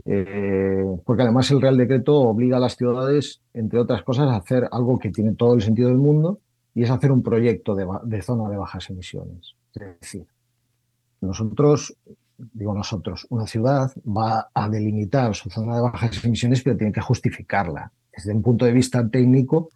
eh, 0.04 0.84
porque 1.04 1.22
además 1.22 1.50
el 1.50 1.60
Real 1.60 1.76
Decreto 1.76 2.14
obliga 2.20 2.56
a 2.56 2.60
las 2.60 2.76
ciudades, 2.76 3.40
entre 3.54 3.78
otras 3.78 4.02
cosas, 4.02 4.28
a 4.28 4.36
hacer 4.36 4.68
algo 4.70 4.98
que 4.98 5.10
tiene 5.10 5.34
todo 5.34 5.54
el 5.54 5.62
sentido 5.62 5.88
del 5.88 5.98
mundo, 5.98 6.40
y 6.74 6.82
es 6.82 6.90
hacer 6.90 7.10
un 7.10 7.22
proyecto 7.22 7.74
de, 7.74 7.86
de 8.04 8.22
zona 8.22 8.48
de 8.48 8.56
bajas 8.56 8.88
emisiones. 8.90 9.54
Es 9.74 10.00
decir, 10.00 10.26
nosotros 11.20 11.96
digo 12.52 12.74
nosotros, 12.74 13.26
una 13.30 13.46
ciudad 13.46 13.90
va 14.06 14.48
a 14.54 14.68
delimitar 14.68 15.34
su 15.34 15.50
zona 15.50 15.76
de 15.76 15.82
bajas 15.82 16.24
emisiones, 16.24 16.62
pero 16.62 16.76
tiene 16.76 16.92
que 16.92 17.00
justificarla. 17.00 17.92
Desde 18.14 18.32
un 18.32 18.42
punto 18.42 18.64
de 18.64 18.72
vista 18.72 19.08
técnico, 19.08 19.70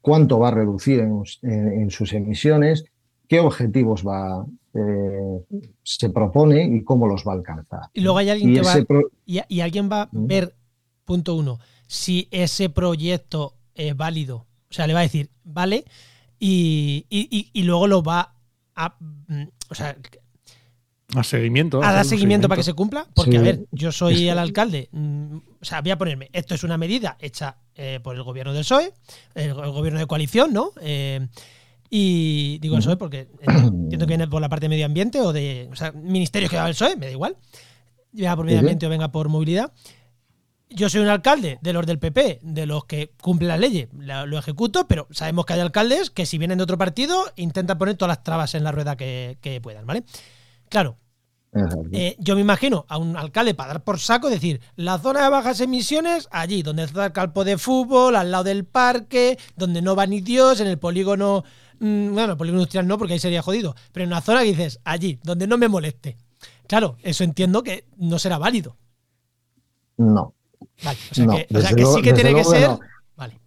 cuánto 0.00 0.38
va 0.38 0.48
a 0.48 0.52
reducir 0.52 1.00
en, 1.00 1.90
sus 1.90 2.12
emisiones, 2.12 2.84
qué 3.28 3.40
objetivos 3.40 4.06
va, 4.06 4.44
eh, 4.74 5.44
se 5.82 6.10
propone 6.10 6.64
y 6.64 6.84
cómo 6.84 7.06
los 7.06 7.24
va 7.26 7.32
a 7.32 7.36
alcanzar. 7.36 7.82
Y 7.92 8.00
luego 8.00 8.18
hay 8.18 8.30
alguien 8.30 8.54
que 8.54 8.62
va, 8.62 8.74
y, 9.26 9.60
alguien 9.60 9.88
va 9.90 10.02
a 10.02 10.08
ver, 10.12 10.54
punto 11.04 11.34
uno, 11.34 11.58
si 11.86 12.28
ese 12.30 12.70
proyecto 12.70 13.54
es 13.74 13.96
válido. 13.96 14.46
O 14.70 14.74
sea, 14.74 14.86
le 14.86 14.94
va 14.94 15.00
a 15.00 15.04
decir, 15.04 15.30
vale, 15.44 15.84
y, 16.38 17.06
y 17.10 17.62
luego 17.62 17.86
lo 17.86 18.02
va 18.02 18.34
a... 18.74 18.96
Mm, 19.28 19.44
o 19.70 19.74
sea, 19.74 19.96
a 21.14 21.22
seguimiento. 21.22 21.82
A 21.82 21.92
dar 21.92 22.04
seguimiento, 22.04 22.48
para 22.48 22.58
que 22.58 22.64
se 22.64 22.72
cumpla. 22.72 23.06
Porque, 23.14 23.36
a 23.36 23.40
ver, 23.40 23.66
yo 23.70 23.92
soy 23.92 24.28
el 24.28 24.38
alcalde. 24.38 24.88
Mm, 24.90 25.36
o 25.36 25.64
sea, 25.64 25.80
voy 25.80 25.92
a 25.92 25.98
ponerme. 25.98 26.28
Esto 26.32 26.54
es 26.54 26.64
una 26.64 26.76
medida 26.76 27.16
hecha 27.20 27.58
eh, 27.74 28.00
por 28.02 28.16
el 28.16 28.22
gobierno 28.22 28.52
del 28.52 28.62
PSOE, 28.62 28.92
el, 29.34 29.54
gobierno 29.54 30.00
de 30.00 30.06
coalición, 30.06 30.52
¿no? 30.52 30.72
Eh, 30.80 31.26
y 31.96 32.58
digo 32.58 32.74
el 32.74 32.80
PSOE 32.80 32.96
porque 32.96 33.28
entiendo 33.46 34.04
que 34.04 34.10
viene 34.10 34.26
por 34.26 34.40
la 34.40 34.48
parte 34.48 34.64
de 34.64 34.70
medio 34.70 34.84
ambiente 34.84 35.20
o 35.20 35.32
de. 35.32 35.68
O 35.70 35.76
sea, 35.76 35.92
ministerios 35.92 36.50
que 36.50 36.56
va 36.56 36.66
el 36.66 36.74
PSOE, 36.74 36.96
me 36.96 37.06
da 37.06 37.12
igual. 37.12 37.36
Venga 38.10 38.34
por 38.34 38.46
medio 38.46 38.58
ambiente 38.58 38.84
o 38.86 38.88
venga 38.88 39.12
por 39.12 39.28
movilidad. 39.28 39.72
Yo 40.70 40.88
soy 40.88 41.02
un 41.02 41.08
alcalde 41.08 41.60
de 41.62 41.72
los 41.72 41.86
del 41.86 42.00
PP, 42.00 42.40
de 42.42 42.66
los 42.66 42.86
que 42.86 43.12
cumplen 43.22 43.46
las 43.46 43.60
leyes, 43.60 43.90
lo, 43.92 44.36
ejecuto, 44.36 44.88
pero 44.88 45.06
sabemos 45.12 45.46
que 45.46 45.52
hay 45.52 45.60
alcaldes 45.60 46.10
que 46.10 46.26
si 46.26 46.36
vienen 46.36 46.58
de 46.58 46.64
otro 46.64 46.78
partido 46.78 47.26
intentan 47.36 47.78
poner 47.78 47.96
todas 47.96 48.16
las 48.16 48.24
trabas 48.24 48.56
en 48.56 48.64
la 48.64 48.72
rueda 48.72 48.96
que, 48.96 49.38
que 49.40 49.60
puedan, 49.60 49.86
¿vale? 49.86 50.02
Claro, 50.68 50.96
Eh, 51.92 52.16
yo 52.18 52.34
me 52.34 52.40
imagino 52.40 52.84
a 52.88 52.98
un 52.98 53.16
alcalde 53.16 53.54
para 53.54 53.74
dar 53.74 53.84
por 53.84 54.00
saco 54.00 54.28
decir, 54.28 54.60
la 54.74 54.98
zona 54.98 55.22
de 55.22 55.30
bajas 55.30 55.60
emisiones, 55.60 56.28
allí, 56.32 56.64
donde 56.64 56.82
está 56.82 57.06
el 57.06 57.12
campo 57.12 57.44
de 57.44 57.58
fútbol, 57.58 58.16
al 58.16 58.32
lado 58.32 58.42
del 58.42 58.64
parque, 58.64 59.38
donde 59.54 59.80
no 59.80 59.94
va 59.94 60.06
ni 60.06 60.20
Dios, 60.20 60.58
en 60.58 60.66
el 60.66 60.80
polígono, 60.80 61.44
mm, 61.80 62.12
bueno, 62.12 62.36
polígono 62.36 62.60
industrial 62.60 62.86
no, 62.86 62.98
porque 62.98 63.14
ahí 63.14 63.18
sería 63.18 63.42
jodido, 63.42 63.74
pero 63.92 64.04
en 64.04 64.10
una 64.10 64.20
zona 64.20 64.40
que 64.40 64.46
dices, 64.46 64.80
allí, 64.84 65.18
donde 65.22 65.46
no 65.46 65.58
me 65.58 65.68
moleste. 65.68 66.16
Claro, 66.66 66.96
eso 67.02 67.24
entiendo 67.24 67.62
que 67.62 67.84
no 67.96 68.18
será 68.18 68.38
válido. 68.38 68.76
No. 69.96 70.34
Vale, 70.82 70.98
o 71.10 71.14
sea, 71.60 71.74
que, 71.74 71.84
sí 71.84 72.02
que 72.02 72.12
tiene 72.12 72.34
que 72.34 72.44
ser... 72.44 72.70
Vale. 73.16 73.38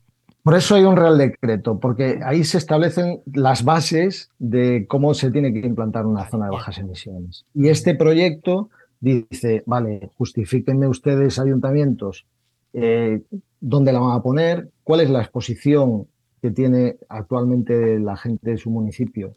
Por 0.43 0.55
eso 0.55 0.75
hay 0.75 0.83
un 0.83 0.95
real 0.95 1.17
decreto, 1.17 1.79
porque 1.79 2.19
ahí 2.23 2.43
se 2.43 2.57
establecen 2.57 3.21
las 3.33 3.63
bases 3.63 4.29
de 4.39 4.85
cómo 4.87 5.13
se 5.13 5.31
tiene 5.31 5.51
que 5.51 5.59
implantar 5.59 6.05
una 6.05 6.29
zona 6.29 6.45
de 6.45 6.51
bajas 6.51 6.77
emisiones. 6.77 7.45
Y 7.53 7.69
este 7.69 7.95
proyecto 7.95 8.69
dice, 8.99 9.63
vale, 9.65 10.09
justifíquenme 10.17 10.87
ustedes, 10.87 11.39
ayuntamientos, 11.39 12.25
eh, 12.73 13.21
dónde 13.59 13.91
la 13.91 13.99
van 13.99 14.17
a 14.17 14.21
poner, 14.21 14.69
cuál 14.83 15.01
es 15.01 15.09
la 15.09 15.21
exposición 15.21 16.07
que 16.41 16.52
tiene 16.52 16.97
actualmente 17.10 18.00
la 18.00 18.15
gente 18.17 18.52
de 18.52 18.58
su 18.58 18.69
municipio, 18.69 19.36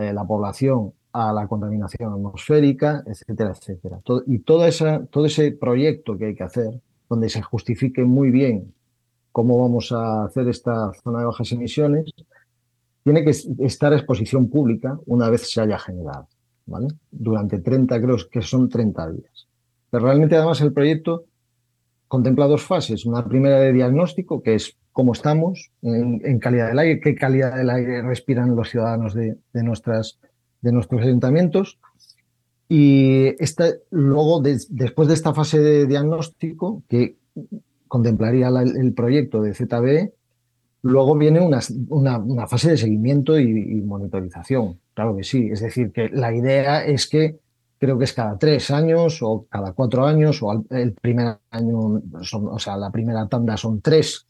eh, 0.00 0.12
la 0.12 0.24
población, 0.24 0.92
a 1.12 1.32
la 1.32 1.48
contaminación 1.48 2.12
atmosférica, 2.12 3.02
etcétera, 3.04 3.50
etcétera. 3.50 4.00
y 4.26 4.38
toda 4.38 4.68
esa, 4.68 5.04
todo 5.06 5.26
ese 5.26 5.52
proyecto 5.52 6.16
que 6.16 6.26
hay 6.26 6.34
que 6.34 6.44
hacer, 6.44 6.80
donde 7.08 7.28
se 7.28 7.42
justifique 7.42 8.04
muy 8.04 8.30
bien 8.30 8.72
cómo 9.32 9.60
vamos 9.60 9.92
a 9.92 10.24
hacer 10.24 10.48
esta 10.48 10.92
zona 11.02 11.20
de 11.20 11.26
bajas 11.26 11.50
emisiones, 11.52 12.10
tiene 13.02 13.24
que 13.24 13.30
estar 13.30 13.92
a 13.92 13.96
exposición 13.96 14.48
pública 14.48 14.98
una 15.06 15.28
vez 15.30 15.50
se 15.50 15.60
haya 15.60 15.78
generado, 15.78 16.28
¿vale? 16.66 16.88
Durante 17.10 17.58
30, 17.58 18.00
creo 18.00 18.16
que 18.30 18.42
son 18.42 18.68
30 18.68 19.10
días. 19.12 19.48
Pero 19.90 20.04
realmente 20.04 20.36
además 20.36 20.60
el 20.60 20.72
proyecto 20.72 21.24
contempla 22.06 22.46
dos 22.46 22.62
fases. 22.62 23.06
Una 23.06 23.26
primera 23.26 23.58
de 23.60 23.72
diagnóstico, 23.72 24.42
que 24.42 24.54
es 24.54 24.76
cómo 25.00 25.14
estamos 25.14 25.70
en, 25.80 26.38
calidad 26.40 26.68
del 26.68 26.78
aire, 26.78 27.00
qué 27.00 27.14
calidad 27.14 27.56
del 27.56 27.70
aire 27.70 28.02
respiran 28.02 28.54
los 28.54 28.68
ciudadanos 28.68 29.14
de, 29.14 29.38
nuestras, 29.54 30.18
de 30.60 30.72
nuestros 30.72 31.00
ayuntamientos. 31.00 31.78
Y 32.68 33.28
esta, 33.42 33.64
luego, 33.88 34.42
después 34.42 35.08
de 35.08 35.14
esta 35.14 35.32
fase 35.32 35.58
de 35.58 35.86
diagnóstico, 35.86 36.82
que 36.86 37.16
contemplaría 37.88 38.48
el 38.48 38.92
proyecto 38.92 39.40
de 39.40 39.54
ZB, 39.54 40.12
luego 40.82 41.16
viene 41.16 41.40
una, 41.40 41.60
una, 41.88 42.46
fase 42.46 42.72
de 42.72 42.76
seguimiento 42.76 43.40
y, 43.40 43.80
monitorización. 43.80 44.80
Claro 44.92 45.16
que 45.16 45.24
sí. 45.24 45.48
Es 45.50 45.60
decir, 45.60 45.92
que 45.92 46.10
la 46.10 46.34
idea 46.34 46.84
es 46.84 47.08
que 47.08 47.38
creo 47.78 47.96
que 47.96 48.04
es 48.04 48.12
cada 48.12 48.36
tres 48.36 48.70
años 48.70 49.22
o 49.22 49.46
cada 49.48 49.72
cuatro 49.72 50.04
años, 50.04 50.42
o 50.42 50.62
el 50.68 50.92
primer 50.92 51.38
año, 51.50 52.02
o 52.20 52.58
sea, 52.58 52.76
la 52.76 52.90
primera 52.90 53.26
tanda 53.28 53.56
son 53.56 53.80
tres 53.80 54.26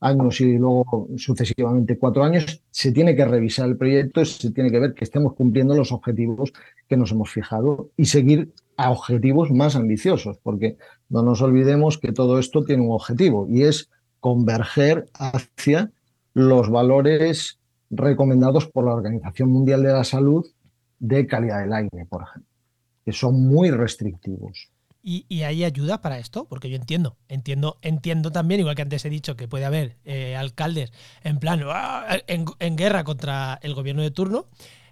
años 0.00 0.40
y 0.40 0.56
luego 0.56 1.08
sucesivamente 1.16 1.98
cuatro 1.98 2.24
años, 2.24 2.62
se 2.70 2.90
tiene 2.90 3.14
que 3.14 3.24
revisar 3.24 3.68
el 3.68 3.76
proyecto, 3.76 4.24
se 4.24 4.50
tiene 4.50 4.70
que 4.70 4.80
ver 4.80 4.94
que 4.94 5.04
estemos 5.04 5.34
cumpliendo 5.34 5.74
los 5.74 5.92
objetivos 5.92 6.52
que 6.88 6.96
nos 6.96 7.12
hemos 7.12 7.30
fijado 7.30 7.90
y 7.96 8.06
seguir 8.06 8.50
a 8.76 8.90
objetivos 8.90 9.50
más 9.50 9.76
ambiciosos, 9.76 10.38
porque 10.42 10.78
no 11.10 11.22
nos 11.22 11.42
olvidemos 11.42 11.98
que 11.98 12.12
todo 12.12 12.38
esto 12.38 12.64
tiene 12.64 12.82
un 12.82 12.92
objetivo 12.92 13.46
y 13.48 13.64
es 13.64 13.90
converger 14.20 15.06
hacia 15.14 15.90
los 16.32 16.70
valores 16.70 17.58
recomendados 17.90 18.66
por 18.66 18.86
la 18.86 18.94
Organización 18.94 19.50
Mundial 19.50 19.82
de 19.82 19.92
la 19.92 20.04
Salud 20.04 20.46
de 20.98 21.26
calidad 21.26 21.60
del 21.60 21.72
aire, 21.72 22.06
por 22.08 22.22
ejemplo, 22.22 22.50
que 23.04 23.12
son 23.12 23.42
muy 23.46 23.70
restrictivos. 23.70 24.70
¿Y, 25.02 25.42
hay 25.44 25.64
ayuda 25.64 26.02
para 26.02 26.18
esto? 26.18 26.44
Porque 26.44 26.68
yo 26.68 26.76
entiendo, 26.76 27.16
entiendo, 27.28 27.78
entiendo 27.80 28.30
también, 28.32 28.60
igual 28.60 28.76
que 28.76 28.82
antes 28.82 29.04
he 29.06 29.10
dicho, 29.10 29.34
que 29.34 29.48
puede 29.48 29.64
haber 29.64 29.96
eh, 30.04 30.36
alcaldes 30.36 30.92
en 31.24 31.38
plan 31.38 31.62
¡ah! 31.66 32.18
en, 32.26 32.76
guerra 32.76 33.02
contra 33.02 33.58
el 33.62 33.74
gobierno 33.74 34.02
de 34.02 34.10
turno, 34.10 34.46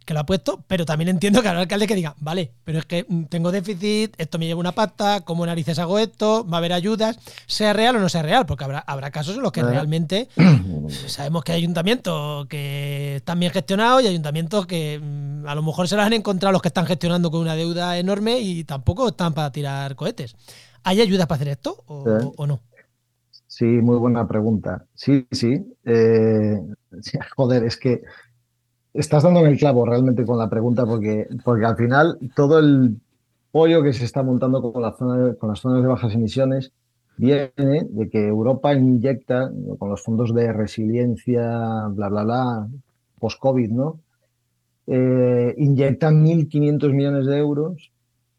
que 0.09 0.15
lo 0.15 0.21
ha 0.21 0.27
puesto, 0.27 0.65
pero 0.67 0.87
también 0.87 1.11
entiendo 1.11 1.43
que 1.43 1.49
habrá 1.49 1.61
alcalde 1.61 1.87
que 1.87 1.95
diga, 1.95 2.15
vale, 2.19 2.51
pero 2.65 2.79
es 2.79 2.87
que 2.87 3.05
mm, 3.07 3.25
tengo 3.25 3.53
déficit, 3.53 4.15
esto 4.17 4.39
me 4.39 4.47
lleva 4.47 4.59
una 4.59 4.73
pata, 4.73 5.21
¿cómo 5.21 5.45
narices 5.45 5.79
hago 5.79 5.99
esto? 5.99 6.47
Va 6.49 6.57
a 6.57 6.59
haber 6.61 6.73
ayudas, 6.73 7.19
sea 7.47 7.75
real 7.75 7.97
o 7.97 8.01
no 8.01 8.09
sea 8.09 8.23
real, 8.23 8.47
porque 8.47 8.65
habrá, 8.65 8.79
habrá 8.79 9.11
casos 9.11 9.37
en 9.37 9.43
los 9.43 9.53
que 9.53 9.63
realmente 9.63 10.31
sabemos 11.09 11.45
que 11.45 11.53
hay 11.53 11.59
ayuntamientos 11.59 12.47
que 12.47 13.17
están 13.17 13.39
bien 13.39 13.53
gestionados 13.53 14.03
y 14.03 14.07
ayuntamientos 14.07 14.67
que 14.67 14.99
mm, 14.99 15.47
a 15.47 15.55
lo 15.55 15.63
mejor 15.63 15.87
se 15.89 15.97
las 15.97 16.07
han 16.07 16.15
encontrado 16.15 16.53
los 16.53 16.63
que 16.63 16.69
están 16.69 16.87
gestionando 16.87 17.31
con 17.31 17.41
una 17.41 17.55
deuda 17.55 17.99
enorme 17.99 18.39
y 18.41 18.65
tampoco 18.65 19.09
están 19.09 19.35
para 19.35 19.53
tirar 19.53 19.95
cohetes. 19.95 20.37
¿Hay 20.85 21.03
ayudas 21.03 21.27
para 21.27 21.37
hacer 21.37 21.49
esto 21.49 21.85
o, 21.87 22.47
no? 22.47 22.61
Sí, 23.47 23.67
muy 23.67 23.99
buena 23.99 24.27
pregunta. 24.27 24.87
Sí, 24.95 25.27
sí. 25.33 25.67
Eh, 25.85 26.59
joder, 27.37 27.65
es 27.65 27.77
que 27.77 28.05
estás 28.95 29.23
dando 29.23 29.41
en 29.41 29.47
el 29.47 29.59
clavo 29.59 29.85
realmente 29.85 30.25
con 30.25 30.39
la 30.39 30.49
pregunta 30.49 30.87
porque, 30.87 31.29
porque 31.45 31.65
al 31.65 31.77
final 31.77 32.19
todo 32.35 32.59
el 32.59 32.97
pollo 33.51 33.83
que 33.83 33.93
se 33.93 34.05
está 34.05 34.23
montando 34.23 34.61
con, 34.73 34.83
la 34.83 34.93
zona 34.93 35.35
con 35.35 35.51
las 35.51 35.61
zonas 35.61 35.83
de 35.83 35.89
bajas 35.89 36.15
emisiones 36.15 36.73
viene 37.17 37.51
de 37.89 38.09
que 38.11 38.29
Europa 38.29 38.75
inyecta 38.75 39.51
con 39.79 39.91
los 39.91 40.03
fondos 40.03 40.35
de 40.35 40.53
resiliencia, 40.53 41.87
bla, 41.89 42.09
bla, 42.09 42.25
bla, 42.25 42.69
post-COVID, 43.19 43.71
¿no? 43.71 44.01
Eh, 44.87 45.55
inyecta 45.59 46.11
1.500 46.11 46.93
millones 46.93 47.27
de 47.27 47.39
euros 47.39 47.91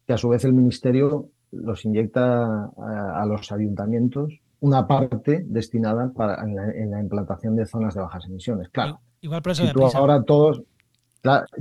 que 0.06 0.14
a 0.14 0.18
su 0.18 0.28
vez 0.30 0.44
el 0.44 0.54
Ministerio 0.54 1.28
los 1.52 1.84
inyecta 1.84 2.70
a, 2.76 3.24
los 3.26 3.52
ayuntamientos, 3.52 4.40
una 4.60 4.86
parte 4.86 5.44
destinada 5.46 6.12
para, 6.12 6.42
en, 6.42 6.56
la, 6.56 6.70
en 6.70 6.90
la 6.90 7.00
implantación 7.00 7.56
de 7.56 7.66
zonas 7.66 7.94
de 7.94 8.00
bajas 8.00 8.26
emisiones. 8.26 8.68
Claro, 8.70 9.00
Igual 9.20 9.42
por 9.42 9.52
eso 9.52 9.64
ahora 9.94 10.22
todos. 10.22 10.62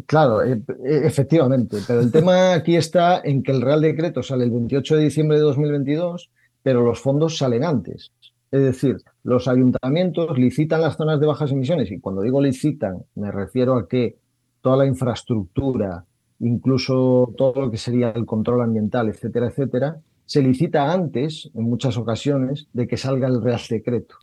Claro, 0.06 0.42
e, 0.42 0.54
e, 0.54 1.06
efectivamente, 1.06 1.78
pero 1.86 2.00
el 2.00 2.12
tema 2.12 2.54
aquí 2.54 2.78
está 2.78 3.20
en 3.22 3.44
que 3.44 3.52
el 3.52 3.62
Real 3.62 3.82
Decreto 3.82 4.24
sale 4.24 4.46
el 4.46 4.52
28 4.52 4.96
de 4.96 5.04
diciembre 5.04 5.38
de 5.38 5.44
2022, 5.44 6.30
pero 6.64 6.82
los 6.82 7.02
fondos 7.02 7.38
salen 7.38 7.66
antes. 7.66 8.12
Es 8.52 8.62
decir, 8.62 8.98
los 9.24 9.50
ayuntamientos 9.50 10.38
licitan 10.38 10.82
las 10.82 10.96
zonas 10.96 11.20
de 11.20 11.28
bajas 11.28 11.52
emisiones 11.52 11.92
y 11.92 12.00
cuando 12.00 12.22
digo 12.22 12.42
licitan 12.42 13.04
me 13.16 13.32
refiero 13.32 13.76
a 13.76 13.88
que 13.88 14.18
toda 14.62 14.78
la 14.78 14.86
infraestructura, 14.86 16.06
incluso 16.40 17.34
todo 17.38 17.62
lo 17.62 17.72
que 17.72 17.78
sería 17.78 18.12
el 18.12 18.26
control 18.26 18.62
ambiental, 18.62 19.10
etcétera, 19.10 19.48
etcétera, 19.48 20.00
se 20.26 20.42
licita 20.42 20.92
antes, 20.92 21.50
en 21.54 21.64
muchas 21.64 21.98
ocasiones, 21.98 22.68
de 22.72 22.88
que 22.88 22.98
salga 22.98 23.28
el 23.28 23.42
Real 23.42 23.62
Decreto 23.70 24.16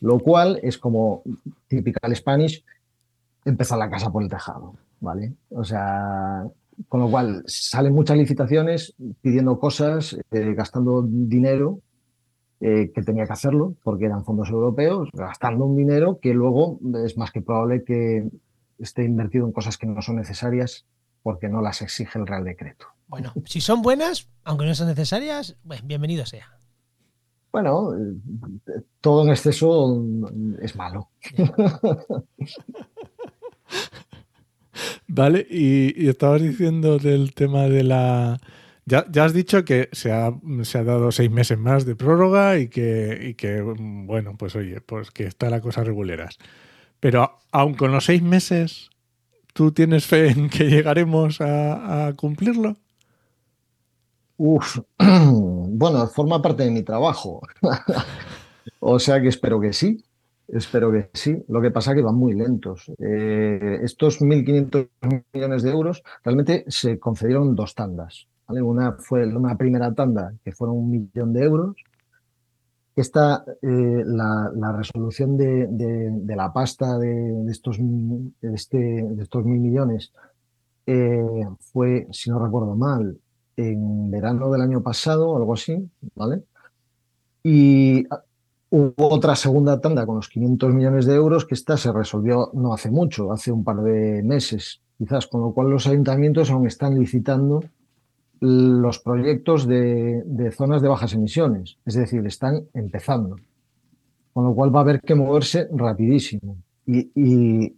lo 0.00 0.18
cual 0.18 0.58
es 0.62 0.78
como 0.78 1.22
typical 1.68 2.14
Spanish, 2.14 2.64
empezar 3.44 3.78
la 3.78 3.90
casa 3.90 4.10
por 4.10 4.22
el 4.22 4.28
tejado, 4.28 4.74
¿vale? 5.00 5.34
O 5.50 5.64
sea, 5.64 6.44
con 6.88 7.00
lo 7.00 7.10
cual 7.10 7.42
salen 7.46 7.94
muchas 7.94 8.16
licitaciones 8.16 8.94
pidiendo 9.20 9.58
cosas, 9.58 10.18
eh, 10.30 10.54
gastando 10.54 11.02
dinero 11.02 11.80
eh, 12.60 12.90
que 12.94 13.02
tenía 13.02 13.26
que 13.26 13.32
hacerlo 13.32 13.74
porque 13.82 14.06
eran 14.06 14.24
fondos 14.24 14.50
europeos, 14.50 15.08
gastando 15.12 15.64
un 15.64 15.76
dinero 15.76 16.18
que 16.20 16.34
luego 16.34 16.78
es 17.04 17.16
más 17.16 17.30
que 17.30 17.42
probable 17.42 17.84
que 17.84 18.28
esté 18.78 19.04
invertido 19.04 19.46
en 19.46 19.52
cosas 19.52 19.78
que 19.78 19.86
no 19.86 20.02
son 20.02 20.16
necesarias 20.16 20.86
porque 21.22 21.48
no 21.48 21.60
las 21.60 21.82
exige 21.82 22.18
el 22.18 22.26
Real 22.26 22.44
Decreto. 22.44 22.86
Bueno, 23.08 23.32
si 23.46 23.60
son 23.60 23.82
buenas, 23.82 24.28
aunque 24.44 24.66
no 24.66 24.74
son 24.74 24.88
necesarias, 24.88 25.56
bienvenido 25.84 26.26
sea. 26.26 26.55
Bueno, 27.56 27.90
todo 29.00 29.24
en 29.24 29.30
exceso 29.30 30.04
es 30.60 30.76
malo. 30.76 31.08
Vale, 35.08 35.46
y, 35.48 36.06
estabas 36.06 36.42
diciendo 36.42 36.98
del 36.98 37.32
tema 37.32 37.62
de 37.62 37.82
la... 37.82 38.38
Ya, 38.84 39.06
has 39.24 39.32
dicho 39.32 39.64
que 39.64 39.88
se 39.92 40.12
ha, 40.12 40.32
dado 40.84 41.10
seis 41.12 41.30
meses 41.30 41.58
más 41.58 41.86
de 41.86 41.96
prórroga 41.96 42.58
y 42.58 42.68
que, 42.68 43.34
que, 43.38 43.62
bueno, 43.62 44.36
pues 44.36 44.54
oye, 44.54 44.82
pues 44.82 45.10
que 45.10 45.24
está 45.24 45.48
la 45.48 45.62
cosa 45.62 45.82
reguleras. 45.82 46.36
Pero 47.00 47.38
aun 47.52 47.72
con 47.72 47.90
los 47.90 48.04
seis 48.04 48.20
meses, 48.20 48.90
¿tú 49.54 49.72
tienes 49.72 50.04
fe 50.04 50.28
en 50.28 50.50
que 50.50 50.64
llegaremos 50.64 51.40
a 51.40 52.12
cumplirlo? 52.16 52.76
Bueno, 55.78 56.06
forma 56.06 56.40
parte 56.40 56.64
de 56.64 56.70
mi 56.70 56.82
trabajo. 56.82 57.42
o 58.80 58.98
sea 58.98 59.20
que 59.20 59.28
espero 59.28 59.60
que 59.60 59.72
sí, 59.72 60.02
espero 60.48 60.90
que 60.90 61.10
sí. 61.12 61.44
Lo 61.48 61.60
que 61.60 61.70
pasa 61.70 61.90
es 61.90 61.96
que 61.96 62.02
van 62.02 62.14
muy 62.14 62.34
lentos. 62.34 62.90
Eh, 62.98 63.80
estos 63.82 64.20
1.500 64.20 64.88
millones 65.32 65.62
de 65.62 65.70
euros 65.70 66.02
realmente 66.24 66.64
se 66.68 66.98
concedieron 66.98 67.54
dos 67.54 67.74
tandas. 67.74 68.26
Una 68.48 68.92
fue 68.92 69.26
una 69.26 69.56
primera 69.56 69.92
tanda 69.92 70.32
que 70.44 70.52
fueron 70.52 70.76
un 70.76 70.90
millón 70.90 71.32
de 71.32 71.42
euros. 71.42 71.76
Esta, 72.94 73.44
eh, 73.60 74.02
la, 74.06 74.72
resolución 74.74 75.36
de, 75.36 76.34
la 76.34 76.52
pasta 76.52 76.96
de, 76.98 77.50
estos, 77.50 77.78
este, 78.40 79.06
estos 79.20 79.44
mil 79.44 79.60
millones 79.60 80.12
eh, 80.86 81.44
fue, 81.60 82.06
si 82.12 82.30
no 82.30 82.38
recuerdo 82.38 82.74
mal, 82.74 83.18
en 83.56 84.10
verano 84.10 84.50
del 84.50 84.62
año 84.62 84.82
pasado, 84.82 85.36
algo 85.36 85.54
así, 85.54 85.88
¿vale? 86.14 86.42
Y 87.42 88.06
hubo 88.70 89.08
otra 89.08 89.36
segunda 89.36 89.80
tanda 89.80 90.04
con 90.04 90.16
los 90.16 90.28
500 90.28 90.74
millones 90.74 91.06
de 91.06 91.14
euros 91.14 91.44
que 91.44 91.54
esta 91.54 91.76
se 91.76 91.92
resolvió 91.92 92.50
no 92.52 92.74
hace 92.74 92.90
mucho, 92.90 93.32
hace 93.32 93.52
un 93.52 93.64
par 93.64 93.82
de 93.82 94.22
meses, 94.22 94.80
quizás, 94.98 95.26
con 95.26 95.40
lo 95.40 95.52
cual 95.52 95.70
los 95.70 95.86
ayuntamientos 95.86 96.50
aún 96.50 96.66
están 96.66 96.98
licitando 96.98 97.62
los 98.40 98.98
proyectos 98.98 99.66
de, 99.66 100.52
zonas 100.54 100.82
de 100.82 100.88
bajas 100.88 101.14
emisiones, 101.14 101.78
es 101.86 101.94
decir, 101.94 102.26
están 102.26 102.66
empezando, 102.74 103.36
con 104.32 104.44
lo 104.44 104.54
cual 104.54 104.74
va 104.74 104.80
a 104.80 104.82
haber 104.82 105.00
que 105.00 105.14
moverse 105.14 105.68
rapidísimo. 105.72 106.58
Y, 106.86 107.74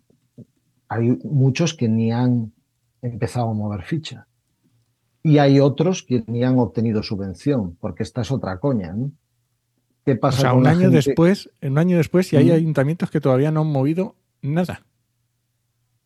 hay 0.90 1.18
muchos 1.22 1.74
que 1.74 1.86
ni 1.86 2.12
han 2.12 2.50
empezado 3.02 3.50
a 3.50 3.52
mover 3.52 3.82
ficha. 3.82 4.26
Y 5.22 5.38
hay 5.38 5.61
otros 5.61 6.02
que 6.02 6.24
ni 6.26 6.44
han 6.44 6.59
obtenido 6.59 7.02
subvención, 7.02 7.76
porque 7.81 8.02
esta 8.02 8.22
es 8.22 8.31
otra 8.31 8.59
coña. 8.59 8.92
¿no? 8.92 9.11
¿Qué 10.04 10.16
pasa 10.16 10.38
o 10.38 10.40
sea, 10.40 10.52
un 10.54 10.66
año 10.66 10.90
después, 10.90 11.50
un 11.61 11.76
año 11.78 11.96
después, 11.96 12.33
y 12.33 12.37
hay 12.37 12.50
ayuntamientos 12.50 13.11
que 13.11 13.20
todavía 13.20 13.50
no 13.50 13.62
han 13.62 13.66
movido 13.66 14.14
nada. 14.42 14.83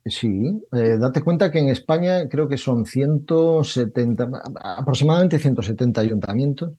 Sí, 0.05 0.65
eh, 0.73 0.97
date 0.99 1.23
cuenta 1.23 1.53
que 1.53 1.61
en 1.61 1.69
España 1.69 2.29
creo 2.29 2.49
que 2.49 2.59
son 2.59 2.87
170, 2.87 4.31
aproximadamente 4.61 5.39
170 5.39 6.01
ayuntamientos, 6.01 6.73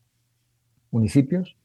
municipios, 0.91 1.55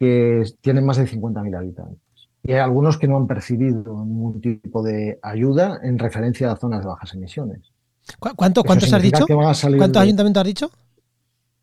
que 0.00 0.42
tienen 0.60 0.84
más 0.84 0.96
de 0.96 1.06
50.000 1.06 1.56
habitantes. 1.56 2.00
Y 2.42 2.52
hay 2.52 2.58
algunos 2.58 2.98
que 2.98 3.06
no 3.06 3.18
han 3.18 3.28
percibido 3.28 4.04
ningún 4.04 4.40
tipo 4.40 4.82
de 4.82 5.20
ayuda 5.22 5.78
en 5.82 5.98
referencia 5.98 6.50
a 6.50 6.56
zonas 6.56 6.80
de 6.80 6.88
bajas 6.88 7.14
emisiones. 7.14 7.70
¿Cuánto, 8.18 8.64
¿Cuántos 8.64 8.92
has 8.92 9.02
dicho? 9.02 9.26
¿Cuántos 9.26 9.96
ayuntamientos 9.96 10.40
has 10.40 10.46
dicho? 10.46 10.70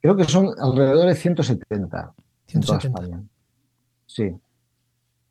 Creo 0.02 0.16
que 0.16 0.26
son 0.26 0.50
alrededor 0.60 1.08
de 1.08 1.16
170 1.16 2.14
en 2.50 2.62
toda 2.62 2.78
España. 2.78 3.24
Sí. 4.06 4.32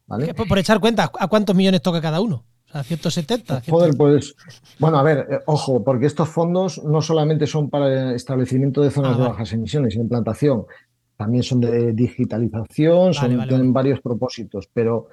¿Vale? 0.06 0.34
Por, 0.34 0.58
echar 0.58 0.80
cuenta, 0.80 1.10
¿a 1.18 1.28
cuántos 1.28 1.56
millones 1.56 1.82
toca 1.82 2.00
cada 2.00 2.20
uno? 2.20 2.44
O 2.68 2.72
sea, 2.72 2.82
170. 2.82 3.62
Joder, 3.68 3.96
pues. 3.96 4.34
Bueno, 4.78 4.98
a 4.98 5.02
ver, 5.02 5.26
eh, 5.30 5.38
ojo, 5.46 5.82
porque 5.82 6.06
estos 6.06 6.28
fondos 6.28 6.82
no 6.84 7.00
solamente 7.00 7.46
son 7.46 7.70
para 7.70 8.10
el 8.10 8.14
establecimiento 8.14 8.82
de 8.82 8.90
zonas 8.90 9.16
ah, 9.16 9.22
de 9.22 9.28
bajas 9.28 9.52
emisiones 9.52 9.96
y 9.96 9.98
implantación, 9.98 10.66
también 11.16 11.42
son 11.42 11.60
de 11.60 11.92
digitalización, 11.92 13.14
son, 13.14 13.48
tienen 13.48 13.72
varios 13.72 14.00
propósitos, 14.00 14.68
pero 14.72 15.08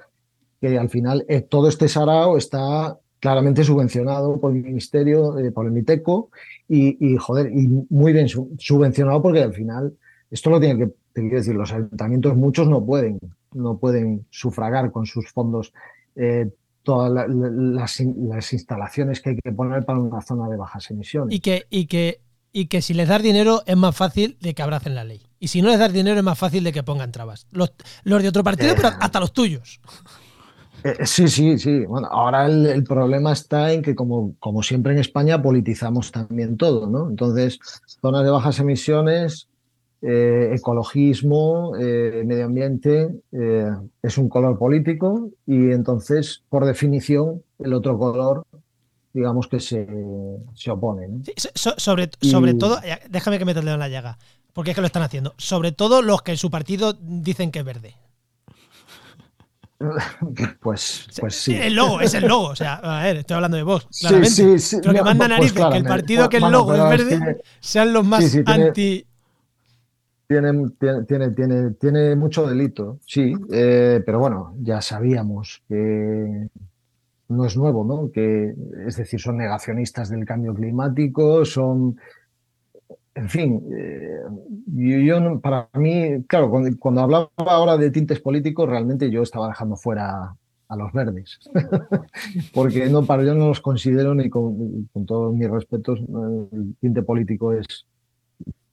que 0.60 0.78
al 0.78 0.90
final 0.90 1.24
eh, 1.28 1.42
todo 1.42 1.68
este 1.68 1.88
sarao 1.88 2.36
está 2.36 2.98
claramente 3.24 3.64
subvencionado 3.64 4.38
por 4.38 4.52
el 4.52 4.62
Ministerio, 4.62 5.38
eh, 5.38 5.50
por 5.50 5.64
el 5.64 5.72
MITECO, 5.72 6.28
y, 6.68 7.16
joder, 7.16 7.50
y 7.50 7.68
muy 7.88 8.12
bien 8.12 8.28
subvencionado 8.28 9.22
porque 9.22 9.42
al 9.42 9.54
final 9.54 9.94
esto 10.30 10.50
lo 10.50 10.60
tiene 10.60 10.90
que, 11.14 11.22
decir, 11.22 11.54
los 11.54 11.72
ayuntamientos 11.72 12.36
muchos 12.36 12.68
no 12.68 12.84
pueden, 12.84 13.18
no 13.54 13.78
pueden 13.78 14.26
sufragar 14.28 14.90
con 14.92 15.06
sus 15.06 15.30
fondos 15.32 15.72
todas 16.82 17.10
las, 17.26 18.52
instalaciones 18.52 19.22
que 19.22 19.30
hay 19.30 19.36
que 19.36 19.52
poner 19.52 19.86
para 19.86 19.98
una 19.98 20.20
zona 20.20 20.48
de 20.48 20.56
bajas 20.56 20.90
emisiones. 20.90 21.34
Y 21.34 21.40
que, 21.40 21.64
y 21.70 21.86
que, 21.86 22.20
y 22.52 22.66
que 22.66 22.82
si 22.82 22.92
les 22.92 23.08
das 23.08 23.22
dinero 23.22 23.62
es 23.66 23.76
más 23.76 23.96
fácil 23.96 24.36
de 24.40 24.54
que 24.54 24.62
abracen 24.62 24.94
la 24.94 25.04
ley. 25.04 25.22
Y 25.40 25.48
si 25.48 25.60
no 25.60 25.70
les 25.70 25.78
das 25.78 25.92
dinero 25.92 26.18
es 26.18 26.24
más 26.24 26.38
fácil 26.38 26.62
de 26.62 26.72
que 26.72 26.82
pongan 26.82 27.10
trabas. 27.10 27.46
Los, 27.50 27.72
de 28.04 28.28
otro 28.28 28.44
partido, 28.44 28.74
pero 28.76 28.88
eh. 28.88 28.92
hasta 29.00 29.18
los 29.18 29.32
tuyos. 29.32 29.80
Eh, 30.84 31.06
sí, 31.06 31.28
sí, 31.28 31.58
sí. 31.58 31.86
Bueno, 31.86 32.08
ahora 32.10 32.44
el, 32.46 32.84
problema 32.84 33.32
está 33.32 33.72
en 33.72 33.80
que, 33.80 33.94
como, 33.94 34.34
como 34.38 34.62
siempre 34.62 34.92
en 34.92 34.98
España, 34.98 35.40
politizamos 35.40 36.12
también 36.12 36.58
todo, 36.58 36.86
¿no? 36.86 37.08
Entonces, 37.08 37.58
zonas 38.02 38.22
de 38.22 38.30
bajas 38.30 38.60
emisiones 38.60 39.48
eh, 40.02 40.50
ecologismo, 40.52 41.72
eh, 41.80 42.22
medio 42.26 42.44
ambiente, 42.44 43.08
es 44.02 44.18
un 44.18 44.28
color 44.28 44.58
político 44.58 45.30
y 45.46 45.70
entonces, 45.70 46.42
por 46.50 46.66
definición, 46.66 47.42
el 47.58 47.72
otro 47.72 47.98
color, 47.98 48.44
digamos 49.14 49.48
que 49.48 49.60
se, 49.60 49.88
se 50.54 50.70
opone. 50.70 51.08
sobre, 51.54 52.10
sobre 52.20 52.52
todo, 52.52 52.78
déjame 53.08 53.38
que 53.38 53.46
me 53.46 53.54
dedo 53.54 53.72
en 53.72 53.78
la 53.78 53.88
llaga, 53.88 54.18
porque 54.52 54.72
es 54.72 54.74
que 54.74 54.82
lo 54.82 54.86
están 54.86 55.02
haciendo, 55.02 55.32
sobre 55.38 55.72
todo 55.72 56.02
los 56.02 56.20
que 56.20 56.32
en 56.32 56.38
su 56.38 56.50
partido 56.50 56.92
dicen 56.92 57.50
que 57.50 57.60
es 57.60 57.64
verde. 57.64 57.94
Pues, 60.60 61.08
pues 61.20 61.34
sí. 61.34 61.54
El 61.54 61.74
logo, 61.74 62.00
es 62.00 62.14
el 62.14 62.26
logo. 62.26 62.48
O 62.48 62.56
sea, 62.56 62.74
a 62.76 63.02
ver, 63.02 63.18
estoy 63.18 63.34
hablando 63.34 63.56
de 63.56 63.64
vos, 63.64 63.86
claramente. 64.00 64.30
Sí, 64.30 64.58
sí, 64.58 64.58
sí. 64.58 64.76
Pero 64.80 64.94
que 64.94 65.02
manda 65.02 65.26
pues 65.26 65.28
narices 65.28 65.66
que 65.66 65.76
el 65.76 65.84
partido 65.84 66.28
que 66.28 66.36
el 66.38 66.50
logo 66.50 66.74
es 66.74 66.88
verde 66.88 67.42
sean 67.60 67.92
los 67.92 68.06
más 68.06 68.36
anti 68.46 69.06
tiene, 70.26 70.70
tiene, 71.06 71.30
tiene, 71.32 71.70
tiene, 71.72 72.16
mucho 72.16 72.46
delito, 72.46 72.98
sí, 73.06 73.34
eh, 73.52 74.02
pero 74.04 74.18
bueno, 74.18 74.54
ya 74.60 74.80
sabíamos 74.80 75.62
que 75.68 76.48
no 77.28 77.44
es 77.44 77.56
nuevo, 77.56 77.84
¿no? 77.84 78.10
Que, 78.10 78.54
es 78.86 78.96
decir, 78.96 79.20
son 79.20 79.36
negacionistas 79.36 80.08
del 80.08 80.24
cambio 80.24 80.54
climático, 80.54 81.44
son, 81.44 81.98
en 83.14 83.28
fin, 83.28 83.62
eh, 83.72 84.20
yo, 84.66 85.40
para 85.40 85.68
mí, 85.74 86.24
claro, 86.26 86.50
cuando, 86.78 87.00
hablaba 87.00 87.30
ahora 87.36 87.76
de 87.76 87.90
tintes 87.90 88.20
políticos, 88.20 88.68
realmente 88.68 89.10
yo 89.10 89.22
estaba 89.22 89.48
dejando 89.48 89.76
fuera 89.76 90.36
a 90.68 90.76
los 90.76 90.92
verdes, 90.92 91.38
porque 92.54 92.86
no, 92.86 93.04
para 93.04 93.22
yo 93.22 93.34
no 93.34 93.48
los 93.48 93.60
considero 93.60 94.14
ni 94.14 94.28
con, 94.30 94.88
con 94.92 95.06
todos 95.06 95.34
mis 95.34 95.48
respetos, 95.48 96.00
el 96.00 96.74
tinte 96.80 97.02
político 97.02 97.52
es 97.52 97.86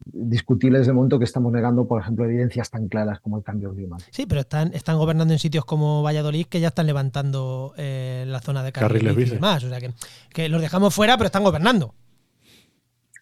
discutibles 0.06 0.88
de 0.88 0.94
momento 0.94 1.20
que 1.20 1.26
estamos 1.26 1.52
negando, 1.52 1.88
por 1.88 2.02
ejemplo, 2.02 2.26
evidencias 2.26 2.70
tan 2.70 2.88
claras 2.88 3.20
como 3.20 3.38
el 3.38 3.44
cambio 3.44 3.74
climático. 3.74 4.10
Sí, 4.12 4.26
pero 4.26 4.42
están, 4.42 4.74
están 4.74 4.98
gobernando 4.98 5.34
en 5.34 5.40
sitios 5.40 5.66
como 5.66 6.02
Valladolid 6.04 6.48
que 6.48 6.60
ya 6.60 6.70
están 6.70 6.88
levantando 6.88 7.74
eh, 7.78 8.26
la 8.28 8.42
zona 8.42 8.64
de 8.64 8.72
carriles, 8.72 9.16
y 9.18 9.32
demás. 9.32 9.64
O 9.64 9.70
sea, 9.70 9.80
que, 9.80 9.92
que 10.34 10.50
los 10.50 10.62
dejamos 10.62 10.94
fuera, 10.94 11.18
pero 11.18 11.28
están 11.28 11.44
gobernando. 11.44 11.94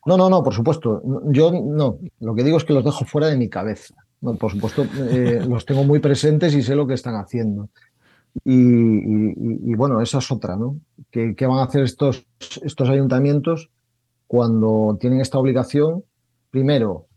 No, 0.06 0.18
no, 0.18 0.30
no, 0.30 0.44
por 0.44 0.54
supuesto. 0.54 1.02
Yo 1.26 1.52
no. 1.52 2.00
Lo 2.20 2.36
que 2.36 2.44
digo 2.44 2.58
es 2.58 2.64
que 2.64 2.74
los 2.74 2.84
dejo 2.84 3.06
fuera 3.06 3.28
de 3.28 3.38
mi 3.38 3.50
cabeza. 3.50 3.96
No, 4.22 4.36
por 4.36 4.52
supuesto, 4.52 4.86
eh, 5.10 5.44
los 5.48 5.66
tengo 5.66 5.84
muy 5.84 6.00
presentes 6.00 6.54
y 6.54 6.62
sé 6.62 6.76
lo 6.76 6.88
que 6.88 6.94
están 6.94 7.16
haciendo. 7.16 7.70
Y, 8.46 9.74
bueno, 9.76 10.02
esa 10.02 10.20
es 10.20 10.32
otra, 10.32 10.56
¿no? 10.56 10.80
¿Qué, 11.10 11.36
¿Qué, 11.36 11.46
van 11.46 11.60
a 11.60 11.64
hacer 11.64 11.84
estos, 11.84 12.26
estos 12.62 12.88
ayuntamientos 12.88 13.70
cuando 14.28 14.98
tienen 15.00 15.20
esta 15.20 15.40
obligación 15.40 16.04
primero, 16.52 17.08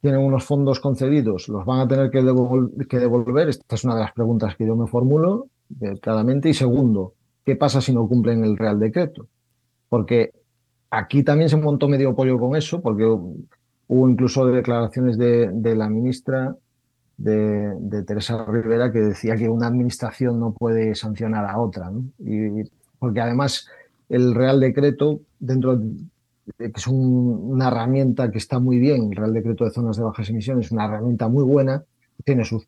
tienen 0.00 0.20
unos 0.20 0.44
fondos 0.44 0.80
concedidos, 0.80 1.48
los 1.48 1.64
van 1.64 1.80
a 1.80 1.88
tener 1.88 2.10
que, 2.10 2.22
devolver. 2.22 3.48
Esta 3.48 3.74
es 3.74 3.84
una 3.84 3.94
de 3.94 4.02
las 4.02 4.12
preguntas 4.12 4.56
que 4.56 4.66
yo 4.66 4.76
me 4.76 4.86
formulo 4.86 5.48
eh, 5.80 5.98
claramente. 6.00 6.48
Y 6.48 6.54
segundo, 6.54 7.14
¿qué 7.44 7.56
pasa 7.56 7.80
si 7.80 7.92
no 7.92 8.08
cumplen 8.08 8.44
el 8.44 8.56
Real 8.56 8.78
Decreto? 8.78 9.26
Porque 9.88 10.32
aquí 10.96 11.22
también 11.22 11.48
se 11.48 11.56
montó 11.56 11.88
medio 11.88 12.14
pollo 12.14 12.38
con 12.38 12.56
eso, 12.56 12.80
porque 12.80 13.04
hubo 13.04 14.08
incluso 14.08 14.46
declaraciones 14.46 15.18
de, 15.18 15.74
la 15.76 15.88
ministra 15.88 16.56
de, 17.16 18.02
Teresa 18.06 18.44
Rivera 18.46 18.90
que 18.92 19.00
decía 19.00 19.36
que 19.36 19.48
una 19.48 19.66
administración 19.66 20.40
no 20.40 20.52
puede 20.52 20.94
sancionar 20.94 21.44
a 21.44 21.58
otra. 21.58 21.90
Y, 22.18 22.62
porque 22.98 23.20
además 23.20 23.68
el 24.08 24.34
Real 24.34 24.60
Decreto, 24.60 25.20
dentro 25.38 25.80
que 26.58 26.72
es 26.74 26.86
una 26.86 27.68
herramienta 27.68 28.30
que 28.30 28.38
está 28.38 28.58
muy 28.58 28.78
bien, 28.78 29.10
el 29.10 29.16
Real 29.16 29.32
Decreto 29.32 29.64
de 29.64 29.70
Zonas 29.70 29.96
de 29.96 30.04
Bajas 30.04 30.30
Emisiones, 30.30 30.66
es 30.66 30.72
una 30.72 30.86
herramienta 30.86 31.28
muy 31.28 31.44
buena, 31.44 31.84
tiene 32.24 32.44
sus 32.44 32.66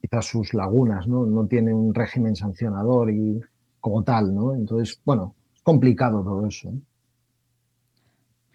quizás 0.00 0.26
sus 0.26 0.52
lagunas, 0.52 1.06
¿no? 1.06 1.24
No 1.24 1.46
tiene 1.46 1.72
un 1.72 1.94
régimen 1.94 2.36
sancionador 2.36 3.10
y 3.10 3.40
como 3.80 4.02
tal, 4.02 4.34
¿no? 4.34 4.54
Entonces, 4.54 5.00
bueno, 5.04 5.34
es 5.54 5.62
complicado 5.62 6.22
todo 6.22 6.46
eso. 6.46 6.70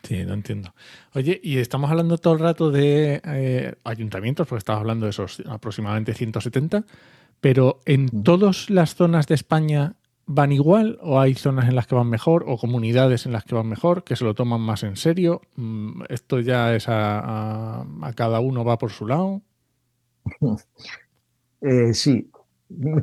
Sí, 0.03 0.23
no 0.25 0.33
entiendo. 0.33 0.73
Oye, 1.13 1.39
y 1.43 1.57
estamos 1.57 1.89
hablando 1.89 2.17
todo 2.17 2.33
el 2.33 2.39
rato 2.39 2.71
de 2.71 3.21
eh, 3.23 3.75
ayuntamientos, 3.83 4.47
porque 4.47 4.59
estamos 4.59 4.81
hablando 4.81 5.05
de 5.05 5.11
esos 5.11 5.43
aproximadamente 5.47 6.13
170, 6.13 6.85
pero 7.41 7.81
en 7.85 8.05
mm. 8.05 8.23
todas 8.23 8.69
las 8.69 8.95
zonas 8.95 9.27
de 9.27 9.35
España 9.35 9.95
van 10.31 10.51
igual 10.51 10.99
o 11.01 11.19
hay 11.19 11.33
zonas 11.33 11.67
en 11.67 11.75
las 11.75 11.87
que 11.87 11.95
van 11.95 12.07
mejor 12.07 12.45
o 12.47 12.57
comunidades 12.57 13.25
en 13.25 13.31
las 13.31 13.43
que 13.45 13.55
van 13.55 13.67
mejor, 13.67 14.03
que 14.03 14.15
se 14.15 14.23
lo 14.23 14.35
toman 14.35 14.61
más 14.61 14.83
en 14.83 14.95
serio? 14.95 15.41
Mm, 15.55 16.03
¿Esto 16.07 16.39
ya 16.39 16.75
es 16.75 16.85
a, 16.87 17.83
cada 18.15 18.39
uno 18.39 18.63
va 18.63 18.77
por 18.77 18.91
su 18.91 19.07
lado? 19.07 19.41
Eh, 21.61 21.93
sí, 21.93 22.31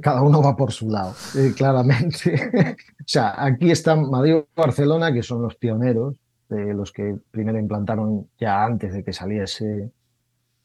cada 0.01 0.23
uno 0.23 0.41
va 0.41 0.57
por 0.57 0.73
su 0.73 0.89
lado, 0.89 1.15
eh, 1.37 1.53
claramente. 1.55 2.51
o 3.01 3.05
sea, 3.05 3.35
aquí 3.37 3.71
están 3.71 4.09
Madrid 4.09 4.37
y 4.37 4.45
Barcelona, 4.59 5.13
que 5.13 5.23
son 5.23 5.43
los 5.43 5.57
pioneros, 5.57 6.15
los 6.49 6.93
que 6.93 7.17
primero 7.31 7.59
implantaron 7.59 8.29
ya 8.39 8.65
antes 8.65 8.93
de 8.93 9.03
que 9.03 9.13
saliese, 9.13 9.91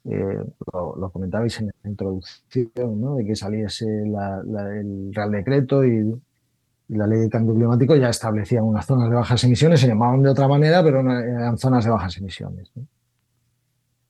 eh, 0.05 0.43
lo, 0.73 1.09
comentabais 1.11 1.59
en 1.59 1.67
la 1.67 1.89
introducción, 1.89 2.99
¿no? 2.99 3.15
de 3.15 3.25
que 3.25 3.35
saliese 3.35 3.85
el 3.85 5.13
Real 5.13 5.31
Decreto 5.31 5.83
y 5.83 6.13
la 6.89 7.07
ley 7.07 7.19
de 7.19 7.29
cambio 7.29 7.55
climático 7.55 7.95
ya 7.95 8.09
establecía 8.09 8.63
unas 8.63 8.85
zonas 8.85 9.09
de 9.09 9.15
bajas 9.15 9.43
emisiones, 9.43 9.79
se 9.79 9.87
llamaban 9.87 10.21
de 10.23 10.29
otra 10.29 10.47
manera, 10.47 10.83
pero 10.83 10.99
eran 10.99 11.57
zonas 11.57 11.85
de 11.85 11.91
bajas 11.91 12.17
emisiones. 12.17 12.71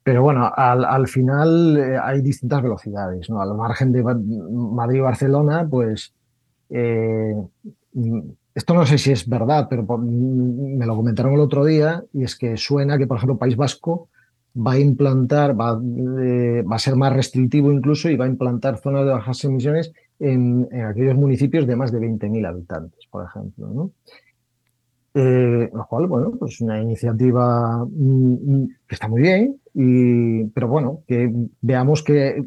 Pero 0.03 0.23
bueno, 0.23 0.51
al, 0.55 1.07
final 1.07 1.77
eh, 1.77 1.99
hay 2.01 2.21
distintas 2.21 2.63
velocidades, 2.63 3.29
¿no? 3.29 3.39
Al 3.39 3.53
margen 3.55 3.91
de 3.91 4.03
Madrid-Barcelona, 4.03 5.67
pues 5.69 6.11
eh, 6.69 7.35
esto 8.53 8.73
no 8.73 8.85
sé 8.85 8.97
si 8.97 9.11
es 9.11 9.27
verdad, 9.27 9.67
pero 9.69 9.85
me 9.97 10.85
lo 10.85 10.95
comentaron 10.95 11.33
el 11.33 11.39
otro 11.39 11.65
día, 11.65 12.03
y 12.13 12.23
es 12.23 12.35
que 12.35 12.57
suena 12.57 12.97
que, 12.97 13.07
por 13.07 13.17
ejemplo, 13.17 13.37
País 13.37 13.55
Vasco 13.55 14.09
va 14.55 14.73
a 14.73 14.79
implantar, 14.79 15.59
va, 15.59 15.79
eh, 16.21 16.63
va 16.63 16.75
a 16.75 16.79
ser 16.79 16.95
más 16.95 17.13
restrictivo 17.13 17.71
incluso 17.71 18.09
y 18.09 18.17
va 18.17 18.25
a 18.25 18.29
implantar 18.29 18.77
zonas 18.77 19.05
de 19.05 19.11
bajas 19.11 19.43
emisiones 19.45 19.93
en, 20.19 20.67
aquellos 20.85 21.15
municipios 21.15 21.65
de 21.65 21.75
más 21.75 21.91
de 21.91 21.99
20.000 21.99 22.47
habitantes, 22.47 22.99
por 23.09 23.25
ejemplo. 23.25 23.69
¿no? 23.69 23.91
Eh, 25.13 25.69
lo 25.73 25.85
cual, 25.87 26.07
bueno, 26.07 26.31
pues 26.37 26.61
una 26.61 26.81
iniciativa 26.81 27.85
mm, 27.85 28.33
mm, 28.33 28.67
que 28.87 28.95
está 28.95 29.07
muy 29.07 29.21
bien, 29.21 29.57
y, 29.73 30.45
pero 30.45 30.67
bueno, 30.67 31.03
que 31.07 31.31
veamos 31.61 32.03
que 32.03 32.45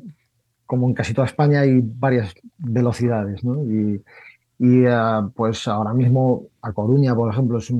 como 0.66 0.88
en 0.88 0.94
casi 0.94 1.12
toda 1.12 1.26
España 1.26 1.60
hay 1.60 1.80
varias 1.82 2.34
velocidades, 2.58 3.44
¿no? 3.44 3.62
Y 4.58 4.86
ah, 4.86 5.28
pues 5.34 5.66
ahora 5.68 5.92
mismo 5.92 6.48
a 6.62 6.72
Coruña, 6.72 7.14
por 7.14 7.30
ejemplo, 7.32 7.58
es, 7.58 7.70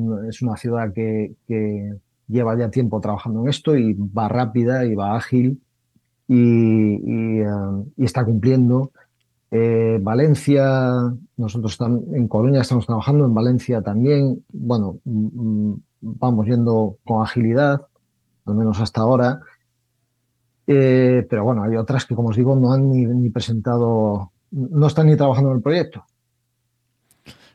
una 0.43 0.57
ciudad 0.57 0.93
que, 0.93 1.35
lleva 2.27 2.57
ya 2.59 2.71
tiempo 2.71 3.01
trabajando 3.01 3.43
en 3.43 3.49
esto 3.49 3.77
y 3.77 3.93
va 3.93 4.29
rápida 4.29 4.87
y 4.87 4.95
va 4.95 5.15
ágil 5.15 5.61
y, 6.27 7.43
ah, 7.43 7.83
está 7.99 8.25
cumpliendo. 8.25 8.93
Eh, 9.51 9.99
Valencia, 10.03 11.15
nosotros 11.37 11.79
en 11.81 12.27
Coruña 12.27 12.63
estamos 12.63 12.87
trabajando, 12.87 13.25
en 13.25 13.35
Valencia 13.35 13.83
también, 13.83 14.45
bueno, 14.53 14.99
mm, 15.05 15.71
mm, 15.71 15.83
vamos 16.01 16.47
yendo 16.47 16.97
con 17.05 17.23
agilidad, 17.23 17.83
al 18.47 18.55
menos 18.55 18.81
hasta 18.81 19.03
ahora. 19.03 19.41
Eh, 20.67 21.27
pero 21.29 21.45
bueno, 21.45 21.63
hay 21.63 21.77
otras 21.77 22.05
que, 22.07 22.15
como 22.17 22.31
os 22.31 22.37
digo, 22.37 22.57
no 22.57 22.73
han 22.73 22.91
ni 22.91 23.31
presentado, 23.31 24.33
no 24.51 24.87
están 24.87 25.07
ni 25.07 25.17
trabajando 25.17 25.51
en 25.51 25.57
el 25.59 25.63
proyecto. 25.63 26.05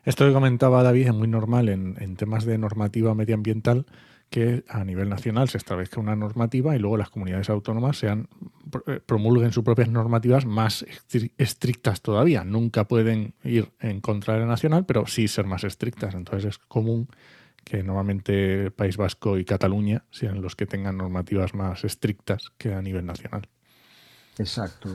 Esto 0.05 0.25
que 0.25 0.33
comentaba 0.33 0.83
David 0.83 1.07
es 1.07 1.13
muy 1.13 1.27
normal 1.27 1.69
en, 1.69 2.15
temas 2.15 2.45
de 2.45 2.57
normativa 2.57 3.13
medioambiental 3.13 3.85
que 4.29 4.63
a 4.69 4.83
nivel 4.83 5.09
nacional 5.09 5.49
se 5.49 5.57
establezca 5.57 5.99
una 5.99 6.15
normativa 6.15 6.75
y 6.75 6.79
luego 6.79 6.97
las 6.97 7.09
comunidades 7.09 7.49
autónomas 7.49 7.97
sean 7.97 8.27
eh, 8.85 8.99
promulguen 9.03 9.51
sus 9.51 9.63
propias 9.63 9.89
normativas 9.89 10.45
más 10.45 10.85
estrictas 11.38 12.01
todavía. 12.01 12.43
Nunca 12.43 12.88
pueden 12.88 13.33
ir 13.43 13.71
en 13.79 14.01
contra 14.01 14.35
de 14.35 14.41
la 14.41 14.45
nacional, 14.45 14.85
pero 14.85 15.07
sí 15.07 15.27
ser 15.27 15.45
más 15.45 15.63
estrictas. 15.63 16.13
Entonces 16.13 16.45
es 16.45 16.57
común 16.59 17.07
que 17.63 17.83
normalmente 17.83 18.71
País 18.71 18.97
Vasco 18.97 19.38
y 19.38 19.45
Cataluña 19.45 20.03
sean 20.12 20.41
los 20.41 20.55
que 20.55 20.65
tengan 20.65 20.97
normativas 20.97 21.53
más 21.53 21.83
estrictas 21.83 22.51
que 22.57 22.73
a 22.73 22.81
nivel 22.81 23.05
nacional. 23.05 23.47
Exacto. 24.39 24.89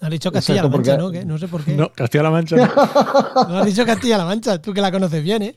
No 0.00 0.06
has 0.06 0.10
dicho 0.10 0.32
Castilla-La 0.32 0.68
Mancha, 0.68 0.96
¿no? 0.96 1.12
No 1.12 1.38
sé 1.38 1.48
por 1.48 1.62
qué. 1.62 1.72
No, 1.76 1.92
Castilla-La 1.92 2.30
Mancha 2.30 2.56
no. 2.56 2.66
no 3.48 3.58
has 3.58 3.66
dicho 3.66 3.84
Castilla-La 3.84 4.24
Mancha, 4.24 4.60
tú 4.60 4.72
que 4.72 4.80
la 4.80 4.90
conoces 4.90 5.22
bien, 5.22 5.42
¿eh? 5.42 5.56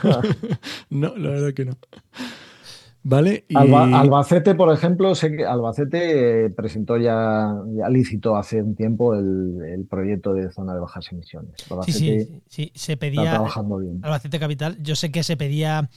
no, 0.90 1.16
la 1.16 1.30
verdad 1.30 1.54
que 1.54 1.64
no. 1.64 1.78
Vale. 3.04 3.46
Albacete, 3.54 4.54
por 4.54 4.72
ejemplo, 4.72 5.14
sé 5.14 5.34
que 5.34 5.44
Albacete 5.44 6.44
eh, 6.44 6.50
presentó 6.50 6.98
ya, 6.98 7.52
ya 7.74 7.88
licitó 7.88 8.36
hace 8.36 8.62
un 8.62 8.76
tiempo 8.76 9.14
el, 9.14 9.86
proyecto 9.90 10.34
de 10.34 10.52
zona 10.52 10.74
de 10.74 10.80
bajas 10.80 11.10
emisiones. 11.10 11.54
sí, 11.86 11.92
sí, 11.92 12.42
sí, 12.48 12.72
se 12.74 12.96
pedía. 12.96 13.22
Está 13.22 13.34
trabajando 13.34 13.78
bien. 13.78 13.98
Albacete 14.02 14.38
Capital, 14.38 14.76
yo 14.80 14.94
sé 14.94 15.10
que 15.10 15.24
se 15.24 15.36
pedía 15.36 15.88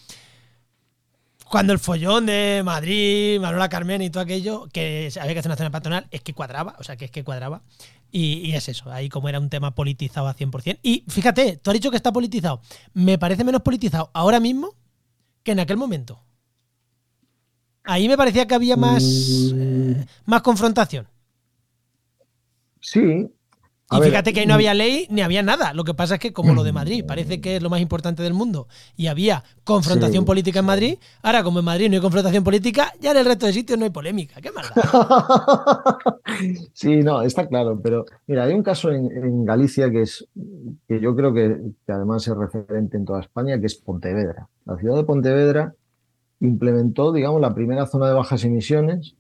cuando 1.55 1.71
el 1.71 1.79
follón 1.79 2.25
de 2.25 2.63
Madrid, 2.65 3.39
Manuela 3.39 3.69
Carmen 3.69 4.01
y 4.01 4.09
todo 4.09 4.21
aquello, 4.21 4.67
que 4.73 5.09
había 5.17 5.31
que 5.31 5.39
hacer 5.39 5.49
una 5.49 5.55
zona 5.55 5.71
patronal, 5.71 6.05
es 6.11 6.19
que 6.19 6.33
cuadraba, 6.33 6.75
o 6.79 6.83
sea, 6.83 6.97
que 6.97 7.05
es 7.05 7.11
que 7.11 7.23
cuadraba. 7.23 7.61
Y, 8.11 8.51
es 8.51 8.67
eso, 8.67 8.91
ahí 8.91 9.07
como 9.07 9.29
era 9.29 9.39
un 9.39 9.49
tema 9.49 9.73
politizado 9.73 10.27
a 10.27 10.35
100%. 10.35 10.79
Y 10.83 11.05
fíjate, 11.07 11.55
tú 11.55 11.69
has 11.69 11.75
dicho 11.75 11.91
que 11.91 11.95
está 11.95 12.11
politizado. 12.11 12.59
Me 12.93 13.17
parece 13.17 13.45
menos 13.45 13.61
politizado 13.61 14.11
ahora 14.11 14.41
mismo 14.41 14.75
que 15.43 15.53
en 15.53 15.61
aquel 15.61 15.77
momento. 15.77 16.19
Ahí 17.85 18.09
me 18.09 18.17
parecía 18.17 18.45
que 18.47 18.55
había 18.55 18.75
más, 18.75 19.01
mm. 19.53 19.57
eh, 19.57 20.05
más 20.25 20.41
confrontación. 20.41 21.07
Sí, 22.81 23.31
y 23.91 24.01
fíjate 24.01 24.33
que 24.33 24.39
ahí 24.39 24.45
no 24.47 24.55
había 24.55 24.73
ley 24.73 25.05
ni 25.11 25.21
había 25.21 25.43
nada. 25.43 25.73
Lo 25.73 25.83
que 25.83 25.93
pasa 25.93 26.15
es 26.15 26.19
que, 26.19 26.33
como 26.33 26.55
lo 26.55 26.63
de 26.63 26.73
Madrid 26.73 27.05
parece 27.07 27.39
que 27.39 27.57
es 27.57 27.61
lo 27.61 27.69
más 27.69 27.81
importante 27.81 28.23
del 28.23 28.33
mundo 28.33 28.67
y 28.95 29.07
había 29.07 29.43
confrontación 29.63 30.25
política 30.25 30.59
en 30.59 30.65
Madrid, 30.65 30.97
ahora 31.21 31.43
como 31.43 31.59
en 31.59 31.65
Madrid 31.65 31.89
no 31.89 31.95
hay 31.95 32.01
confrontación 32.01 32.43
política, 32.43 32.93
ya 32.99 33.11
en 33.11 33.17
el 33.17 33.25
resto 33.25 33.45
de 33.45 33.53
sitios 33.53 33.77
no 33.77 33.85
hay 33.85 33.91
polémica. 33.91 34.41
¿Qué 34.41 34.51
más 34.51 34.71
sí, 36.73 37.03
no, 37.03 37.21
está 37.21 37.47
claro. 37.47 37.79
Pero 37.81 38.05
mira, 38.25 38.45
hay 38.45 38.53
un 38.53 38.63
caso 38.63 38.91
en, 38.91 39.45
Galicia 39.45 39.91
que 39.91 40.01
es 40.01 40.27
que 40.87 40.99
yo 40.99 41.15
creo 41.15 41.31
que, 41.31 41.61
que, 41.85 41.91
además 41.91 42.27
es 42.27 42.35
referente 42.35 42.97
en 42.97 43.05
toda 43.05 43.21
España, 43.21 43.59
que 43.59 43.67
es 43.67 43.75
Pontevedra. 43.75 44.47
La 44.65 44.77
ciudad 44.77 44.95
de 44.95 45.03
Pontevedra 45.03 45.75
implementó, 46.39 47.11
digamos, 47.13 47.39
la 47.39 47.53
primera 47.53 47.85
zona 47.85 48.07
de 48.07 48.13
bajas 48.15 48.43
emisiones 48.43 49.15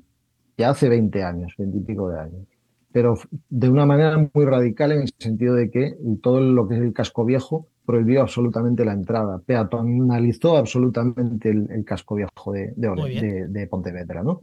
ya 0.57 0.71
hace 0.71 0.89
20 0.89 1.23
años, 1.23 1.53
20 1.57 1.77
y 1.77 1.81
pico 1.81 2.09
de 2.09 2.19
años 2.19 2.54
pero 2.95 3.19
de 3.49 3.69
una 3.69 3.85
manera 3.85 4.29
muy 4.33 4.45
radical 4.45 4.93
en 4.93 5.01
el 5.01 5.13
sentido 5.19 5.53
de 5.53 5.69
que 5.69 5.97
todo 6.21 6.39
lo 6.39 6.65
que 6.65 6.75
es 6.75 6.81
el 6.81 6.93
casco 6.93 7.25
viejo 7.25 7.67
prohibió 7.85 8.21
absolutamente 8.21 8.85
la 8.85 8.93
entrada, 8.93 9.41
peatonalizó 9.45 10.55
absolutamente 10.55 11.49
el, 11.49 11.83
casco 11.83 12.15
viejo 12.15 12.53
de, 12.53 12.73
de, 12.77 13.67
Pontevedra. 13.67 14.23
¿no? 14.23 14.39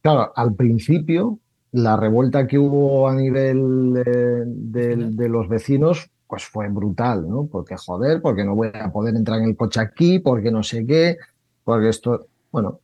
Claro, 0.00 0.32
al 0.36 0.54
principio 0.54 1.40
la 1.72 1.96
revuelta 1.96 2.46
que 2.46 2.56
hubo 2.56 3.08
a 3.08 3.16
nivel 3.16 3.94
de, 3.94 5.28
los 5.28 5.48
vecinos 5.48 6.08
pues 6.28 6.44
fue 6.44 6.68
brutal, 6.68 7.28
¿no? 7.28 7.48
Porque 7.50 7.74
joder, 7.76 8.22
porque 8.22 8.44
no 8.44 8.54
voy 8.54 8.70
a 8.72 8.92
poder 8.92 9.16
entrar 9.16 9.40
en 9.40 9.48
el 9.48 9.56
coche 9.56 9.80
aquí, 9.80 10.20
porque 10.20 10.52
no 10.52 10.62
sé 10.62 10.86
qué, 10.86 11.16
porque 11.64 11.88
esto, 11.88 12.28
bueno, 12.52 12.78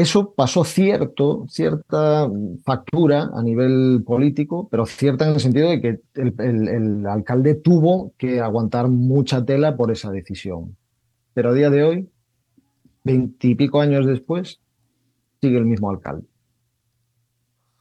eso 0.00 0.32
pasó 0.34 0.64
cierto, 0.64 1.44
cierta 1.48 2.28
factura 2.64 3.30
a 3.34 3.42
nivel 3.42 4.02
político, 4.06 4.68
pero 4.70 4.86
cierta 4.86 5.26
en 5.26 5.34
el 5.34 5.40
sentido 5.40 5.68
de 5.68 5.80
que 5.80 6.00
el, 6.14 7.06
alcalde 7.06 7.54
tuvo 7.54 8.14
que 8.16 8.40
aguantar 8.40 8.88
mucha 8.88 9.44
tela 9.44 9.76
por 9.76 9.90
esa 9.90 10.10
decisión. 10.10 10.76
Pero 11.34 11.50
a 11.50 11.54
día 11.54 11.68
de 11.68 11.84
hoy, 11.84 12.08
veintipico 13.04 13.80
años 13.80 14.06
después, 14.06 14.60
sigue 15.40 15.58
el 15.58 15.66
mismo 15.66 15.90
alcalde. 15.90 16.26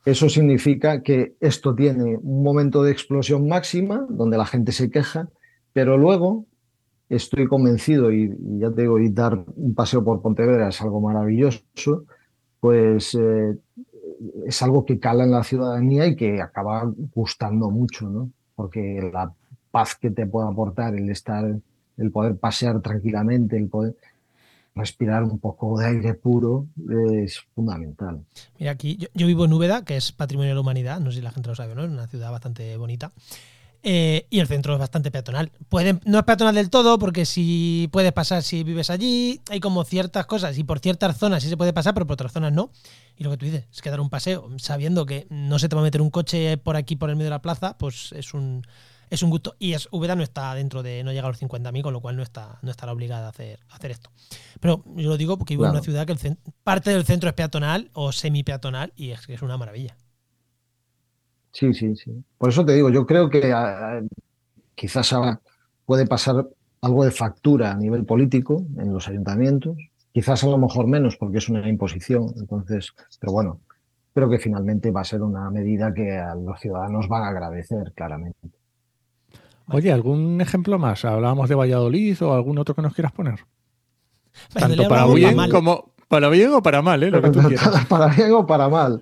Eso 0.05 0.27
significa 0.27 1.01
que 1.01 1.35
esto 1.39 1.75
tiene 1.75 2.17
un 2.17 2.43
momento 2.43 2.83
de 2.83 2.91
explosión 2.91 3.47
máxima, 3.47 4.05
donde 4.09 4.37
la 4.37 4.45
gente 4.45 4.71
se 4.71 4.89
queja, 4.89 5.29
pero 5.71 5.97
luego 5.97 6.45
estoy 7.09 7.47
convencido, 7.47 8.11
y, 8.11 8.31
ya 8.59 8.71
te 8.71 8.83
digo, 8.83 8.99
y 8.99 9.09
dar 9.09 9.43
un 9.55 9.73
paseo 9.73 10.03
por 10.03 10.21
Pontevedra 10.21 10.69
es 10.69 10.81
algo 10.81 11.01
maravilloso, 11.01 12.05
pues 12.59 13.15
eh, 13.15 13.57
es 14.45 14.61
algo 14.61 14.85
que 14.85 14.99
cala 14.99 15.23
en 15.23 15.31
la 15.31 15.43
ciudadanía 15.43 16.05
y 16.05 16.15
que 16.15 16.41
acaba 16.41 16.83
gustando 17.13 17.71
mucho, 17.71 18.07
¿no? 18.09 18.31
Porque 18.55 19.09
la 19.11 19.33
paz 19.71 19.95
que 19.95 20.11
te 20.11 20.27
puede 20.27 20.49
aportar 20.49 20.95
el 20.95 21.09
estar, 21.09 21.45
el 21.97 22.11
poder 22.11 22.37
pasear 22.37 22.81
tranquilamente, 22.81 23.57
el 23.57 23.69
poder 23.69 23.95
respirar 24.75 25.23
un 25.23 25.39
poco 25.39 25.79
de 25.79 25.87
aire 25.87 26.13
puro 26.13 26.67
es 27.13 27.39
fundamental. 27.53 28.21
Mira, 28.59 28.71
aquí 28.71 28.97
yo, 28.97 29.07
yo 29.13 29.27
vivo 29.27 29.45
en 29.45 29.53
Úbeda, 29.53 29.83
que 29.83 29.97
es 29.97 30.11
patrimonio 30.11 30.49
de 30.49 30.55
la 30.55 30.61
humanidad, 30.61 30.99
no 30.99 31.11
sé 31.11 31.17
si 31.17 31.23
la 31.23 31.31
gente 31.31 31.49
lo 31.49 31.55
sabe 31.55 31.75
no, 31.75 31.83
es 31.83 31.89
una 31.89 32.07
ciudad 32.07 32.31
bastante 32.31 32.77
bonita. 32.77 33.11
Eh, 33.81 34.27
y 34.29 34.39
el 34.39 34.47
centro 34.47 34.73
es 34.73 34.79
bastante 34.79 35.09
peatonal. 35.09 35.51
no 36.05 36.19
es 36.19 36.25
peatonal 36.25 36.55
del 36.55 36.69
todo, 36.69 36.99
porque 36.99 37.25
si 37.25 37.87
puedes 37.91 38.11
pasar 38.11 38.43
si 38.43 38.63
vives 38.63 38.89
allí, 38.89 39.41
hay 39.49 39.59
como 39.59 39.85
ciertas 39.85 40.25
cosas, 40.25 40.57
y 40.57 40.63
por 40.63 40.79
ciertas 40.79 41.17
zonas 41.17 41.43
sí 41.43 41.49
se 41.49 41.55
puede 41.55 41.71
pasar, 41.71 41.93
pero 41.93 42.05
por 42.05 42.15
otras 42.15 42.33
zonas 42.33 42.51
no. 42.51 42.71
Y 43.15 43.23
lo 43.23 43.31
que 43.31 43.37
tú 43.37 43.45
dices, 43.45 43.65
es 43.71 43.81
que 43.81 43.89
dar 43.89 44.01
un 44.01 44.09
paseo, 44.09 44.49
sabiendo 44.57 45.05
que 45.05 45.27
no 45.29 45.59
se 45.59 45.69
te 45.69 45.75
va 45.75 45.81
a 45.81 45.85
meter 45.85 46.01
un 46.01 46.09
coche 46.09 46.57
por 46.57 46.75
aquí, 46.75 46.95
por 46.95 47.09
el 47.09 47.15
medio 47.15 47.27
de 47.27 47.31
la 47.31 47.41
plaza, 47.41 47.77
pues 47.77 48.11
es 48.11 48.33
un, 48.33 48.63
es 49.09 49.23
un 49.23 49.29
gusto. 49.29 49.55
Y 49.59 49.73
es, 49.73 49.87
Úbeda 49.91 50.15
no 50.15 50.23
está 50.23 50.53
dentro 50.55 50.83
de, 50.83 51.03
no 51.03 51.13
llega 51.13 51.27
a 51.27 51.29
los 51.29 51.41
50.000, 51.41 51.81
con 51.81 51.93
lo 51.93 52.01
cual 52.01 52.17
no 52.17 52.23
está, 52.23 52.59
no 52.61 52.71
estará 52.71 52.91
obligada 52.91 53.27
a 53.27 53.29
hacer, 53.29 53.59
hacer 53.69 53.91
esto. 53.91 54.11
Pero 54.59 54.83
yo 54.95 55.09
lo 55.09 55.17
digo 55.17 55.37
porque 55.37 55.53
vivo 55.53 55.65
en 55.65 55.71
una 55.71 55.81
ciudad 55.81 56.05
que 56.05 56.13
el, 56.13 56.37
parte 56.63 56.91
del 56.91 57.05
centro 57.05 57.29
es 57.29 57.35
peatonal 57.35 57.91
o 57.93 58.11
semi 58.11 58.43
peatonal, 58.43 58.91
y 58.95 59.11
es, 59.11 59.21
es 59.29 59.41
una 59.41 59.57
maravilla. 59.57 59.95
Sí, 61.51 61.73
sí, 61.73 61.95
sí. 61.95 62.23
Por 62.37 62.49
eso 62.49 62.65
te 62.65 62.73
digo, 62.73 62.89
yo 62.89 63.05
creo 63.05 63.29
que 63.29 63.51
ah, 63.53 64.01
quizás 64.75 65.11
ahora 65.13 65.41
puede 65.85 66.05
pasar 66.05 66.47
algo 66.81 67.03
de 67.03 67.11
factura 67.11 67.71
a 67.71 67.75
nivel 67.75 68.05
político 68.05 68.65
en 68.77 68.93
los 68.93 69.07
ayuntamientos, 69.07 69.77
quizás 70.11 70.43
a 70.43 70.47
lo 70.47 70.57
mejor 70.57 70.87
menos 70.87 71.17
porque 71.17 71.39
es 71.39 71.49
una 71.49 71.67
imposición, 71.67 72.33
entonces, 72.37 72.93
pero 73.19 73.33
bueno, 73.33 73.59
creo 74.13 74.29
que 74.29 74.39
finalmente 74.39 74.91
va 74.91 75.01
a 75.01 75.05
ser 75.05 75.21
una 75.21 75.49
medida 75.49 75.93
que 75.93 76.17
a 76.17 76.35
los 76.35 76.59
ciudadanos 76.59 77.07
van 77.07 77.23
a 77.23 77.29
agradecer 77.29 77.91
claramente. 77.95 78.49
Oye, 79.71 79.91
¿algún 79.91 80.41
ejemplo 80.41 80.79
más? 80.79 81.05
Hablábamos 81.05 81.47
de 81.47 81.55
Valladolid 81.55 82.21
o 82.23 82.33
algún 82.33 82.57
otro 82.57 82.73
que 82.73 82.81
nos 82.81 82.93
quieras 82.93 83.11
poner. 83.11 83.39
Tanto 84.53 84.87
para 84.87 85.05
bien 85.07 85.37
como, 85.51 85.91
Para 86.07 86.29
bien 86.29 86.51
o 86.53 86.63
para 86.63 86.81
mal, 86.81 87.03
¿eh? 87.03 87.11
Lo 87.11 87.21
que 87.21 87.29
tú 87.29 87.39
quieras. 87.47 87.85
Para 87.85 88.07
bien 88.07 88.31
o 88.33 88.45
para 88.45 88.67
mal. 88.67 89.01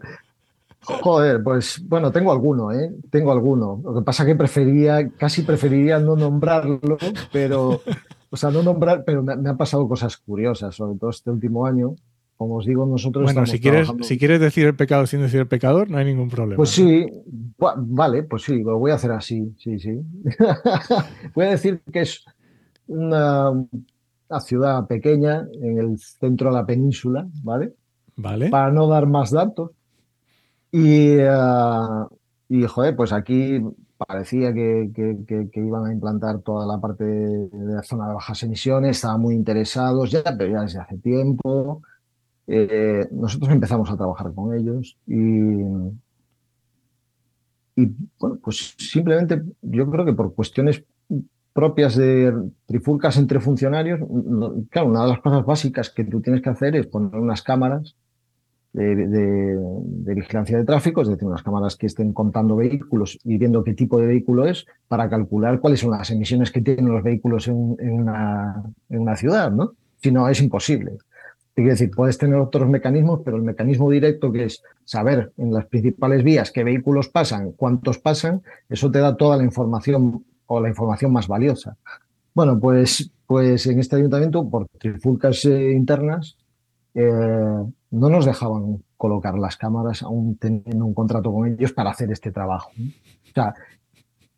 Joder, 0.81 1.43
pues 1.43 1.81
bueno, 1.87 2.11
tengo 2.11 2.31
alguno, 2.31 2.71
¿eh? 2.71 2.91
Tengo 3.09 3.31
alguno. 3.31 3.81
Lo 3.83 3.93
que 3.95 4.01
pasa 4.03 4.25
que 4.25 4.35
prefería, 4.35 5.09
casi 5.17 5.41
preferiría 5.41 5.99
no 5.99 6.15
nombrarlo, 6.15 6.97
pero, 7.31 7.81
o 8.29 8.37
sea, 8.37 8.51
no 8.51 8.63
nombrar, 8.63 9.03
pero 9.05 9.21
me, 9.21 9.35
me 9.35 9.49
han 9.49 9.57
pasado 9.57 9.87
cosas 9.87 10.15
curiosas, 10.17 10.75
sobre 10.75 10.97
todo 10.97 11.09
este 11.09 11.29
último 11.29 11.65
año. 11.65 11.95
Como 12.37 12.57
os 12.57 12.65
digo, 12.67 12.85
nosotros. 12.85 13.23
Bueno, 13.23 13.45
si 13.47 13.59
quieres, 13.59 13.81
trabajando- 13.87 14.03
si 14.05 14.17
quieres 14.19 14.39
decir 14.39 14.67
el 14.67 14.75
pecado 14.75 15.07
sin 15.07 15.21
decir 15.21 15.39
el 15.39 15.47
pecador, 15.47 15.89
no 15.89 15.97
hay 15.97 16.05
ningún 16.05 16.29
problema. 16.29 16.55
Pues 16.57 16.69
sí, 16.69 17.05
va- 17.61 17.73
vale, 17.75 18.21
pues 18.23 18.43
sí, 18.43 18.61
lo 18.61 18.77
voy 18.77 18.91
a 18.91 18.93
hacer 18.93 19.11
así, 19.11 19.55
sí, 19.57 19.79
sí. 19.79 19.99
voy 21.33 21.45
a 21.45 21.49
decir 21.49 21.81
que 21.91 22.01
es 22.01 22.23
una, 22.87 23.49
una 23.49 24.39
ciudad 24.39 24.85
pequeña 24.87 25.47
en 25.61 25.79
el 25.79 25.97
centro 25.97 26.49
de 26.49 26.55
la 26.55 26.65
península, 26.65 27.27
¿vale? 27.43 27.73
Vale. 28.15 28.49
Para 28.49 28.71
no 28.71 28.87
dar 28.87 29.07
más 29.07 29.31
datos. 29.31 29.71
Y, 30.71 31.17
y 32.49 32.67
joder, 32.67 32.95
pues 32.95 33.13
aquí 33.13 33.61
parecía 33.97 34.53
que, 34.53 34.91
iban 35.55 35.85
a 35.85 35.93
implantar 35.93 36.39
toda 36.41 36.65
la 36.65 36.79
parte 36.79 37.03
de 37.03 37.73
la 37.73 37.83
zona 37.83 38.07
de 38.07 38.13
bajas 38.13 38.43
emisiones, 38.43 38.97
estaban 38.97 39.21
muy 39.21 39.35
interesados 39.35 40.11
ya, 40.11 40.23
pero 40.37 40.51
ya 40.51 40.61
desde 40.61 40.79
hace 40.79 40.97
tiempo. 40.97 41.81
Eh, 42.45 43.07
nosotros 43.11 43.51
empezamos 43.51 43.89
a 43.91 43.97
trabajar 43.97 44.33
con 44.33 44.53
ellos 44.53 44.97
y, 45.05 45.63
bueno, 48.19 48.39
pues 48.41 48.75
simplemente 48.77 49.41
yo 49.61 49.89
creo 49.89 50.05
que 50.05 50.13
por 50.13 50.33
cuestiones 50.33 50.83
propias 51.53 51.95
de 51.95 52.33
trifulcas 52.65 53.17
entre 53.17 53.39
funcionarios, 53.39 53.99
claro, 54.69 54.89
una 54.89 55.03
de 55.03 55.09
las 55.09 55.19
cosas 55.19 55.45
básicas 55.45 55.89
que 55.89 56.03
tú 56.03 56.21
tienes 56.21 56.41
que 56.41 56.49
hacer 56.49 56.75
es 56.75 56.87
poner 56.87 57.19
unas 57.19 57.41
cámaras 57.41 57.95
de, 58.77 58.95
de- 59.07 59.57
de 59.57 60.13
vigilancia 60.13 60.57
de 60.57 60.63
tráfico, 60.63 61.01
es 61.01 61.07
decir, 61.07 61.27
unas 61.27 61.41
cámaras 61.41 61.75
que 61.75 61.87
estén 61.87 62.13
contando 62.13 62.55
vehículos 62.55 63.17
y 63.23 63.37
viendo 63.37 63.63
qué 63.63 63.73
tipo 63.73 63.99
de 63.99 64.05
vehículo 64.07 64.45
es 64.45 64.65
para 64.87 65.09
calcular 65.09 65.59
cuáles 65.59 65.79
son 65.79 65.91
las 65.91 66.09
emisiones 66.11 66.51
que 66.51 66.61
tienen 66.61 66.87
los 66.87 67.03
vehículos 67.03 67.47
en, 67.47 67.75
una 68.89 69.15
ciudad, 69.15 69.51
¿no? 69.51 69.73
Si 70.01 70.11
no, 70.11 70.29
es 70.29 70.39
imposible. 70.41 70.91
Quiero 71.55 71.71
decir, 71.71 71.89
puedes 71.89 72.19
tener 72.19 72.35
otros 72.35 72.69
mecanismos, 72.69 73.21
pero 73.25 73.37
el 73.37 73.43
mecanismo 73.43 73.89
directo 73.89 74.31
que 74.31 74.43
es 74.45 74.61
saber 74.85 75.31
en 75.37 75.51
las 75.51 75.65
principales 75.65 76.23
vías 76.23 76.51
qué 76.51 76.63
vehículos 76.63 77.09
pasan, 77.09 77.51
cuántos 77.53 77.97
pasan, 77.97 78.43
eso 78.69 78.91
te 78.91 78.99
da 78.99 79.17
toda 79.17 79.37
la 79.37 79.43
información 79.43 80.23
o 80.45 80.61
la 80.61 80.69
información 80.69 81.11
más 81.11 81.27
valiosa. 81.27 81.75
Bueno, 82.35 82.59
pues, 82.59 83.09
pues 83.25 83.65
en 83.65 83.79
este 83.79 83.95
ayuntamiento, 83.95 84.47
por 84.47 84.67
trifulcas 84.77 85.43
eh, 85.45 85.71
internas, 85.71 86.37
eh, 86.93 87.63
no 87.91 88.09
nos 88.09 88.25
dejaban 88.25 88.83
colocar 88.97 89.37
las 89.37 89.57
cámaras 89.57 90.03
aún 90.03 90.35
teniendo 90.37 90.85
un 90.85 90.93
contrato 90.93 91.31
con 91.31 91.47
ellos 91.47 91.71
para 91.73 91.91
hacer 91.91 92.11
este 92.11 92.31
trabajo. 92.31 92.71
O 92.77 93.33
sea, 93.33 93.53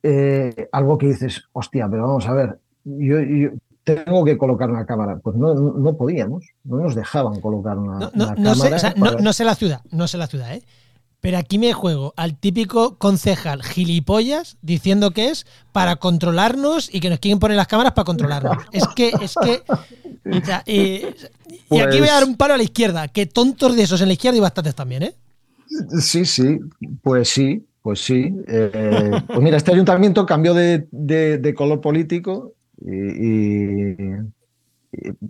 eh, 0.04 0.68
algo 0.72 0.98
que 0.98 1.08
dices, 1.08 1.44
hostia, 1.54 1.88
pero 1.90 2.08
vamos 2.08 2.28
a 2.28 2.34
ver, 2.34 2.60
yo, 2.86 3.20
yo 3.22 3.50
tengo 3.84 4.24
que 4.24 4.38
colocar 4.38 4.70
una 4.70 4.86
cámara. 4.86 5.18
Pues 5.18 5.36
no, 5.36 5.54
no, 5.54 5.98
podíamos, 5.98 6.46
no 6.64 6.78
nos 6.78 6.96
dejaban 6.96 7.40
colocar 7.42 7.78
una, 7.78 8.00
No, 8.00 8.12
no- 8.14 8.26
una 8.28 8.36
no 8.36 8.56
sé, 8.56 8.62
cámara. 8.62 8.76
o 8.76 8.80
sea, 8.80 8.94
no- 8.96 9.06
para- 9.06 9.22
no 9.22 9.34
sé 9.34 9.44
la 9.46 9.56
ciudad, 9.56 9.82
no 9.92 10.08
sé 10.08 10.18
la 10.18 10.28
ciudad, 10.28 10.54
¿eh? 10.54 10.64
Pero 11.22 11.38
aquí 11.38 11.58
me 11.60 11.74
juego 11.74 12.14
al 12.16 12.38
típico 12.38 12.98
concejal 12.98 13.62
gilipollas 13.64 14.58
diciendo 14.62 15.12
que 15.12 15.30
es 15.30 15.46
para 15.74 15.98
controlarnos 15.98 16.94
y 16.94 17.02
que 17.02 17.10
nos 17.10 17.20
quieren 17.20 17.40
poner 17.40 17.58
las 17.58 17.68
cámaras 17.68 17.92
para 17.94 18.06
controlarnos. 18.06 18.58
Es 18.72 18.88
que, 18.96 19.12
es 19.22 19.36
que. 19.44 19.62
o 20.32 20.46
sea, 20.46 20.64
y, 20.66 21.02
y 21.70 21.80
aquí 21.80 22.00
voy 22.00 22.08
a 22.08 22.14
dar 22.14 22.24
un 22.24 22.38
palo 22.38 22.54
a 22.54 22.58
la 22.58 22.64
izquierda, 22.64 23.08
que 23.10 23.26
tontos 23.26 23.76
de 23.76 23.84
esos 23.84 24.00
en 24.02 24.08
la 24.08 24.14
izquierda 24.14 24.38
y 24.38 24.42
bastantes 24.42 24.76
también, 24.76 25.04
¿eh? 25.04 25.14
Sí, 26.02 26.24
sí, 26.26 26.60
pues 27.04 27.30
sí, 27.30 27.66
pues 27.82 28.00
sí. 28.00 28.34
Eh, 28.48 29.12
pues 29.28 29.40
mira, 29.42 29.58
este 29.58 29.74
ayuntamiento 29.74 30.26
cambió 30.26 30.54
de, 30.54 30.88
de- 30.92 31.38
de 31.38 31.54
color 31.54 31.82
político 31.82 32.54
y 32.82 33.94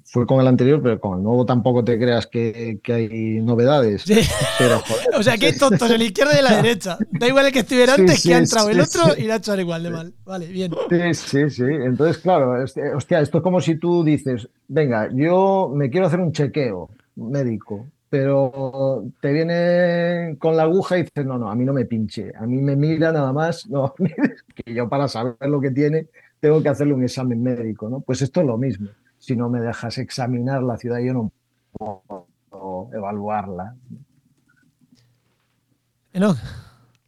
fue 0.06 0.26
con 0.26 0.42
el 0.42 0.48
anterior, 0.48 0.82
pero 0.82 1.00
con 1.00 1.18
el 1.18 1.24
nuevo 1.24 1.46
tampoco 1.46 1.84
te 1.84 1.98
creas 1.98 2.28
que, 2.28 2.80
que 2.84 2.94
hay 2.94 3.42
novedades. 3.42 4.04
Sí. 4.04 4.20
Pero, 4.58 4.80
joder, 4.88 5.08
O 5.18 5.24
sea, 5.24 5.38
que 5.38 5.48
hay 5.48 5.58
tontos 5.58 5.90
en 5.90 6.00
la 6.00 6.04
izquierda 6.06 6.40
y 6.40 6.44
la 6.44 6.56
derecha. 6.62 6.98
Da 7.12 7.28
igual 7.28 7.48
el 7.48 7.54
que 7.54 7.60
estuviera 7.60 7.96
Sí, 7.96 8.02
antes 8.02 8.20
sí, 8.22 8.30
que 8.30 8.36
ha 8.36 8.40
entrado 8.40 8.70
el 8.70 8.80
otro 8.80 9.02
y 9.18 9.24
la 9.24 9.36
ha 9.36 9.38
hecho 9.38 9.60
igual 9.60 9.84
de 9.84 9.90
mal. 9.90 10.14
Vale, 10.26 10.48
bien. 10.48 10.72
Sí, 10.90 11.14
sí, 11.14 11.50
sí. 11.50 11.64
Entonces, 11.64 12.18
claro, 12.20 12.62
este- 12.64 12.94
hostia, 12.94 13.20
esto 13.20 13.38
es 13.40 13.44
como 13.44 13.62
si 13.62 13.76
tú 13.76 14.04
dices, 14.04 14.48
venga, 14.68 15.10
yo 15.14 15.72
me 15.74 15.90
quiero 15.90 16.08
hacer 16.08 16.20
un 16.20 16.32
chequeo 16.32 16.90
médico, 17.16 17.86
pero 18.10 19.04
te 19.22 19.32
viene 19.32 20.36
con 20.40 20.58
la 20.58 20.64
aguja 20.64 20.98
y 20.98 21.04
dices, 21.04 21.26
no, 21.26 21.38
no, 21.38 21.50
a 21.50 21.56
mí 21.56 21.66
no 21.66 21.74
me 21.74 21.86
pinche, 21.86 22.32
a 22.36 22.46
mí 22.46 22.58
me 22.58 22.76
mira 22.76 23.12
nada 23.12 23.32
más, 23.34 23.68
no, 23.70 23.94
que 24.56 24.74
yo 24.74 24.90
para 24.90 25.08
saber 25.08 25.36
lo 25.42 25.62
que 25.62 25.72
tiene 25.72 26.08
tengo 26.40 26.64
que 26.64 26.70
hacerle 26.70 26.94
un 26.94 27.04
examen 27.04 27.44
médico, 27.44 27.90
¿no? 27.90 28.00
Pues 28.00 28.22
esto 28.22 28.40
es 28.42 28.48
lo 28.48 28.58
mismo. 28.58 28.90
Si 29.30 29.36
no 29.36 29.48
me 29.48 29.60
dejas 29.62 30.00
examinar 30.00 30.64
la 30.64 30.76
ciudad, 30.76 30.98
yo 31.02 31.14
no 31.14 31.32
puedo 31.72 32.90
evaluarla. 32.92 33.76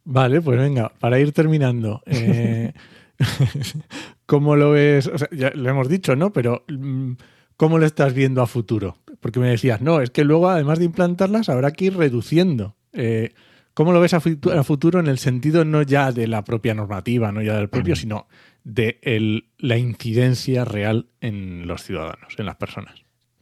Vale, 0.04 0.40
pues 0.40 0.56
venga, 0.56 0.92
para 1.00 1.18
ir 1.18 1.32
terminando. 1.32 2.00
eh, 2.06 2.72
¿Cómo 4.26 4.54
lo 4.54 4.70
ves? 4.70 5.08
O 5.08 5.18
sea, 5.18 5.28
ya 5.32 5.50
lo 5.50 5.68
hemos 5.68 5.88
dicho, 5.88 6.14
¿no? 6.14 6.32
Pero 6.32 6.62
mm, 6.68 7.14
¿cómo 7.56 7.80
lo 7.80 7.86
estás 7.86 8.14
viendo 8.14 8.40
a 8.40 8.46
futuro? 8.46 8.98
Porque 9.18 9.40
me 9.40 9.48
decías, 9.48 9.80
no, 9.80 10.00
es 10.00 10.10
que 10.10 10.22
luego, 10.22 10.48
además 10.48 10.78
de 10.78 10.84
implantarlas, 10.84 11.48
habrá 11.48 11.72
que 11.72 11.86
ir 11.86 11.96
reduciendo. 11.96 12.76
Eh, 12.92 13.32
¿Cómo 13.74 13.92
lo 13.92 14.00
ves 14.00 14.14
a, 14.14 14.20
futu- 14.20 14.56
a 14.56 14.62
futuro 14.62 15.00
en 15.00 15.08
el 15.08 15.18
sentido 15.18 15.64
no 15.64 15.82
ya 15.82 16.12
de 16.12 16.28
la 16.28 16.44
propia 16.44 16.72
normativa, 16.72 17.32
no 17.32 17.42
ya 17.42 17.56
del 17.56 17.68
propio, 17.68 17.96
sino 17.96 18.28
de 18.64 18.98
el- 19.02 19.50
la 19.58 19.76
incidencia 19.78 20.64
real 20.64 21.08
en 21.20 21.66
los 21.66 21.82
ciudadanos, 21.82 22.34
en 22.38 22.46
las 22.46 22.56
personas? 22.56 22.94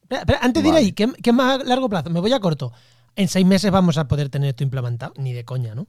Espera, 0.02 0.20
espera, 0.22 0.38
antes 0.42 0.62
de 0.62 0.68
ir 0.68 0.74
Vale. 0.74 0.86
ahí, 0.86 0.92
¿qué, 0.92 1.08
qué 1.22 1.32
más 1.32 1.60
a 1.60 1.64
largo 1.64 1.88
plazo? 1.88 2.10
Me 2.10 2.20
voy 2.20 2.32
a 2.32 2.40
corto. 2.40 2.72
En 3.16 3.28
seis 3.28 3.46
meses 3.46 3.70
vamos 3.70 3.98
a 3.98 4.08
poder 4.08 4.28
tener 4.28 4.50
esto 4.50 4.64
implementado. 4.64 5.12
Ni 5.18 5.32
de 5.32 5.44
coña, 5.44 5.74
¿no? 5.74 5.86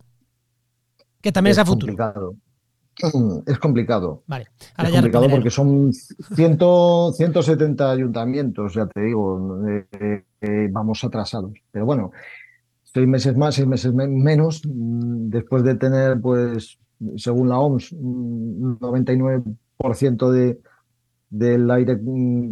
Que 1.22 1.32
también 1.32 1.52
es, 1.52 1.58
a 1.60 1.66
futuro. 1.66 1.88
complicado. 1.96 2.36
Es 3.48 3.58
complicado. 3.58 4.24
Vale. 4.28 4.48
Ahora 4.76 4.90
es 4.90 4.94
ya 4.96 5.02
complicado 5.02 5.30
porque 5.30 5.50
son 5.50 5.92
100, 5.94 6.58
170 7.14 7.90
ayuntamientos, 7.90 8.74
ya 8.74 8.86
te 8.86 9.02
digo, 9.02 9.60
eh, 9.68 10.24
eh, 10.42 10.68
vamos 10.70 11.04
atrasados. 11.04 11.54
Pero 11.72 11.86
bueno, 11.86 12.12
seis 12.84 13.08
meses 13.08 13.36
más, 13.38 13.56
seis 13.56 13.66
meses 13.68 13.94
me- 13.94 14.08
menos, 14.08 14.62
mm, 14.66 15.30
después 15.30 15.64
de 15.64 15.76
tener, 15.76 16.20
pues, 16.20 16.78
según 17.18 17.50
la 17.50 17.60
OMS, 17.60 17.94
un 17.96 18.78
99% 18.80 20.32
de, 20.32 20.60
del 21.30 21.70
aire 21.72 22.00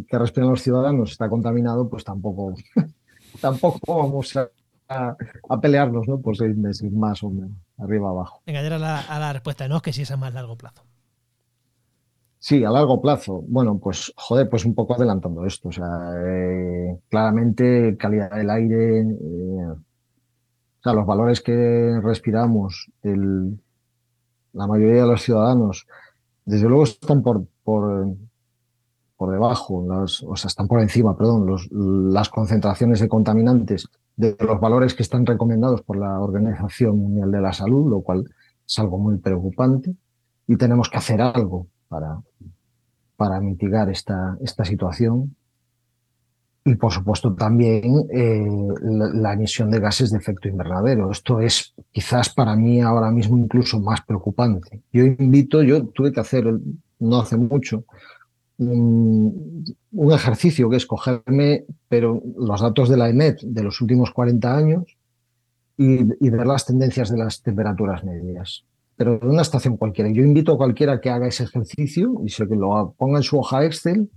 que 0.07 0.17
respiran 0.17 0.49
los 0.49 0.61
ciudadanos 0.61 1.11
está 1.11 1.29
contaminado, 1.29 1.89
pues 1.89 2.03
tampoco, 2.03 2.53
tampoco 3.41 3.97
vamos 3.97 4.35
a, 4.37 4.49
a- 4.89 5.15
a 5.49 5.61
pelearnos 5.61 6.07
¿no? 6.07 6.19
por 6.19 6.35
seis 6.37 6.55
meses 6.57 6.91
más 6.91 7.21
o 7.23 7.29
menos, 7.29 7.51
arriba 7.77 8.09
abajo. 8.09 8.41
Venga, 8.45 8.61
ya 8.61 8.67
era 8.67 8.79
la, 8.79 8.99
a 9.01 9.19
la 9.19 9.33
respuesta 9.33 9.65
de 9.65 9.69
no, 9.69 9.81
que 9.81 9.93
sí 9.93 10.01
es 10.03 10.11
a 10.11 10.17
más 10.17 10.33
largo 10.33 10.57
plazo. 10.57 10.83
Sí, 12.41 12.63
a 12.63 12.69
largo 12.71 13.01
plazo. 13.01 13.43
Bueno, 13.47 13.77
pues 13.79 14.13
joder, 14.15 14.49
pues 14.49 14.63
un 14.63 14.73
poco 14.73 14.93
adelantando 14.95 15.45
esto. 15.45 15.67
O 15.69 15.71
sea, 15.73 15.85
eh, 16.25 16.97
claramente 17.09 17.97
calidad 17.97 18.31
del 18.31 18.49
aire, 18.49 19.01
eh, 19.01 19.65
o 19.67 19.77
sea, 20.81 20.93
los 20.93 21.05
valores 21.05 21.41
que 21.41 21.99
respiramos, 22.01 22.89
el- 23.03 23.59
la 24.53 24.67
mayoría 24.67 25.01
de 25.03 25.07
los 25.07 25.21
ciudadanos, 25.21 25.87
desde 26.45 26.67
luego 26.67 26.83
están 26.83 27.21
por, 27.21 27.45
por, 27.63 28.15
por 29.17 29.31
debajo, 29.31 29.85
las- 29.87 30.23
o 30.23 30.35
sea, 30.35 30.47
están 30.47 30.67
por 30.67 30.79
encima, 30.81 31.15
perdón, 31.17 31.45
los- 31.45 31.67
las 31.71 32.29
concentraciones 32.29 32.99
de 32.99 33.07
contaminantes 33.09 33.87
de 34.15 34.35
los 34.39 34.59
valores 34.59 34.93
que 34.93 35.03
están 35.03 35.25
recomendados 35.25 35.81
por 35.81 35.97
la 35.97 36.19
Organización 36.19 36.97
Mundial 36.97 37.31
de 37.31 37.41
la 37.41 37.53
Salud, 37.53 37.89
lo 37.89 38.01
cual 38.01 38.25
es 38.67 38.79
algo 38.79 38.97
muy 38.97 39.17
preocupante 39.17 39.95
y 40.47 40.57
tenemos 40.57 40.89
que 40.89 40.97
hacer 40.97 41.21
algo 41.21 41.67
para, 41.87 42.19
para 43.15 43.39
mitigar 43.39 43.89
esta, 43.89 44.37
esta 44.41 44.65
situación. 44.65 45.35
Y 46.69 46.75
por 46.75 46.91
supuesto 46.91 47.33
también 47.33 48.05
eh, 48.11 48.47
la, 48.83 49.33
emisión 49.33 49.71
de 49.71 49.79
gases 49.79 50.11
de 50.11 50.19
efecto 50.19 50.47
invernadero. 50.47 51.09
Esto 51.09 51.39
es 51.39 51.73
quizás 51.91 52.29
para 52.29 52.55
mí 52.55 52.79
ahora 52.79 53.09
mismo 53.09 53.39
incluso 53.39 53.79
más 53.79 54.01
preocupante. 54.01 54.83
Yo 54.93 55.03
invito, 55.03 55.63
yo 55.63 55.87
tuve 55.87 56.11
que 56.11 56.19
hacer 56.19 56.45
no 56.99 57.21
hace 57.21 57.37
mucho 57.37 57.85
un, 58.59 59.65
ejercicio 60.11 60.69
que 60.69 60.75
es 60.75 60.85
cogerme 60.85 61.65
pero 61.87 62.21
los 62.37 62.61
datos 62.61 62.87
de 62.87 62.97
la 62.97 63.09
EMET 63.09 63.41
de 63.41 63.63
los 63.63 63.81
últimos 63.81 64.11
40 64.11 64.55
años 64.55 64.83
y, 65.75 66.03
ver 66.03 66.45
las 66.45 66.67
tendencias 66.67 67.09
de 67.09 67.17
las 67.17 67.41
temperaturas 67.41 68.03
medias 68.03 68.63
pero 68.95 69.17
de 69.17 69.27
una 69.27 69.41
estación 69.41 69.77
cualquiera. 69.77 70.11
Yo 70.11 70.21
invito 70.23 70.53
a 70.53 70.57
cualquiera 70.57 71.01
que 71.01 71.09
haga 71.09 71.25
ese 71.25 71.45
ejercicio 71.45 72.21
y 72.23 72.29
se 72.29 72.45
lo 72.45 72.93
ponga 72.95 73.17
en 73.17 73.23
su 73.23 73.39
hoja 73.39 73.65
Excel 73.65 74.09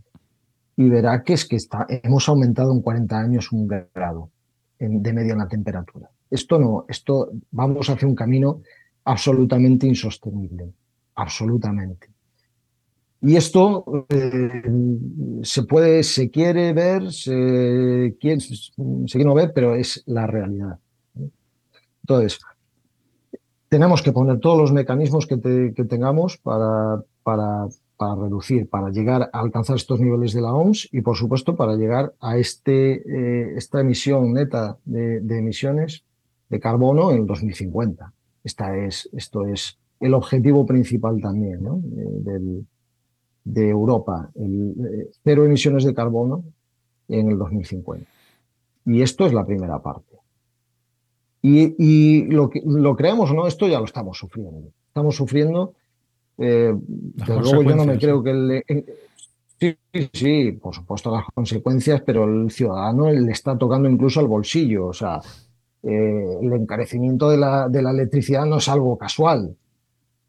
y 0.77 0.89
verá 0.89 1.23
que 1.23 1.35
es 1.35 1.45
que 1.45 1.57
está, 1.57 1.87
hemos 1.89 2.29
aumentado 2.29 2.73
en 2.73 2.81
40 2.81 3.19
años 3.19 3.53
un 3.53 3.69
grado 3.69 4.31
de 4.79 5.13
media 5.13 5.33
en 5.33 5.39
la 5.39 5.49
temperatura. 5.49 6.11
Esto 6.31 6.59
no, 6.59 6.87
esto 6.89 7.31
vamos 7.51 7.89
hacia 7.89 8.09
un 8.09 8.15
camino 8.15 8.63
absolutamente 9.05 9.87
insostenible, 9.87 10.73
absolutamente. 11.15 12.09
Y 13.21 13.37
esto 13.37 14.07
eh, 14.09 14.63
se 15.43 15.63
puede, 15.63 16.03
se 16.03 16.31
quiere 16.31 16.73
ver, 16.73 17.13
se 17.13 18.17
quiere, 18.19 18.45
no 19.25 19.35
ver, 19.35 19.53
pero 19.55 19.77
es 19.77 20.03
la 20.07 20.27
realidad. 20.27 20.79
Entonces, 22.03 22.41
tenemos 23.69 24.03
que 24.03 24.11
poner 24.11 24.41
todos 24.41 24.59
los 24.59 24.73
mecanismos 24.73 25.29
que, 25.29 25.37
tengamos 25.89 26.37
para, 26.39 27.01
para, 27.23 27.69
para, 27.97 28.15
reducir, 28.15 28.69
para 28.69 28.91
llegar 28.91 29.31
a 29.33 29.41
alcanzar 29.41 29.77
estos 29.77 30.01
niveles 30.01 30.33
de 30.33 30.41
la 30.41 30.53
OMS 30.53 30.89
y, 30.93 31.01
por 31.03 31.17
supuesto, 31.17 31.57
para 31.57 31.77
llegar 31.77 32.15
a 32.21 32.37
este, 32.37 32.95
eh, 32.95 33.55
esta 33.57 33.81
emisión 33.81 34.33
neta 34.33 34.79
de, 34.85 35.19
emisiones 35.39 36.05
de 36.49 36.61
carbono 36.61 37.11
en 37.11 37.19
el 37.19 37.27
2050. 37.27 38.13
Esta 38.45 38.77
es, 38.77 39.09
esto 39.13 39.47
es 39.47 39.79
el 40.01 40.15
objetivo 40.15 40.67
principal 40.67 41.21
también 41.21 41.61
de 43.45 43.69
Europa, 43.69 44.31
el, 44.35 44.71
eh, 44.71 45.11
cero 45.23 45.45
emisiones 45.45 45.85
de 45.85 45.95
carbono 45.95 46.45
en 47.09 47.31
el 47.31 47.39
2050. 47.39 48.07
Y 48.87 49.03
esto 49.03 49.27
es 49.27 49.33
la 49.33 49.47
primera 49.47 49.81
parte. 49.81 50.13
Y, 51.45 52.25
lo, 52.27 52.51
que, 52.51 52.63
lo 52.65 52.95
creemos 52.95 53.31
o 53.31 53.35
no, 53.35 53.47
esto 53.49 53.67
ya 53.67 53.81
lo 53.81 53.85
estamos 53.85 54.17
sufriendo. 54.17 54.69
Estamos 54.87 55.17
sufriendo, 55.17 55.75
eh, 56.43 56.75
luego 57.27 57.63
yo 57.63 57.77
no 57.77 57.85
me 57.85 57.99
creo 57.99 58.23
que 58.23 58.31
el, 58.31 58.85
sí, 59.61 59.77
sí, 60.13 60.53
por 60.53 60.75
supuesto 60.75 61.11
las 61.11 61.25
consecuencias, 61.35 62.03
pero 62.05 62.25
el 62.25 62.51
ciudadano 62.51 63.11
le 63.11 63.33
está 63.33 63.57
tocando 63.57 63.89
incluso 63.89 64.21
al 64.21 64.27
bolsillo. 64.27 64.87
O 64.87 64.93
sea, 64.93 65.21
eh, 65.83 66.39
el 66.41 66.53
encarecimiento 66.53 67.31
de 67.31 67.39
la, 67.39 67.69
de 67.69 67.83
la 67.83 67.91
electricidad 67.91 68.45
no 68.47 68.57
es 68.57 68.69
algo 68.69 68.99
casual 68.99 69.57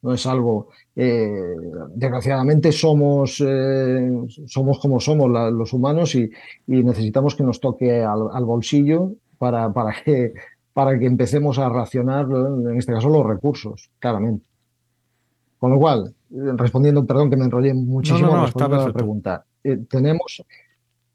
no 0.03 0.13
es 0.13 0.25
algo. 0.27 0.67
Eh, 0.95 1.55
desgraciadamente 1.95 2.71
somos, 2.71 3.41
eh, 3.43 4.11
somos 4.45 4.79
como 4.79 4.99
somos 4.99 5.29
los 5.51 5.73
humanos 5.73 6.13
y, 6.13 6.29
necesitamos 6.67 7.35
que 7.35 7.43
nos 7.43 7.59
toque 7.59 8.03
al, 8.03 8.45
bolsillo 8.45 9.13
para, 9.37 9.73
para, 9.73 9.95
que, 10.03 10.33
para 10.73 10.99
que 10.99 11.05
empecemos 11.05 11.57
a 11.57 11.69
racionar, 11.69 12.27
en 12.29 12.77
este 12.77 12.93
caso, 12.93 13.09
los 13.09 13.25
recursos, 13.25 13.89
claramente. 13.97 14.45
Con 15.63 15.71
lo 15.71 15.79
cual, 15.79 16.13
respondiendo, 16.57 17.05
perdón 17.05 17.29
que 17.29 17.37
me 17.37 17.45
enrollé 17.45 17.73
muchísimo, 17.73 18.35
no, 18.35 18.67
la 18.67 18.91
pregunta. 18.91 19.45
Eh, 19.63 19.77
tenemos, 19.89 20.43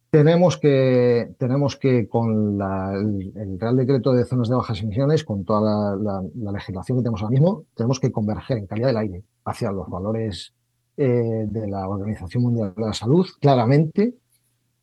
tenemos 0.08 0.56
que, 0.56 1.34
tenemos 1.36 1.76
que 1.76 2.08
con 2.08 2.58
el, 2.58 3.60
Real 3.60 3.76
Decreto 3.76 4.14
de 4.14 4.24
Zonas 4.24 4.48
de 4.48 4.54
Bajas 4.54 4.80
Emisiones, 4.80 5.22
con 5.22 5.44
toda 5.44 5.94
la, 5.96 6.22
legislación 6.50 6.96
que 6.96 7.02
tenemos 7.02 7.20
ahora 7.20 7.32
mismo, 7.32 7.64
tenemos 7.74 8.00
que 8.00 8.10
converger 8.10 8.56
en 8.56 8.66
calidad 8.66 8.86
del 8.86 8.96
aire 8.96 9.22
hacia 9.44 9.70
los 9.70 9.86
valores 9.90 10.54
eh, 10.96 11.44
de 11.46 11.68
la 11.68 11.86
Organización 11.86 12.44
Mundial 12.44 12.72
de 12.74 12.86
la 12.86 12.94
Salud, 12.94 13.26
claramente, 13.42 14.14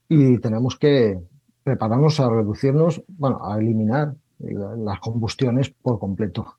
y 0.07 0.37
tenemos 0.37 0.77
que 0.77 1.19
prepararnos 1.63 2.19
a 2.19 2.29
reducirnos, 2.29 3.01
bueno, 3.07 3.43
a 3.43 3.57
eliminar 3.57 4.13
las 4.37 4.99
combustiones 4.99 5.71
por 5.71 5.97
completo 5.97 6.57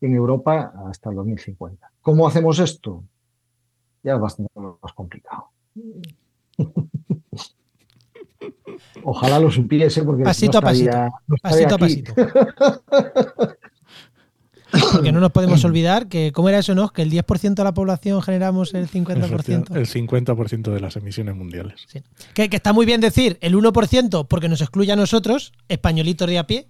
en 0.00 0.14
Europa 0.14 0.72
hasta 0.86 1.10
el 1.10 1.16
2050. 1.16 1.91
¿Cómo 2.02 2.26
hacemos 2.26 2.58
esto? 2.58 3.04
Ya 4.02 4.14
es 4.14 4.20
bastante 4.20 4.52
más 4.58 4.92
complicado. 4.92 5.48
Ojalá 9.04 9.38
lo 9.38 9.50
supiese 9.50 10.02
porque 10.02 10.24
pasito 10.24 10.58
a 10.58 10.60
pasito, 10.60 10.90
pasito 11.42 11.74
a 11.74 11.78
pasito. 11.78 12.14
Porque 14.92 15.12
no 15.12 15.20
nos 15.20 15.30
podemos 15.30 15.64
olvidar 15.66 16.08
que, 16.08 16.32
¿cómo 16.32 16.48
era 16.48 16.58
eso, 16.58 16.74
no? 16.74 16.88
Que 16.88 17.02
el 17.02 17.10
10% 17.10 17.54
de 17.54 17.64
la 17.64 17.74
población 17.74 18.22
generamos 18.22 18.74
el 18.74 18.88
50%. 18.88 19.76
El 19.76 19.86
50% 19.86 20.72
de 20.72 20.80
las 20.80 20.96
emisiones 20.96 21.36
mundiales. 21.36 21.86
Que, 22.34 22.48
que, 22.48 22.56
está 22.56 22.72
muy 22.72 22.86
bien 22.86 23.00
decir 23.00 23.38
el 23.40 23.54
1% 23.54 24.26
porque 24.28 24.48
nos 24.48 24.60
excluye 24.60 24.92
a 24.92 24.96
nosotros, 24.96 25.52
españolitos 25.68 26.28
de 26.28 26.38
a 26.38 26.46
pie, 26.46 26.68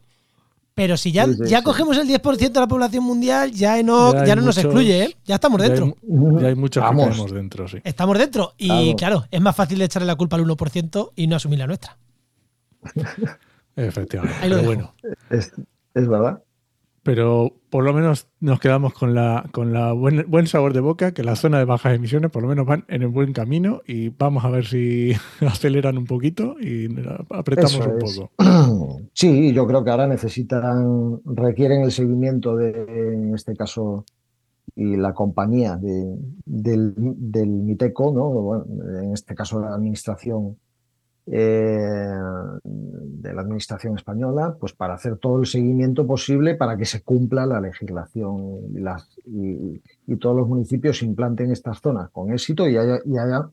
pero 0.74 0.96
si 0.96 1.12
ya, 1.12 1.26
ya 1.46 1.62
cogemos 1.62 1.98
el 1.98 2.08
10% 2.08 2.52
de 2.52 2.60
la 2.60 2.66
población 2.66 3.04
mundial, 3.04 3.52
ya 3.52 3.82
no, 3.82 4.24
ya, 4.24 4.34
no 4.34 4.42
nos 4.42 4.56
excluye, 4.58 5.04
¿eh? 5.04 5.16
Ya 5.24 5.34
estamos 5.34 5.60
dentro. 5.60 5.96
Ya 6.40 6.48
hay, 6.48 6.54
muchos 6.54 6.82
que 6.82 6.90
estamos 6.90 7.32
dentro, 7.32 7.68
sí. 7.68 7.78
Estamos 7.84 8.18
dentro. 8.18 8.54
Y 8.56 8.94
claro, 8.96 9.24
es 9.30 9.40
más 9.40 9.54
fácil 9.54 9.78
de 9.78 9.84
echarle 9.84 10.06
la 10.06 10.16
culpa 10.16 10.36
al 10.36 10.44
1% 10.46 11.12
y 11.16 11.26
no 11.26 11.36
asumir 11.36 11.58
la 11.58 11.66
nuestra. 11.66 11.98
Efectivamente. 13.76 14.38
Pero 14.42 14.62
bueno. 14.62 14.94
Es, 15.30 15.52
es 15.94 16.08
verdad 16.08 16.42
pero 17.02 17.52
por 17.70 17.84
lo 17.84 17.92
menos 17.92 18.28
nos 18.40 18.60
quedamos 18.60 18.92
con 18.92 19.14
la 19.14 19.48
con 19.52 19.72
la 19.72 19.92
buen, 19.92 20.24
buen 20.28 20.46
sabor 20.46 20.72
de 20.72 20.80
boca 20.80 21.12
que 21.12 21.24
la 21.24 21.36
zona 21.36 21.58
de 21.58 21.64
bajas 21.64 21.94
emisiones 21.94 22.30
por 22.30 22.42
lo 22.42 22.48
menos 22.48 22.66
van 22.66 22.84
en 22.88 23.02
el 23.02 23.08
buen 23.08 23.32
camino 23.32 23.82
y 23.86 24.10
vamos 24.10 24.44
a 24.44 24.50
ver 24.50 24.66
si 24.66 25.12
aceleran 25.40 25.98
un 25.98 26.04
poquito 26.04 26.56
y 26.60 26.88
apretamos 27.30 27.80
un 27.86 27.98
poco. 27.98 28.30
Sí, 29.14 29.52
yo 29.52 29.66
creo 29.66 29.84
que 29.84 29.90
ahora 29.90 30.06
necesitan 30.06 31.20
requieren 31.24 31.82
el 31.82 31.92
seguimiento 31.92 32.56
de 32.56 32.70
en 33.14 33.34
este 33.34 33.54
caso 33.54 34.04
y 34.74 34.96
la 34.96 35.12
compañía 35.12 35.76
de, 35.76 36.16
del, 36.44 36.94
del 36.96 37.48
MITECO, 37.48 38.12
¿no? 38.12 39.00
en 39.00 39.12
este 39.12 39.34
caso 39.34 39.60
la 39.60 39.74
administración 39.74 40.56
eh, 41.26 42.12
de 42.64 43.32
la 43.32 43.42
Administración 43.42 43.96
española, 43.96 44.56
pues 44.58 44.72
para 44.72 44.94
hacer 44.94 45.18
todo 45.18 45.38
el 45.38 45.46
seguimiento 45.46 46.06
posible 46.06 46.56
para 46.56 46.76
que 46.76 46.84
se 46.84 47.02
cumpla 47.02 47.46
la 47.46 47.60
legislación 47.60 48.74
y, 48.74 48.80
las, 48.80 49.08
y, 49.26 50.16
todos 50.16 50.36
los 50.36 50.48
municipios 50.48 51.02
implanten 51.02 51.52
estas 51.52 51.80
zonas 51.80 52.10
con 52.10 52.32
éxito 52.32 52.68
y, 52.68 52.76
haya, 52.76 52.98
y, 53.04 53.16
haya, 53.16 53.48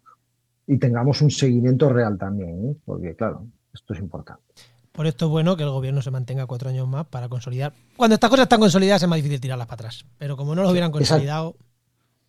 y 0.68 0.78
tengamos 0.78 1.22
un 1.22 1.30
seguimiento 1.30 1.90
real 1.90 2.18
también, 2.18 2.70
¿eh? 2.70 2.76
porque 2.86 3.16
claro, 3.16 3.46
esto 3.74 3.94
es 3.94 4.00
importante. 4.00 4.44
Por 4.92 5.08
esto 5.08 5.26
es 5.26 5.32
bueno 5.32 5.56
que 5.56 5.64
el 5.64 5.70
gobierno 5.70 6.02
se 6.02 6.12
mantenga 6.12 6.48
cuatro 6.48 6.70
años 6.70 6.88
más 6.88 7.06
para 7.06 7.30
consolidar. 7.30 7.74
Cuando 7.96 8.16
estas 8.16 8.30
cosas 8.30 8.44
están 8.44 8.60
consolidadas 8.60 9.04
es 9.04 9.08
más 9.10 9.18
difícil 9.18 9.40
tirarlas 9.40 9.68
para 9.68 9.76
atrás, 9.76 10.06
pero 10.18 10.36
como 10.36 10.56
no 10.56 10.64
lo 10.64 10.72
hubieran 10.72 10.92
consolidado... 10.92 11.56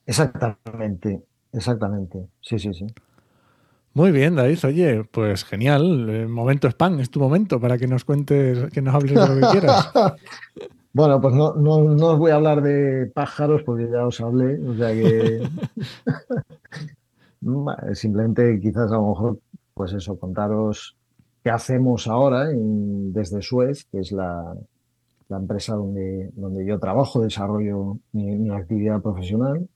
Exactamente, 0.07 1.23
exactamente, 1.53 2.29
sí, 2.41 2.59
sí, 2.59 2.75
sí. 2.75 2.87
Muy 3.93 4.13
bien, 4.13 4.37
David. 4.37 4.59
Oye, 4.65 5.05
pues 5.05 5.45
genial. 5.45 6.09
El 6.09 6.29
momento 6.29 6.69
spam 6.69 7.01
es 7.01 7.11
tu 7.11 7.19
momento 7.19 7.61
para 7.61 7.77
que 7.77 7.89
nos 7.89 8.05
cuentes, 8.05 8.71
que 8.73 8.83
nos 8.83 8.95
hables 8.95 9.15
de 9.15 9.27
lo 9.27 9.35
que 9.35 9.59
quieras. 9.59 9.91
bueno, 10.93 11.21
pues 11.21 11.35
no, 11.35 11.55
no, 11.55 11.77
os 11.77 12.19
voy 12.19 12.31
a 12.31 12.37
hablar 12.37 12.63
de 12.63 13.07
pájaros 13.07 13.63
porque 13.65 13.89
ya 13.91 14.07
os 14.07 14.21
hablé. 14.21 14.61
O 14.61 14.77
sea 14.77 14.93
que. 14.93 15.49
Simplemente, 17.95 18.61
quizás 18.61 18.93
a 18.93 18.97
lo 18.97 19.09
mejor, 19.09 19.39
pues 19.75 19.93
eso, 19.93 20.17
contaros 20.17 20.97
qué 21.43 21.51
hacemos 21.51 22.07
ahora 22.07 22.49
desde 22.53 23.43
Suez, 23.43 23.87
que 23.91 24.01
es 24.01 24.13
la, 24.13 24.55
empresa 25.31 25.75
donde, 25.75 26.31
donde 26.35 26.65
yo 26.65 26.79
trabajo, 26.79 27.23
desarrollo 27.23 27.99
mi 28.13 28.51
actividad 28.51 29.01
profesional. 29.01 29.67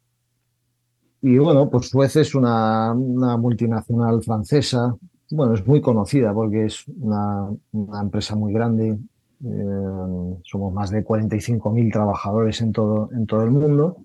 Y 1.27 1.39
bueno, 1.39 1.71
pues 1.71 1.89
Suez 1.89 2.17
es 2.17 2.35
una, 2.35 2.93
multinacional 2.93 4.23
francesa. 4.23 4.95
Bueno, 5.31 5.55
es 5.55 5.67
muy 5.67 5.81
conocida 5.81 6.35
porque 6.35 6.67
es 6.67 6.87
una, 6.87 7.49
empresa 7.73 8.37
muy 8.37 8.53
grande. 8.53 8.99
Eh, 9.43 10.37
somos 10.45 10.75
más 10.75 10.91
de 10.91 11.03
45.000 11.03 11.91
trabajadores 11.91 12.61
en 12.61 12.73
todo, 12.73 13.09
en 13.11 13.25
todo 13.25 13.43
el 13.43 13.53
mundo, 13.53 13.97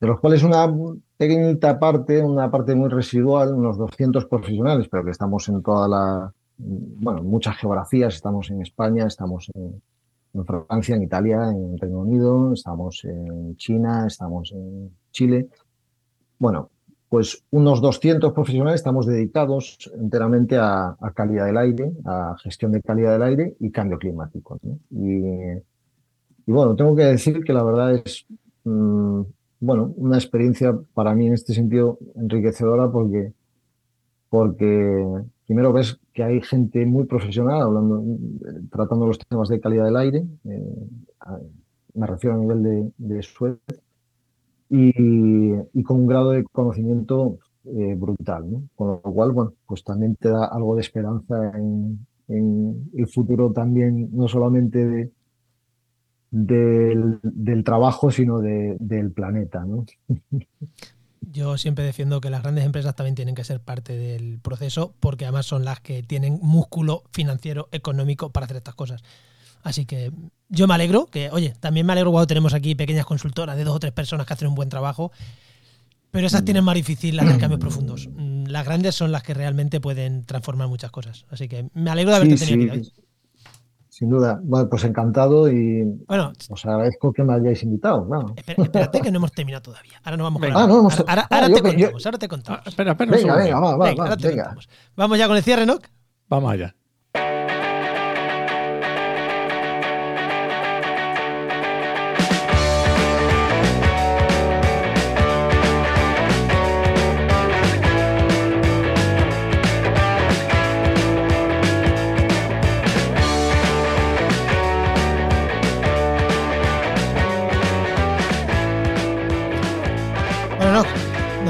de 0.00 0.06
los 0.08 0.18
cuales 0.18 0.42
una 0.42 0.66
pequeñita 1.16 1.78
parte, 1.78 2.20
una 2.20 2.50
parte 2.50 2.74
muy 2.74 2.88
residual, 2.88 3.54
unos 3.54 3.78
200 3.78 4.26
profesionales, 4.26 4.88
pero 4.90 5.04
que 5.04 5.12
estamos 5.12 5.48
en 5.48 5.62
toda 5.62 5.86
la, 5.86 6.32
bueno, 6.58 7.22
muchas 7.22 7.56
geografías. 7.56 8.16
Estamos 8.16 8.50
en 8.50 8.62
España, 8.62 9.06
estamos 9.06 9.48
en, 9.54 9.80
en 10.34 10.44
Francia, 10.44 10.96
en 10.96 11.02
Italia, 11.04 11.52
en 11.52 11.78
Reino 11.78 12.00
Unido, 12.00 12.52
estamos 12.52 13.04
en 13.04 13.54
China, 13.54 14.08
estamos 14.08 14.50
en 14.50 14.90
Chile. 15.12 15.48
Bueno, 16.42 16.70
pues 17.08 17.44
unos 17.52 17.80
200 17.80 18.32
profesionales 18.32 18.80
estamos 18.80 19.06
dedicados 19.06 19.88
enteramente 19.94 20.58
a, 20.58 20.96
calidad 21.14 21.46
del 21.46 21.56
aire, 21.56 21.92
a 22.04 22.34
gestión 22.42 22.72
de 22.72 22.82
calidad 22.82 23.12
del 23.12 23.22
aire 23.22 23.56
y 23.60 23.70
cambio 23.70 23.96
climático. 23.96 24.58
Y, 24.90 25.22
bueno, 26.46 26.74
tengo 26.74 26.96
que 26.96 27.04
decir 27.04 27.44
que 27.44 27.52
la 27.52 27.62
verdad 27.62 27.94
es 27.94 28.26
mm, 28.64 29.20
bueno, 29.60 29.94
una 29.96 30.16
experiencia 30.16 30.76
para 30.94 31.14
mí 31.14 31.28
en 31.28 31.34
este 31.34 31.54
sentido 31.54 32.00
enriquecedora 32.16 32.90
porque, 32.90 33.32
porque 34.28 35.06
primero 35.46 35.72
ves 35.72 36.00
que 36.12 36.24
hay 36.24 36.40
gente 36.42 36.84
muy 36.86 37.04
profesional 37.04 37.62
hablando, 37.62 38.02
tratando 38.68 39.06
los 39.06 39.20
temas 39.20 39.48
de 39.48 39.60
calidad 39.60 39.84
del 39.84 39.96
aire, 39.96 40.24
eh, 40.46 40.88
me 41.94 42.06
refiero 42.08 42.34
a 42.34 42.40
nivel 42.40 42.64
de, 42.64 42.90
de 42.98 43.22
y, 44.74 45.82
con 45.82 46.00
un 46.00 46.06
grado 46.06 46.30
de 46.30 46.44
conocimiento 46.44 47.38
eh, 47.64 47.94
brutal, 47.94 48.50
¿no? 48.50 48.62
Con 48.74 48.88
lo 48.88 49.00
cual, 49.00 49.32
bueno, 49.32 49.52
pues 49.66 49.84
también 49.84 50.16
te 50.16 50.30
da 50.30 50.46
algo 50.46 50.74
de 50.74 50.80
esperanza 50.80 51.52
en, 51.54 52.06
el 52.28 53.06
futuro 53.08 53.52
también, 53.52 54.08
no 54.12 54.26
solamente 54.26 54.86
de, 54.86 55.12
del, 56.30 57.62
trabajo, 57.62 58.10
sino 58.10 58.38
de- 58.38 58.78
del 58.80 59.10
planeta. 59.12 59.66
Yo 61.20 61.58
siempre 61.58 61.84
defiendo 61.84 62.22
que 62.22 62.30
las 62.30 62.42
grandes 62.42 62.64
empresas 62.64 62.96
también 62.96 63.14
tienen 63.14 63.34
que 63.34 63.44
ser 63.44 63.60
parte 63.60 63.94
del 63.94 64.40
proceso 64.40 64.94
porque 64.98 65.26
además 65.26 65.44
son 65.44 65.66
las 65.66 65.80
que 65.80 66.02
tienen 66.02 66.38
músculo 66.42 67.02
financiero, 67.12 67.68
económico 67.72 68.30
para 68.30 68.44
hacer 68.46 68.56
estas 68.56 68.74
cosas. 68.74 69.02
Así 69.62 69.86
que 69.86 70.10
yo 70.48 70.66
me 70.66 70.74
alegro, 70.74 71.06
que 71.06 71.30
oye, 71.30 71.54
también 71.60 71.86
me 71.86 71.92
alegro 71.92 72.10
cuando 72.10 72.26
tenemos 72.26 72.52
aquí 72.54 72.74
pequeñas 72.74 73.06
consultoras 73.06 73.56
de 73.56 73.64
dos 73.64 73.76
o 73.76 73.80
tres 73.80 73.92
personas 73.92 74.26
que 74.26 74.32
hacen 74.32 74.48
un 74.48 74.54
buen 74.54 74.68
trabajo, 74.68 75.12
pero 76.10 76.26
esas 76.26 76.44
tienen 76.44 76.64
más 76.64 76.74
difícil 76.74 77.18
hacer 77.20 77.38
cambios 77.38 77.60
profundos. 77.60 78.08
Mm, 78.14 78.44
Las 78.48 78.64
grandes 78.66 78.94
son 78.94 79.12
las 79.12 79.22
que 79.22 79.32
realmente 79.34 79.80
pueden 79.80 80.24
transformar 80.24 80.68
muchas 80.68 80.90
cosas. 80.90 81.24
Así 81.30 81.48
que 81.48 81.68
me 81.74 81.90
alegro 81.90 82.10
de 82.10 82.16
haberte 82.18 82.36
Sí, 82.36 82.46
tenido 82.46 82.74
sí, 82.74 82.80
aquí. 82.80 82.92
Sin 83.88 84.08
duda. 84.10 84.40
Bueno, 84.42 84.68
pues 84.68 84.84
encantado 84.84 85.50
y 85.50 85.84
Bueno, 86.08 86.32
os 86.48 86.64
agradezco 86.66 87.12
que 87.12 87.22
me 87.22 87.34
hayáis 87.34 87.62
invitado. 87.62 88.06
claro. 88.06 88.34
espera- 88.36 88.62
espérate 88.64 89.00
que 89.00 89.10
no 89.10 89.18
hemos 89.18 89.32
terminado 89.32 89.62
todavía. 89.62 90.00
Ahora 90.02 90.16
no 90.16 90.24
vamos 90.24 90.40
con 90.40 90.48
Venga. 90.48 90.58
la- 90.58 90.64
Ah, 90.64 90.66
no 90.68 90.78
hemos- 90.80 90.98
Ahora, 91.00 91.12
ahora- 91.12 91.22
ah, 91.30 91.34
ahora 91.36 91.46
te 91.48 91.54
yo- 91.54 91.62
contamos, 91.62 92.06
ahora 92.06 92.18
te 92.18 92.28
contamos. 92.28 92.60
Ah, 92.64 92.68
espera, 92.68 92.90
espera 92.92 93.10
Venga, 93.12 93.36
venga, 93.36 93.60
va, 93.60 93.76
va, 93.76 93.84
Venga, 93.86 94.02
va, 94.02 94.04
ahora 94.10 94.16
te 94.16 94.28
venga. 94.28 94.42
contamos. 94.44 94.68
Vamos 94.96 95.18
ya 95.18 95.28
con 95.28 95.36
el 95.36 95.42
cierre, 95.42 95.66
¿no? 95.66 95.78
Vamos 96.28 96.52
allá. 96.52 96.74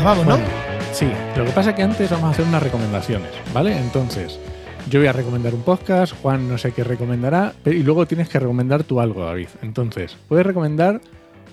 Nos 0.03 0.05
vamos, 0.05 0.27
¿no? 0.27 0.37
Bueno, 0.37 0.49
sí, 0.93 1.07
lo 1.37 1.45
que 1.45 1.51
pasa 1.53 1.71
es 1.71 1.77
que 1.77 1.83
antes 1.83 2.11
vamos 2.11 2.27
a 2.27 2.31
hacer 2.31 2.45
unas 2.47 2.63
recomendaciones, 2.63 3.31
¿vale? 3.53 3.77
Entonces, 3.79 4.39
yo 4.91 4.99
voy 5.01 5.07
a 5.09 5.13
recomendar 5.13 5.55
un 5.55 5.63
podcast, 5.63 6.13
Juan 6.23 6.49
no 6.49 6.59
sé 6.59 6.73
qué 6.73 6.83
recomendará, 6.85 7.53
pero- 7.63 7.77
y 7.77 7.83
luego 7.83 8.07
tienes 8.07 8.29
que 8.29 8.39
recomendar 8.41 8.83
tú 8.85 9.01
algo, 9.01 9.25
David. 9.25 9.49
Entonces, 9.63 10.17
puedes 10.29 10.45
recomendar 10.45 11.01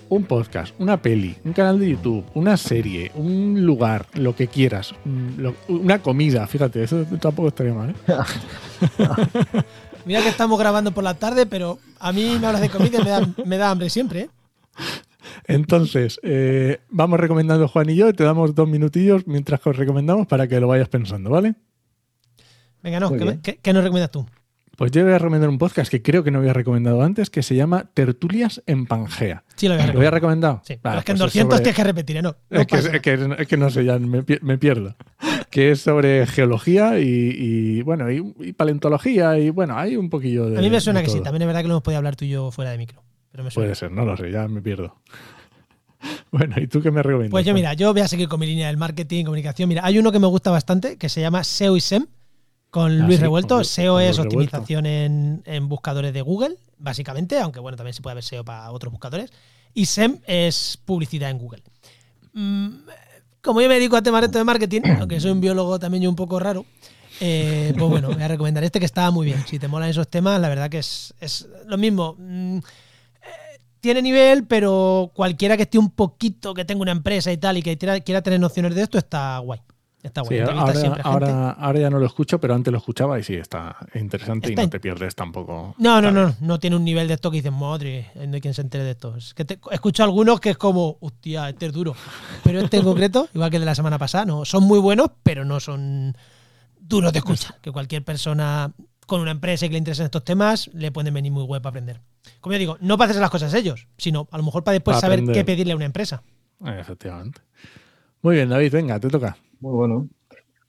un 0.08 0.24
podcast, 0.24 0.74
una 0.80 1.00
peli, 1.00 1.36
un 1.44 1.52
canal 1.52 1.78
de 1.78 1.90
YouTube, 1.90 2.24
una 2.34 2.56
serie, 2.56 3.12
un 3.14 3.64
lugar, 3.64 4.06
lo 4.14 4.34
que 4.34 4.48
quieras, 4.48 4.94
lo- 5.36 5.54
una 5.68 6.00
comida, 6.00 6.46
fíjate, 6.48 6.82
eso 6.82 7.04
tampoco 7.20 7.48
estaría 7.48 7.72
mal, 7.74 7.90
¿eh? 7.90 7.94
Mira 10.06 10.22
que 10.22 10.28
estamos 10.28 10.58
grabando 10.58 10.90
por 10.92 11.04
la 11.04 11.14
tarde, 11.14 11.46
pero 11.46 11.78
a 12.00 12.10
mí 12.10 12.36
me 12.40 12.46
hablas 12.48 12.62
de 12.62 12.70
comida 12.70 12.98
y 13.00 13.04
me 13.04 13.10
da, 13.10 13.28
me 13.44 13.56
da 13.58 13.70
hambre 13.70 13.90
siempre, 13.90 14.20
¿eh? 14.22 14.30
Entonces, 15.46 16.20
eh, 16.22 16.80
vamos 16.90 17.18
recomendando 17.20 17.68
Juan 17.68 17.90
y 17.90 17.96
yo, 17.96 18.12
te 18.12 18.24
damos 18.24 18.54
dos 18.54 18.68
minutillos 18.68 19.26
mientras 19.26 19.60
que 19.60 19.70
os 19.70 19.76
recomendamos 19.76 20.26
para 20.26 20.46
que 20.48 20.60
lo 20.60 20.68
vayas 20.68 20.88
pensando, 20.88 21.30
¿vale? 21.30 21.54
Venga, 22.82 23.00
no, 23.00 23.10
¿qué, 23.12 23.16
bien. 23.24 23.40
qué- 23.42 23.58
qué 23.62 23.72
nos 23.72 23.82
recomiendas 23.84 24.10
tú? 24.10 24.26
Pues 24.76 24.90
yo 24.92 25.04
voy 25.04 25.12
a 25.12 25.18
recomendar 25.18 25.50
un 25.50 25.58
podcast 25.58 25.90
que 25.90 26.00
creo 26.00 26.24
que 26.24 26.30
no 26.30 26.38
había 26.38 26.54
recomendado 26.54 27.02
antes, 27.02 27.28
que 27.28 27.42
se 27.42 27.54
llama 27.54 27.90
Tertulias 27.92 28.62
en 28.66 28.86
Pangea. 28.86 29.44
Sí, 29.56 29.68
lo 29.68 29.74
voy 29.74 29.82
a 29.82 29.86
¿Lo 29.92 29.98
había 29.98 30.10
recomendado? 30.10 30.62
Sí, 30.64 30.78
pero 30.80 30.92
Vale, 30.92 30.98
es 31.00 31.04
que 31.04 31.12
en 31.12 31.18
pues 31.18 31.26
200 31.26 31.52
sobre- 31.56 31.62
tienes 31.64 31.76
que 31.76 31.84
repetir, 31.84 32.16
¿eh? 32.16 32.22
No, 32.22 32.36
no 32.48 32.60
Es 32.60 32.66
que, 32.66 32.76
pasa. 32.76 32.96
es, 32.96 33.02
que, 33.02 33.34
es 33.40 33.46
que 33.48 33.56
no 33.58 33.68
sé, 33.68 33.84
ya 33.84 33.98
me, 33.98 34.22
pi- 34.22 34.38
me 34.40 34.56
pierdo. 34.56 34.96
Que 35.50 35.72
es 35.72 35.82
sobre 35.82 36.26
geología 36.26 36.98
y, 36.98 37.04
y, 37.36 37.82
bueno, 37.82 38.10
y, 38.10 38.34
y 38.40 38.52
paleontología 38.54 39.38
y 39.38 39.50
bueno, 39.50 39.76
hay 39.76 39.96
un 39.96 40.08
poquillo 40.08 40.48
de. 40.48 40.56
a 40.58 40.62
mí 40.62 40.70
me 40.70 40.80
suena 40.80 41.02
que 41.02 41.10
sí, 41.10 41.20
también 41.20 41.42
es 41.42 41.46
verdad 41.46 41.60
que 41.60 41.68
lo 41.68 41.74
hemos 41.74 41.82
podido 41.82 41.98
hablar 41.98 42.16
tú 42.16 42.24
y 42.24 42.30
yo 42.30 42.50
fuera 42.50 42.70
de 42.70 42.78
micro. 42.78 43.02
Pero 43.32 43.44
me 43.44 43.50
suena. 43.50 43.66
Puede 43.66 43.74
ser, 43.74 43.90
no 43.92 44.04
lo 44.04 44.16
sé, 44.16 44.30
ya 44.30 44.46
me 44.48 44.60
pierdo. 44.62 44.96
Bueno, 46.32 46.54
¿y 46.58 46.66
tú 46.66 46.80
qué 46.80 46.90
me 46.90 47.02
recomiendas? 47.02 47.32
Pues 47.32 47.44
yo, 47.44 47.52
mira, 47.52 47.74
yo 47.74 47.92
voy 47.92 48.00
a 48.02 48.08
seguir 48.08 48.28
con 48.28 48.38
mi 48.40 48.46
línea 48.46 48.68
del 48.68 48.76
marketing, 48.76 49.24
comunicación. 49.24 49.68
Mira, 49.68 49.84
hay 49.84 49.98
uno 49.98 50.10
que 50.12 50.18
me 50.18 50.28
gusta 50.28 50.50
bastante 50.50 50.96
que 50.96 51.08
se 51.08 51.20
llama 51.20 51.42
SEO 51.44 51.76
y 51.76 51.80
SEM 51.80 52.06
con 52.70 53.02
Ah, 53.02 53.04
Luis 53.04 53.16
sí, 53.16 53.22
Revuelto. 53.22 53.56
con 53.56 53.64
SEO 53.64 53.94
con 53.94 54.02
es 54.02 54.16
Luis 54.16 54.26
optimización 54.26 54.86
en, 54.86 55.42
en 55.44 55.68
buscadores 55.68 56.14
de 56.14 56.22
Google, 56.22 56.56
básicamente, 56.78 57.38
aunque 57.40 57.58
bueno, 57.60 57.76
también 57.76 57.94
se 57.94 58.00
puede 58.00 58.14
ver 58.14 58.24
SEO 58.24 58.44
para 58.44 58.70
otros 58.70 58.92
buscadores. 58.92 59.30
Y 59.74 59.86
SEM 59.86 60.20
es 60.26 60.78
publicidad 60.84 61.30
en 61.30 61.38
Google. 61.38 61.62
Mm, 62.32 62.68
como 63.42 63.60
yo 63.60 63.68
me 63.68 63.74
dedico 63.74 63.96
a 63.96 64.02
temas 64.02 64.30
de 64.30 64.44
marketing, 64.44 64.80
aunque 65.00 65.20
soy 65.20 65.32
un 65.32 65.40
biólogo 65.40 65.78
también 65.80 66.04
yo 66.04 66.08
un 66.10 66.16
poco 66.16 66.38
raro, 66.38 66.64
eh, 67.20 67.74
pues 67.76 67.90
bueno, 67.90 68.08
voy 68.12 68.22
a 68.22 68.28
recomendar 68.28 68.62
este 68.64 68.78
que 68.78 68.86
está 68.86 69.10
muy 69.10 69.26
bien. 69.26 69.44
Si 69.46 69.58
te 69.58 69.68
molan 69.68 69.90
esos 69.90 70.08
temas, 70.08 70.40
la 70.40 70.48
verdad 70.48 70.70
que 70.70 70.78
es, 70.78 71.12
es 71.20 71.46
lo 71.66 71.76
mismo. 71.76 72.16
Tiene 73.80 74.02
nivel, 74.02 74.44
pero 74.46 75.10
cualquiera 75.14 75.56
que 75.56 75.62
esté 75.64 75.78
un 75.78 75.90
poquito, 75.90 76.52
que 76.54 76.64
tenga 76.64 76.82
una 76.82 76.92
empresa 76.92 77.32
y 77.32 77.36
tal, 77.38 77.56
y 77.56 77.62
que 77.62 77.78
quiera, 77.78 77.98
quiera 78.00 78.22
tener 78.22 78.38
nociones 78.40 78.74
de 78.74 78.82
esto, 78.82 78.98
está 78.98 79.38
guay. 79.38 79.60
Está 80.02 80.22
guay. 80.22 80.38
Sí, 80.38 80.44
ahora, 80.46 81.00
ahora, 81.02 81.50
ahora 81.52 81.78
ya 81.80 81.90
no 81.90 81.98
lo 81.98 82.06
escucho, 82.06 82.40
pero 82.40 82.54
antes 82.54 82.70
lo 82.72 82.78
escuchaba 82.78 83.18
y 83.18 83.22
sí, 83.22 83.34
está 83.34 83.76
interesante 83.94 84.48
Está 84.48 84.62
y 84.62 84.66
no 84.66 84.70
te 84.70 84.80
pierdes 84.80 85.14
tampoco. 85.14 85.74
No, 85.78 86.00
no, 86.00 86.10
no, 86.10 86.26
bien. 86.26 86.36
no 86.40 86.58
tiene 86.58 86.76
un 86.76 86.84
nivel 86.84 87.06
de 87.08 87.14
esto 87.14 87.30
que 87.30 87.38
dices, 87.38 87.52
madre, 87.52 88.10
no 88.14 88.34
hay 88.34 88.40
quien 88.40 88.54
se 88.54 88.62
entere 88.62 88.84
de 88.84 88.92
esto. 88.92 89.16
Es 89.16 89.34
que 89.34 89.44
te- 89.44 89.58
escucho 89.70 90.02
algunos 90.02 90.40
que 90.40 90.50
es 90.50 90.56
como, 90.58 90.96
hostia, 91.00 91.48
este 91.50 91.66
es 91.66 91.72
duro. 91.72 91.94
Pero 92.44 92.60
este 92.60 92.78
en 92.78 92.84
concreto, 92.84 93.28
igual 93.34 93.50
que 93.50 93.56
el 93.56 93.62
de 93.62 93.66
la 93.66 93.74
semana 93.74 93.98
pasada, 93.98 94.24
no, 94.24 94.44
son 94.46 94.64
muy 94.64 94.78
buenos, 94.78 95.08
pero 95.22 95.44
no 95.44 95.60
son 95.60 96.16
duros 96.80 97.12
de 97.12 97.18
escuchar. 97.18 97.56
Que 97.60 97.70
cualquier 97.70 98.02
persona 98.04 98.72
con 99.10 99.20
una 99.20 99.32
empresa 99.32 99.66
y 99.66 99.68
que 99.68 99.72
le 99.74 99.78
interesen 99.78 100.06
estos 100.06 100.24
temas, 100.24 100.70
le 100.72 100.90
pueden 100.92 101.12
venir 101.12 101.32
muy 101.32 101.42
guay 101.44 101.60
para 101.60 101.70
aprender. 101.70 102.00
Como 102.40 102.52
yo 102.54 102.58
digo, 102.58 102.76
no 102.80 102.96
para 102.96 103.06
hacerse 103.06 103.20
las 103.20 103.30
cosas 103.30 103.52
ellos, 103.54 103.86
sino 103.98 104.28
a 104.30 104.38
lo 104.38 104.44
mejor 104.44 104.64
para 104.64 104.74
después 104.74 104.94
Para 104.94 105.00
saber 105.02 105.18
aprender. 105.18 105.34
qué 105.34 105.44
pedirle 105.44 105.72
a 105.72 105.76
una 105.76 105.84
empresa. 105.84 106.22
Eh, 106.64 106.76
Efectivamente. 106.80 107.40
Muy 108.22 108.36
bien, 108.36 108.48
David, 108.48 108.72
venga, 108.72 108.98
te 109.00 109.08
toca. 109.08 109.36
Muy 109.60 109.72
bueno. 109.74 110.08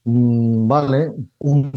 Mm, 0.04 0.66
vale, 0.66 1.12
un, 1.38 1.70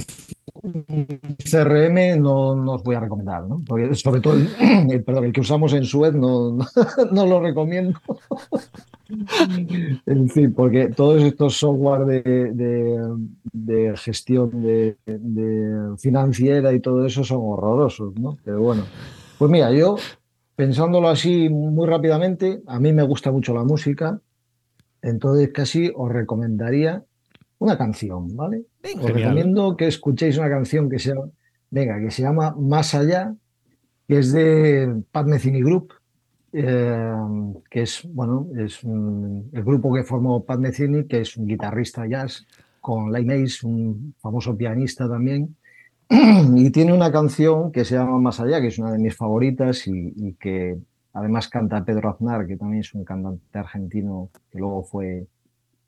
un 0.63 1.05
CRM 1.37 2.19
no, 2.19 2.55
no 2.55 2.71
os 2.73 2.83
voy 2.83 2.95
a 2.95 2.99
recomendar, 3.01 3.43
¿no? 3.43 3.61
Porque 3.67 3.93
sobre 3.93 4.19
todo 4.21 4.33
el, 4.33 4.49
el- 4.91 5.03
perdón, 5.03 5.25
el 5.25 5.31
que 5.33 5.41
usamos 5.41 5.71
en 5.73 5.85
Suez 5.85 6.13
no, 6.15 6.51
no, 6.53 6.65
no 7.11 7.25
lo 7.27 7.39
recomiendo. 7.41 7.99
En 10.05 10.29
fin, 10.29 10.53
porque 10.53 10.87
todos 10.89 11.21
estos 11.23 11.57
software 11.57 12.05
de, 12.05 12.51
de- 12.53 13.17
de 13.53 13.97
gestión 13.97 14.49
de, 14.63 14.97
de 15.05 15.97
financiera 15.97 16.73
y 16.73 16.79
todo 16.79 17.05
eso 17.05 17.23
son 17.23 17.39
horrorosos, 17.41 18.13
¿no? 18.19 18.37
Pero 18.43 18.61
bueno, 18.61 18.83
pues 19.37 19.51
mira, 19.51 19.71
yo 19.71 19.95
pensándolo 20.55 21.09
así 21.09 21.49
muy 21.49 21.87
rápidamente, 21.87 22.61
a 22.67 22.79
mí 22.79 22.93
me 22.93 23.03
gusta 23.03 23.31
mucho 23.31 23.53
la 23.53 23.63
música, 23.63 24.19
entonces 25.01 25.49
casi 25.53 25.91
os 25.95 26.11
recomendaría 26.11 27.03
una 27.59 27.77
canción, 27.77 28.35
¿vale? 28.35 28.63
Venga. 28.81 29.01
Os 29.01 29.07
Genial. 29.07 29.29
recomiendo 29.35 29.77
que 29.77 29.87
escuchéis 29.87 30.37
una 30.37 30.49
canción 30.49 30.89
que 30.89 30.99
se 30.99 31.09
llama, 31.09 31.29
venga, 31.69 31.99
que 31.99 32.11
se 32.11 32.21
llama 32.21 32.55
Más 32.57 32.95
Allá, 32.95 33.35
que 34.07 34.19
es 34.19 34.31
de 34.31 35.01
Pat 35.11 35.25
Metheny 35.27 35.61
Group, 35.61 35.93
eh, 36.57 37.13
que 37.69 37.81
es, 37.81 38.07
bueno, 38.13 38.47
es 38.57 38.83
un- 38.83 39.49
el 39.53 39.63
grupo 39.63 39.93
que 39.93 40.03
formó 40.03 40.43
Pat 40.45 40.59
Metheny, 40.59 41.05
que 41.05 41.21
es 41.21 41.35
un 41.37 41.47
guitarrista 41.47 42.05
jazz, 42.07 42.45
con 42.79 43.11
Lane 43.11 43.43
Ace, 43.43 43.65
un 43.67 44.13
famoso 44.19 44.55
pianista 44.55 45.09
también, 45.09 45.55
y 46.55 46.69
tiene 46.69 46.93
una 46.93 47.11
canción 47.11 47.71
que 47.71 47.83
se 47.83 47.95
llama 47.95 48.17
Más 48.19 48.39
Allá, 48.39 48.61
que 48.61 48.67
es 48.67 48.79
una 48.79 48.91
de 48.91 48.99
mis 48.99 49.15
favoritas 49.15 49.87
y, 49.87 50.13
y 50.15 50.33
que 50.33 50.77
además 51.13 51.47
canta 51.49 51.83
Pedro 51.83 52.09
Aznar, 52.11 52.45
que 52.47 52.57
también 52.57 52.81
es 52.81 52.93
un 52.93 53.03
cantante 53.03 53.57
argentino 53.57 54.29
que 54.51 54.59
luego 54.59 54.83
fue, 54.83 55.27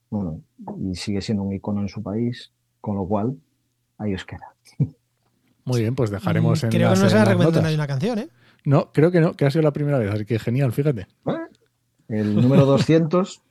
bueno, 0.09 0.41
y 0.81 0.95
sigue 0.95 1.21
siendo 1.21 1.43
un 1.43 1.53
icono 1.53 1.81
en 1.81 1.87
su 1.89 2.01
país, 2.01 2.51
con 2.81 2.95
lo 2.95 3.05
cual 3.07 3.35
ahí 3.99 4.13
os 4.13 4.25
queda. 4.25 4.53
Muy 5.65 5.81
bien, 5.81 5.95
pues 5.95 6.09
dejaremos 6.09 6.63
Mm, 6.63 6.65
en 6.65 6.71
Creo 6.71 6.89
las, 6.89 6.99
que 6.99 7.03
no 7.05 7.09
se 7.09 7.17
ha 7.17 7.25
recomendado 7.25 7.73
una 7.73 7.87
canción, 7.87 8.19
¿eh? 8.19 8.29
No, 8.65 8.91
creo 8.91 9.11
que 9.11 9.19
no, 9.21 9.33
que 9.33 9.45
ha 9.45 9.51
sido 9.51 9.61
la 9.63 9.71
primera 9.71 9.97
vez, 9.99 10.11
así 10.11 10.25
que 10.25 10.39
genial, 10.39 10.71
fíjate. 10.73 11.01
¿Eh? 11.25 11.31
El 12.09 12.35
número 12.35 12.65
200, 12.65 13.41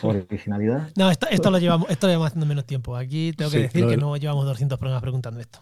por 0.00 0.16
originalidad. 0.16 0.90
No, 0.96 1.10
esto, 1.10 1.26
esto 1.30 1.50
lo 1.50 1.58
llevamos, 1.58 1.88
esto 1.90 2.06
lo 2.06 2.12
llevamos 2.12 2.28
haciendo 2.28 2.46
menos 2.46 2.64
tiempo. 2.66 2.96
Aquí 2.96 3.32
tengo 3.32 3.50
que 3.50 3.56
Sí, 3.56 3.62
decir 3.64 3.86
que 3.86 3.96
no 3.96 4.16
llevamos 4.16 4.44
200 4.46 4.78
programas 4.78 5.02
preguntando 5.02 5.40
esto. 5.40 5.60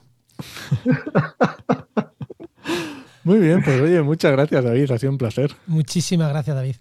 Muy 3.25 3.39
bien, 3.39 3.63
pues 3.63 3.81
oye, 3.81 4.03
muchas 4.03 4.33
gracias, 4.33 4.65
David, 4.65 4.91
ha 4.91 4.99
sido 4.99 5.13
un 5.13 5.19
placer. 5.19 5.53
Muchísimas 5.67 6.29
gracias, 6.31 6.57
David. 6.57 6.77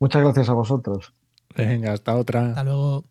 Muchas 0.00 0.22
gracias 0.22 0.48
a 0.48 0.54
vosotros. 0.54 1.12
Venga, 1.54 1.92
hasta 1.92 2.16
otra. 2.16 2.48
Hasta 2.50 2.64
luego. 2.64 3.04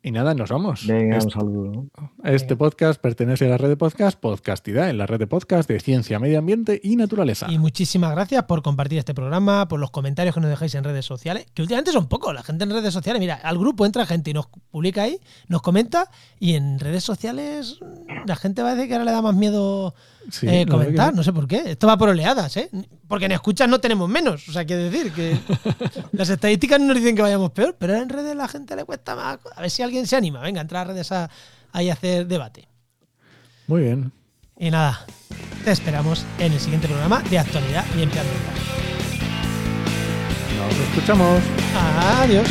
Y 0.00 0.12
nada, 0.12 0.32
nos 0.32 0.48
vamos. 0.50 0.86
Venga, 0.86 1.16
Este- 1.18 1.26
un 1.26 1.30
saludo. 1.32 1.86
Este 2.22 2.54
podcast 2.56 3.00
pertenece 3.00 3.46
a 3.46 3.48
la 3.48 3.58
red 3.58 3.68
de 3.68 3.76
podcast 3.76 4.18
Podcastidad, 4.18 4.90
en 4.90 4.96
la 4.96 5.06
red 5.06 5.18
de 5.18 5.26
podcast 5.26 5.68
de 5.68 5.80
ciencia, 5.80 6.20
medio 6.20 6.38
ambiente 6.38 6.80
y 6.82 6.94
naturaleza. 6.94 7.50
Y 7.50 7.58
muchísimas 7.58 8.12
gracias 8.12 8.44
por 8.44 8.62
compartir 8.62 8.98
este 8.98 9.12
programa, 9.12 9.66
por 9.66 9.80
los 9.80 9.90
comentarios 9.90 10.34
que 10.34 10.40
nos 10.40 10.50
dejáis 10.50 10.74
en 10.76 10.84
redes 10.84 11.04
sociales, 11.04 11.46
que 11.52 11.62
últimamente 11.62 11.90
son 11.90 12.06
pocos. 12.08 12.32
La 12.32 12.44
gente 12.44 12.62
en 12.64 12.70
redes 12.70 12.94
sociales, 12.94 13.18
mira, 13.18 13.34
al 13.34 13.58
grupo 13.58 13.84
entra 13.86 14.06
gente 14.06 14.30
y 14.30 14.34
nos 14.34 14.46
publica 14.70 15.02
ahí, 15.02 15.18
nos 15.48 15.62
comenta, 15.62 16.10
y 16.38 16.54
en 16.54 16.78
redes 16.78 17.02
sociales 17.02 17.80
la 18.24 18.36
gente 18.36 18.62
va 18.62 18.70
a 18.70 18.74
decir 18.76 18.88
que 18.88 18.94
ahora 18.94 19.04
le 19.04 19.10
da 19.12 19.20
más 19.20 19.34
miedo 19.34 19.94
Sí, 20.30 20.46
eh, 20.48 20.66
comentar, 20.68 21.10
que- 21.10 21.16
no 21.16 21.22
sé 21.22 21.32
por 21.32 21.46
qué. 21.48 21.62
Esto 21.72 21.86
va 21.86 21.96
por 21.96 22.10
oleadas, 22.10 22.56
¿eh? 22.58 22.68
Porque 23.06 23.24
en 23.26 23.32
escuchas 23.32 23.68
no 23.68 23.78
tenemos 23.80 24.08
menos. 24.08 24.48
O 24.48 24.52
sea, 24.52 24.64
quiere 24.64 24.90
decir 24.90 25.12
que 25.12 25.38
las 26.12 26.28
estadísticas 26.28 26.78
no 26.80 26.86
nos 26.88 26.96
dicen 26.96 27.16
que 27.16 27.22
vayamos 27.22 27.50
peor, 27.52 27.76
pero 27.78 27.94
en 27.96 28.08
redes 28.08 28.36
la 28.36 28.46
gente 28.48 28.76
le 28.76 28.84
cuesta 28.84 29.16
más. 29.16 29.38
A 29.56 29.60
ver 29.62 29.70
si 29.70 29.82
alguien 29.82 30.06
se 30.06 30.16
anima. 30.16 30.40
Venga, 30.40 30.60
entrar 30.60 30.86
a 30.86 30.92
redes 30.92 31.10
a, 31.12 31.30
ahí 31.72 31.88
a 31.90 31.94
hacer 31.94 32.26
debate. 32.26 32.68
Muy 33.66 33.82
bien. 33.82 34.12
Y 34.58 34.70
nada, 34.70 35.06
te 35.64 35.70
esperamos 35.70 36.24
en 36.38 36.52
el 36.52 36.60
siguiente 36.60 36.88
programa 36.88 37.20
de 37.30 37.38
actualidad 37.38 37.84
y 37.96 38.02
empleo 38.02 38.22
ambiental. 38.22 38.54
Nos 40.58 40.88
escuchamos. 40.88 41.40
Adiós. 42.20 42.48